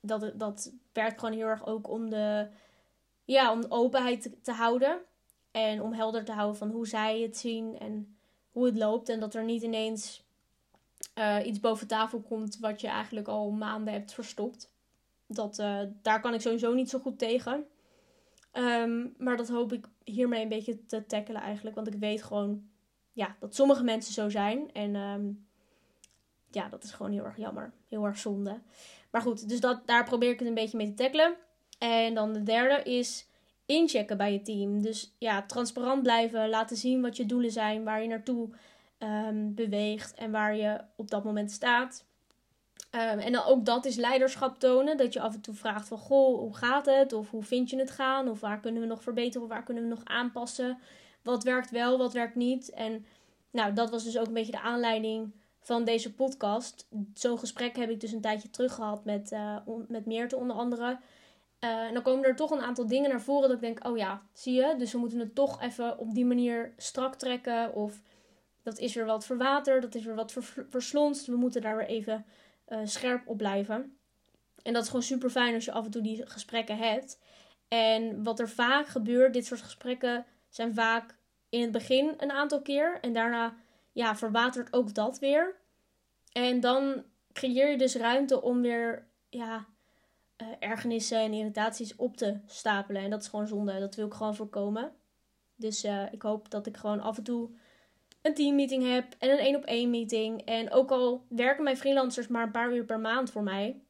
dat, 0.00 0.32
dat 0.34 0.72
werkt 0.92 1.18
gewoon 1.18 1.34
heel 1.34 1.46
erg 1.46 1.66
ook 1.66 1.88
om 1.88 2.10
de, 2.10 2.48
ja, 3.24 3.52
om 3.52 3.64
openheid 3.68 4.30
te, 4.42 4.52
houden. 4.52 4.98
En 5.50 5.82
om 5.82 5.92
helder 5.92 6.24
te 6.24 6.32
houden 6.32 6.56
van 6.56 6.70
hoe 6.70 6.86
zij 6.86 7.20
het 7.20 7.36
zien 7.36 7.78
en 7.78 8.16
hoe 8.50 8.66
het 8.66 8.76
loopt. 8.76 9.08
En 9.08 9.20
dat 9.20 9.34
er 9.34 9.44
niet 9.44 9.62
ineens 9.62 10.24
uh, 11.14 11.38
iets 11.44 11.60
boven 11.60 11.86
tafel 11.86 12.20
komt 12.20 12.58
wat 12.58 12.80
je 12.80 12.88
eigenlijk 12.88 13.28
al 13.28 13.50
maanden 13.50 13.92
hebt 13.92 14.14
verstopt. 14.14 14.72
Dat, 15.26 15.58
uh, 15.58 15.80
daar 16.02 16.20
kan 16.20 16.34
ik 16.34 16.40
sowieso 16.40 16.74
niet 16.74 16.90
zo 16.90 16.98
goed 16.98 17.18
tegen. 17.18 17.66
Um, 18.52 19.14
maar 19.18 19.36
dat 19.36 19.48
hoop 19.48 19.72
ik 19.72 19.86
hiermee 20.04 20.42
een 20.42 20.48
beetje 20.48 20.84
te 20.86 21.06
tackelen 21.06 21.42
eigenlijk. 21.42 21.76
Want 21.76 21.86
ik 21.86 22.00
weet 22.00 22.22
gewoon 22.22 22.68
ja, 23.18 23.36
dat 23.40 23.54
sommige 23.54 23.84
mensen 23.84 24.12
zo 24.12 24.28
zijn. 24.28 24.72
En 24.72 24.94
um, 24.94 25.46
ja, 26.50 26.68
dat 26.68 26.84
is 26.84 26.90
gewoon 26.90 27.12
heel 27.12 27.24
erg 27.24 27.36
jammer. 27.36 27.72
Heel 27.88 28.04
erg 28.04 28.18
zonde. 28.18 28.60
Maar 29.10 29.22
goed, 29.22 29.48
dus 29.48 29.60
dat, 29.60 29.86
daar 29.86 30.04
probeer 30.04 30.30
ik 30.30 30.38
het 30.38 30.48
een 30.48 30.54
beetje 30.54 30.76
mee 30.76 30.94
te 30.94 31.02
tackelen. 31.02 31.34
En 31.78 32.14
dan 32.14 32.32
de 32.32 32.42
derde 32.42 32.82
is 32.82 33.26
inchecken 33.66 34.16
bij 34.16 34.32
je 34.32 34.42
team. 34.42 34.82
Dus 34.82 35.14
ja, 35.18 35.42
transparant 35.42 36.02
blijven. 36.02 36.48
Laten 36.48 36.76
zien 36.76 37.02
wat 37.02 37.16
je 37.16 37.26
doelen 37.26 37.50
zijn. 37.50 37.84
Waar 37.84 38.02
je 38.02 38.08
naartoe 38.08 38.48
um, 38.98 39.54
beweegt. 39.54 40.14
En 40.14 40.30
waar 40.30 40.56
je 40.56 40.80
op 40.96 41.10
dat 41.10 41.24
moment 41.24 41.50
staat. 41.50 42.04
Um, 42.94 43.18
en 43.18 43.32
dan 43.32 43.44
ook 43.44 43.64
dat 43.64 43.84
is 43.84 43.96
leiderschap 43.96 44.58
tonen. 44.58 44.96
Dat 44.96 45.12
je 45.12 45.20
af 45.20 45.34
en 45.34 45.40
toe 45.40 45.54
vraagt 45.54 45.88
van, 45.88 45.98
goh, 45.98 46.38
hoe 46.38 46.56
gaat 46.56 46.86
het? 46.86 47.12
Of 47.12 47.30
hoe 47.30 47.42
vind 47.42 47.70
je 47.70 47.78
het 47.78 47.90
gaan? 47.90 48.28
Of 48.28 48.40
waar 48.40 48.60
kunnen 48.60 48.82
we 48.82 48.88
nog 48.88 49.02
verbeteren? 49.02 49.42
Of 49.42 49.48
waar 49.48 49.64
kunnen 49.64 49.82
we 49.82 49.88
nog 49.88 50.04
aanpassen? 50.04 50.78
Wat 51.22 51.44
werkt 51.44 51.70
wel, 51.70 51.98
wat 51.98 52.12
werkt 52.12 52.34
niet? 52.34 52.70
En 52.70 53.06
nou, 53.50 53.72
dat 53.72 53.90
was 53.90 54.04
dus 54.04 54.18
ook 54.18 54.26
een 54.26 54.32
beetje 54.32 54.52
de 54.52 54.60
aanleiding 54.60 55.32
van 55.60 55.84
deze 55.84 56.14
podcast. 56.14 56.88
Zo'n 57.14 57.38
gesprek 57.38 57.76
heb 57.76 57.90
ik 57.90 58.00
dus 58.00 58.12
een 58.12 58.20
tijdje 58.20 58.50
terug 58.50 58.74
gehad 58.74 59.04
met, 59.04 59.32
uh, 59.32 59.56
met 59.88 60.06
Meerte 60.06 60.36
onder 60.36 60.56
andere. 60.56 60.98
Uh, 61.60 61.70
en 61.70 61.94
dan 61.94 62.02
komen 62.02 62.24
er 62.24 62.36
toch 62.36 62.50
een 62.50 62.60
aantal 62.60 62.86
dingen 62.86 63.10
naar 63.10 63.20
voren 63.20 63.48
dat 63.48 63.56
ik 63.56 63.62
denk, 63.62 63.86
oh 63.86 63.96
ja, 63.96 64.22
zie 64.32 64.54
je? 64.54 64.74
Dus 64.78 64.92
we 64.92 64.98
moeten 64.98 65.18
het 65.18 65.34
toch 65.34 65.62
even 65.62 65.98
op 65.98 66.14
die 66.14 66.24
manier 66.24 66.72
strak 66.76 67.14
trekken. 67.14 67.74
Of 67.74 68.00
dat 68.62 68.78
is 68.78 68.94
weer 68.94 69.04
wat 69.04 69.26
verwaterd, 69.26 69.82
dat 69.82 69.94
is 69.94 70.04
weer 70.04 70.14
wat 70.14 70.32
ver 70.32 70.66
verslonst. 70.68 71.26
We 71.26 71.36
moeten 71.36 71.62
daar 71.62 71.76
weer 71.76 71.86
even 71.86 72.24
uh, 72.68 72.78
scherp 72.84 73.28
op 73.28 73.36
blijven. 73.36 73.98
En 74.62 74.72
dat 74.72 74.82
is 74.82 74.88
gewoon 74.88 75.02
super 75.02 75.30
fijn 75.30 75.54
als 75.54 75.64
je 75.64 75.72
af 75.72 75.84
en 75.84 75.90
toe 75.90 76.02
die 76.02 76.26
gesprekken 76.26 76.76
hebt. 76.76 77.18
En 77.68 78.22
wat 78.22 78.40
er 78.40 78.48
vaak 78.48 78.86
gebeurt, 78.86 79.32
dit 79.32 79.46
soort 79.46 79.62
gesprekken 79.62 80.26
zijn 80.58 80.74
vaak 80.74 81.14
in 81.48 81.60
het 81.60 81.72
begin 81.72 82.14
een 82.16 82.30
aantal 82.30 82.62
keer. 82.62 82.98
En 83.00 83.12
daarna 83.12 83.56
ja, 83.92 84.16
verwatert 84.16 84.72
ook 84.72 84.94
dat 84.94 85.18
weer. 85.18 85.56
En 86.32 86.60
dan 86.60 87.04
creëer 87.32 87.70
je 87.70 87.78
dus 87.78 87.94
ruimte 87.94 88.42
om 88.42 88.62
weer 88.62 89.06
ja, 89.28 89.66
uh, 90.42 90.48
ergernissen 90.58 91.18
en 91.18 91.32
irritaties 91.32 91.96
op 91.96 92.16
te 92.16 92.38
stapelen. 92.46 93.02
En 93.02 93.10
dat 93.10 93.22
is 93.22 93.28
gewoon 93.28 93.46
zonde. 93.46 93.80
Dat 93.80 93.94
wil 93.94 94.06
ik 94.06 94.14
gewoon 94.14 94.34
voorkomen. 94.34 94.92
Dus 95.56 95.84
uh, 95.84 96.12
ik 96.12 96.22
hoop 96.22 96.50
dat 96.50 96.66
ik 96.66 96.76
gewoon 96.76 97.00
af 97.00 97.16
en 97.16 97.24
toe 97.24 97.50
een 98.22 98.34
teammeeting 98.34 98.92
heb 98.92 99.14
en 99.18 99.30
een 99.30 99.38
één 99.38 99.56
op 99.56 99.64
één 99.64 99.90
meeting. 99.90 100.42
En 100.44 100.70
ook 100.70 100.90
al 100.90 101.24
werken 101.28 101.64
mijn 101.64 101.76
freelancers 101.76 102.26
maar 102.26 102.42
een 102.42 102.50
paar 102.50 102.72
uur 102.72 102.84
per 102.84 103.00
maand 103.00 103.30
voor 103.30 103.42
mij. 103.42 103.80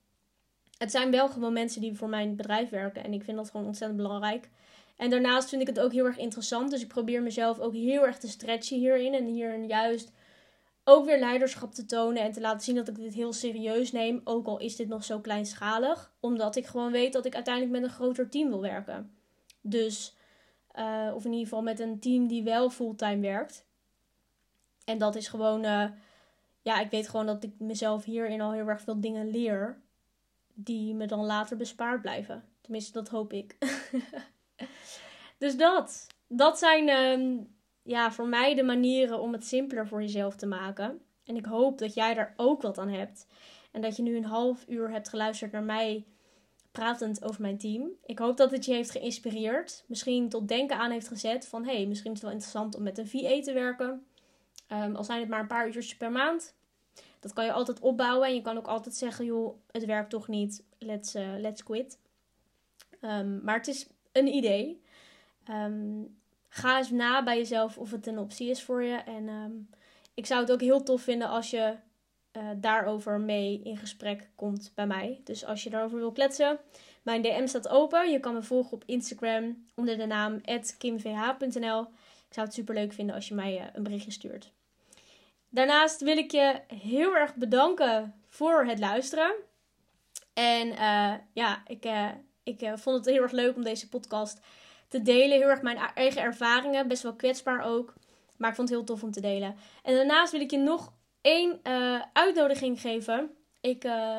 Het 0.79 0.91
zijn 0.91 1.11
wel 1.11 1.29
gewoon 1.29 1.53
mensen 1.53 1.81
die 1.81 1.97
voor 1.97 2.09
mijn 2.09 2.37
bedrijf 2.37 2.71
werken. 2.71 3.05
En 3.05 3.13
ik 3.13 3.25
vind 3.25 3.37
dat 3.37 3.51
gewoon 3.51 3.67
ontzettend 3.67 4.01
belangrijk. 4.01 4.51
En 4.99 5.11
daarnaast 5.11 5.49
vind 5.49 5.61
ik 5.61 5.67
het 5.67 5.81
ook 5.81 5.93
heel 5.93 6.05
erg 6.05 6.17
interessant. 6.17 6.71
Dus 6.71 6.83
ik 6.83 6.89
probeer 6.89 7.23
mezelf 7.23 7.59
ook 7.59 7.75
heel 7.75 8.07
erg 8.07 8.19
te 8.19 8.29
stretchen 8.29 8.79
hierin. 8.79 9.15
En 9.15 9.27
hierin 9.27 9.67
juist 9.67 10.13
ook 10.85 11.05
weer 11.05 11.19
leiderschap 11.19 11.75
te 11.75 11.85
tonen. 11.85 12.23
En 12.23 12.33
te 12.33 12.41
laten 12.41 12.61
zien 12.61 12.75
dat 12.75 12.89
ik 12.89 12.97
dit 12.97 13.15
heel 13.15 13.33
serieus 13.33 13.93
neem. 13.93 14.21
Ook 14.25 14.47
al 14.47 14.59
is 14.59 14.77
dit 14.77 14.89
nog 14.89 15.05
zo 15.05 15.21
kleinschalig. 15.21 16.13
Omdat 16.21 16.57
ik 16.57 16.67
gewoon 16.67 16.93
weet 16.93 17.13
dat 17.13 17.27
ik 17.27 17.35
uiteindelijk 17.35 17.75
met 17.81 17.91
een 17.91 17.97
groter 17.97 18.29
team 18.29 18.49
wil 18.49 18.61
werken. 18.61 19.17
Dus, 19.61 20.17
uh, 20.75 21.13
of 21.15 21.25
in 21.25 21.31
ieder 21.31 21.49
geval 21.49 21.63
met 21.63 21.81
een 21.81 22.01
team 22.01 22.27
die 22.27 22.43
wel 22.43 22.71
fulltime 22.71 23.21
werkt. 23.21 23.67
En 24.85 24.99
dat 24.99 25.17
is 25.17 25.29
gewoon, 25.29 25.65
uh, 25.65 25.91
ja, 26.63 26.81
ik 26.81 26.91
weet 26.91 27.09
gewoon 27.09 27.27
dat 27.27 27.45
ik 27.45 27.53
mezelf 27.59 28.05
hierin 28.05 28.41
al 28.41 28.53
heel 28.53 28.69
erg 28.69 28.81
veel 28.81 29.01
dingen 29.01 29.31
leer. 29.31 29.83
Die 30.55 30.95
me 30.95 31.07
dan 31.07 31.25
later 31.25 31.57
bespaard 31.57 32.01
blijven. 32.01 32.45
Tenminste, 32.61 32.93
dat 32.93 33.09
hoop 33.09 33.33
ik. 33.33 33.57
dus 35.39 35.57
dat. 35.57 36.07
Dat 36.29 36.59
zijn 36.59 36.89
um, 36.89 37.57
ja, 37.83 38.13
voor 38.13 38.29
mij 38.29 38.55
de 38.55 38.63
manieren 38.63 39.21
om 39.21 39.33
het 39.33 39.45
simpeler 39.45 39.87
voor 39.87 40.01
jezelf 40.01 40.37
te 40.37 40.47
maken. 40.47 41.01
En 41.25 41.37
ik 41.37 41.45
hoop 41.45 41.79
dat 41.79 41.95
jij 41.95 42.15
daar 42.15 42.35
ook 42.37 42.63
wat 42.63 42.79
aan 42.79 42.89
hebt. 42.89 43.27
En 43.71 43.81
dat 43.81 43.97
je 43.97 44.03
nu 44.03 44.17
een 44.17 44.25
half 44.25 44.65
uur 44.69 44.91
hebt 44.91 45.09
geluisterd 45.09 45.53
naar 45.53 45.63
mij 45.63 46.07
pratend 46.71 47.25
over 47.25 47.41
mijn 47.41 47.59
team. 47.59 47.91
Ik 48.05 48.19
hoop 48.19 48.37
dat 48.37 48.51
het 48.51 48.65
je 48.65 48.73
heeft 48.73 48.91
geïnspireerd. 48.91 49.85
Misschien 49.87 50.29
tot 50.29 50.49
denken 50.49 50.77
aan 50.77 50.91
heeft 50.91 51.09
gezet 51.09 51.47
van... 51.47 51.65
hé, 51.65 51.77
hey, 51.77 51.87
misschien 51.87 52.13
is 52.13 52.17
het 52.17 52.27
wel 52.27 52.37
interessant 52.37 52.75
om 52.75 52.83
met 52.83 52.99
een 52.99 53.09
VA 53.09 53.41
te 53.41 53.53
werken. 53.53 54.07
Um, 54.73 54.97
al 54.97 55.05
zijn 55.05 55.21
het 55.21 55.29
maar 55.29 55.41
een 55.41 55.47
paar 55.47 55.67
uurtjes 55.67 55.97
per 55.97 56.13
maand. 56.13 56.55
Dat 57.21 57.33
kan 57.33 57.45
je 57.45 57.53
altijd 57.53 57.81
opbouwen. 57.81 58.29
En 58.29 58.35
je 58.35 58.43
kan 58.43 58.57
ook 58.57 58.67
altijd 58.67 58.95
zeggen, 58.95 59.25
joh, 59.25 59.57
het 59.71 59.85
werkt 59.85 60.11
toch 60.11 60.29
niet. 60.29 60.65
Let's, 60.79 61.15
uh, 61.15 61.35
let's 61.37 61.63
quit. 61.63 61.99
Um, 63.01 63.41
maar 63.45 63.57
het 63.57 63.67
is 63.67 63.89
een 64.13 64.27
idee. 64.27 64.83
Um, 65.51 66.19
ga 66.49 66.79
eens 66.79 66.91
na 66.91 67.23
bij 67.23 67.37
jezelf 67.37 67.79
of 67.79 67.91
het 67.91 68.07
een 68.07 68.19
optie 68.19 68.51
is 68.51 68.63
voor 68.63 68.83
je. 68.83 68.97
En 68.97 69.29
um, 69.29 69.69
ik 70.15 70.27
zou 70.27 70.41
het 70.41 70.53
ook 70.53 70.61
heel 70.61 70.83
tof 70.83 71.03
vinden 71.03 71.29
als 71.29 71.51
je 71.51 71.75
uh, 72.33 72.49
daarover 72.57 73.21
mee 73.21 73.61
in 73.63 73.77
gesprek 73.77 74.31
komt 74.35 74.73
bij 74.75 74.87
mij. 74.87 75.21
Dus 75.25 75.45
als 75.45 75.63
je 75.63 75.71
daarover 75.71 75.99
wil 75.99 76.13
kletsen, 76.13 76.59
mijn 77.03 77.23
DM 77.23 77.47
staat 77.47 77.69
open. 77.69 78.11
Je 78.11 78.21
kan 78.21 78.35
me 78.35 78.43
volgen 78.43 78.73
op 78.73 78.83
Instagram 78.87 79.67
onder 79.75 79.97
de 79.97 80.07
naam 80.07 80.41
kimvh.nl. 80.79 81.81
Ik 82.29 82.35
zou 82.35 82.47
het 82.47 82.55
super 82.55 82.75
leuk 82.75 82.93
vinden 82.93 83.15
als 83.15 83.29
je 83.29 83.35
mij 83.35 83.59
uh, 83.59 83.65
een 83.73 83.83
berichtje 83.83 84.11
stuurt. 84.11 84.53
Daarnaast 85.49 86.01
wil 86.01 86.17
ik 86.17 86.31
je 86.31 86.61
heel 86.67 87.17
erg 87.17 87.35
bedanken 87.35 88.15
voor 88.29 88.65
het 88.65 88.79
luisteren. 88.79 89.35
En 90.35 90.69
uh, 90.69 91.15
ja, 91.33 91.63
ik, 91.67 91.87
ik 92.43 92.73
vond 92.75 92.97
het 92.97 93.07
heel 93.07 93.23
erg 93.23 93.33
leuk 93.33 93.57
om 93.57 93.65
deze 93.65 93.89
podcast 93.89 94.41
te 94.89 95.03
delen. 95.03 95.39
Heel 95.39 95.49
erg 95.49 95.63
mijn 95.63 95.79
eigen 95.95 96.23
ervaringen. 96.23 96.89
Best 96.89 97.03
wel 97.03 97.15
kwetsbaar 97.15 97.65
ook. 97.65 97.95
Maar 98.37 98.51
ik 98.51 98.57
vond 98.57 98.69
het 98.69 98.79
heel 98.79 98.87
tof 98.87 99.03
om 99.03 99.11
te 99.11 99.21
delen. 99.21 99.57
En 99.83 99.95
daarnaast 99.95 100.33
wil 100.33 100.41
ik 100.41 100.51
je 100.51 100.59
nog 100.59 100.93
één 101.21 101.61
uh, 101.63 102.03
uitnodiging 102.13 102.81
geven. 102.81 103.31
Ik 103.61 103.85
uh, 103.85 104.19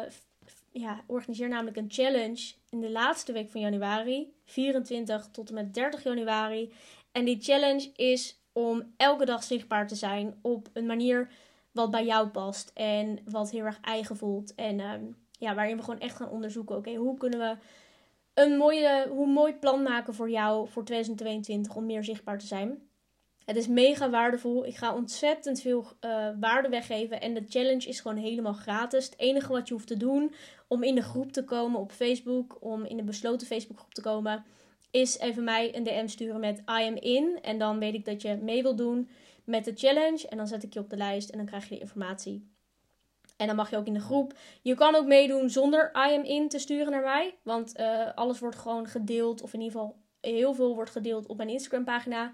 ja, 0.72 1.04
organiseer 1.08 1.50
namelijk 1.50 1.78
een 1.78 1.92
challenge 1.92 2.54
in 2.70 2.80
de 2.80 2.90
laatste 2.90 3.32
week 3.32 3.50
van 3.50 3.62
januari. 3.62 4.34
24 4.46 5.28
tot 5.32 5.50
en 5.50 5.56
met 5.56 5.74
30 5.74 6.04
januari. 6.04 6.74
En 7.12 7.26
die 7.26 7.42
challenge 7.42 7.92
is 7.96 8.42
om 8.52 8.94
elke 8.98 9.26
dag 9.26 9.44
zichtbaar 9.44 9.88
te 9.88 9.96
zijn 9.96 10.40
op 10.42 10.70
een 10.74 10.86
manier 10.86 11.30
wat 11.72 11.92
bij 11.92 12.06
jou 12.06 12.28
past. 12.28 12.72
En 12.74 13.20
wat 13.26 13.52
heel 13.52 13.66
erg 13.66 13.80
eigen 13.82 14.18
voelt. 14.18 14.56
En 14.56 14.80
uh, 14.80 14.94
ja, 15.32 15.56
waarin 15.56 15.78
we 15.78 15.84
gewoon 15.84 16.00
echt 16.00 16.16
gaan 16.16 16.30
onderzoeken. 16.30 16.76
Oké, 16.76 16.94
hoe 16.94 17.18
kunnen 17.18 17.40
we 17.40 17.58
een 18.40 18.58
mooie, 18.58 19.08
hoe 19.10 19.28
mooi 19.28 19.54
plan 19.54 19.84
maken 19.84 20.14
voor 20.14 20.30
jou 20.30 20.68
voor 20.68 20.86
2022 20.86 21.76
om 21.76 21.86
meer 21.86 22.04
zichtbaar 22.04 22.38
te 22.38 22.46
zijn. 22.46 22.90
Het 23.46 23.56
is 23.56 23.68
mega 23.68 24.10
waardevol. 24.10 24.66
Ik 24.66 24.76
ga 24.76 24.96
ontzettend 24.96 25.62
veel 25.62 25.86
uh, 26.02 26.28
waarde 26.40 26.70
weggeven. 26.70 27.22
En 27.22 27.34
de 27.34 27.46
challenge 27.48 27.88
is 27.88 28.00
gewoon 28.00 28.18
helemaal 28.18 28.54
gratis. 28.54 29.06
Het 29.06 29.20
enige 29.20 29.52
wat 29.52 29.68
je 29.68 29.74
hoeft 29.74 29.88
te 29.88 29.98
doen 29.98 30.34
om 30.68 30.84
in 30.84 30.96
de 30.96 31.02
groep 31.02 31.32
te 31.32 31.44
komen 31.44 31.80
op 31.80 31.92
Facebook, 31.92 32.58
om 32.60 32.86
in 32.86 32.98
de 32.98 33.04
besloten 33.04 33.48
Facebookgroep 33.48 33.94
te 33.94 34.02
komen, 34.02 34.46
is 34.92 35.20
even 35.20 35.44
mij 35.44 35.76
een 35.76 35.84
DM 35.84 36.08
sturen 36.08 36.40
met 36.40 36.60
I 36.60 36.64
am 36.88 36.96
in. 36.96 37.40
En 37.42 37.58
dan 37.60 37.80
weet 37.80 37.94
ik 37.94 38.06
dat 38.06 38.22
je 38.22 38.36
mee 38.36 38.62
wilt 38.62 38.78
doen 38.78 39.10
met 39.44 39.66
de 39.66 39.74
challenge. 39.76 40.28
En 40.28 40.38
dan 40.38 40.48
zet 40.48 40.64
ik 40.64 40.74
je 40.74 40.80
op 40.80 40.90
de 40.90 40.98
lijst 40.98 41.30
en 41.30 41.38
dan 41.38 41.48
krijg 41.48 41.70
je 41.70 41.76
de 41.76 41.82
informatie. 41.82 42.58
En 43.40 43.48
dan 43.48 43.56
mag 43.56 43.70
je 43.70 43.78
ook 43.78 43.86
in 43.86 43.94
de 43.94 44.00
groep. 44.00 44.34
Je 44.62 44.76
kan 44.76 44.96
ook 44.96 45.06
meedoen 45.06 45.50
zonder 45.50 45.92
I 45.96 46.16
am 46.16 46.24
in 46.24 46.50
te 46.50 46.60
sturen 46.60 46.92
naar 46.92 47.04
mij. 47.04 47.36
Want 47.44 47.80
uh, 47.80 48.14
alles 48.16 48.40
wordt 48.40 48.56
gewoon 48.56 48.88
gedeeld. 48.88 49.42
Of 49.42 49.54
in 49.54 49.62
ieder 49.62 49.80
geval 49.80 49.96
heel 50.22 50.54
veel 50.54 50.76
wordt 50.76 50.92
gedeeld 50.92 51.28
op 51.28 51.38
mijn 51.38 51.50
Instagram 51.50 51.84
pagina. 51.84 52.34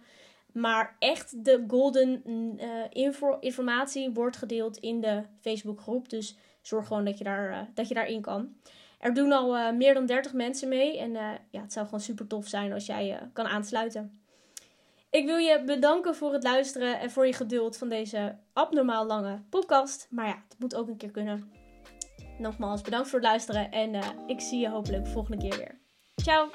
Maar 0.52 0.96
echt 1.00 1.46
de 1.46 1.64
golden 1.68 2.24
uh, 2.28 2.68
info 2.90 3.38
informatie 3.40 4.10
wordt 4.10 4.38
gedeeld 4.38 4.78
in 4.78 5.02
de 5.02 5.24
Facebook 5.40 5.82
groep. 5.82 6.10
Dus 6.10 6.38
zorg 6.62 6.88
gewoon 6.88 7.06
dat 7.06 7.18
je, 7.18 7.24
daar, 7.24 7.50
uh, 7.50 7.60
dat 7.74 7.88
je 7.88 7.94
daarin 7.94 8.22
kan. 8.22 8.56
Er 9.00 9.14
doen 9.14 9.32
al 9.32 9.74
meer 9.74 9.94
dan 9.94 10.06
30 10.06 10.34
mensen 10.34 10.68
mee. 10.70 10.98
En 10.98 11.12
ja, 11.52 11.62
het 11.62 11.74
zou 11.74 11.86
gewoon 11.86 12.00
super 12.00 12.28
tof 12.28 12.48
zijn 12.48 12.74
als 12.74 12.86
jij 12.86 13.20
kan 13.34 13.46
aansluiten. 13.46 14.25
Ik 15.16 15.26
wil 15.26 15.38
je 15.38 15.64
bedanken 15.66 16.16
voor 16.16 16.34
het 16.34 16.44
luisteren 16.44 17.00
en 17.00 17.12
voor 17.12 17.26
je 17.26 17.34
geduld 17.34 17.78
van 17.78 17.90
deze 17.90 18.38
abnormaal 18.54 19.06
lange 19.06 19.42
podcast. 19.50 20.08
Maar 20.10 20.28
ja, 20.28 20.44
het 20.50 20.60
moet 20.60 20.76
ook 20.76 20.88
een 20.88 20.98
keer 20.98 21.12
kunnen. 21.12 21.52
Nogmaals, 22.38 22.82
bedankt 22.82 23.10
voor 23.10 23.20
het 23.20 23.28
luisteren 23.28 23.72
en 23.72 23.94
uh, 23.94 24.02
ik 24.28 24.42
zie 24.42 24.60
je 24.60 24.70
hopelijk 24.70 25.08
volgende 25.08 25.38
keer 25.38 25.58
weer. 25.58 25.80
Ciao! 26.16 26.50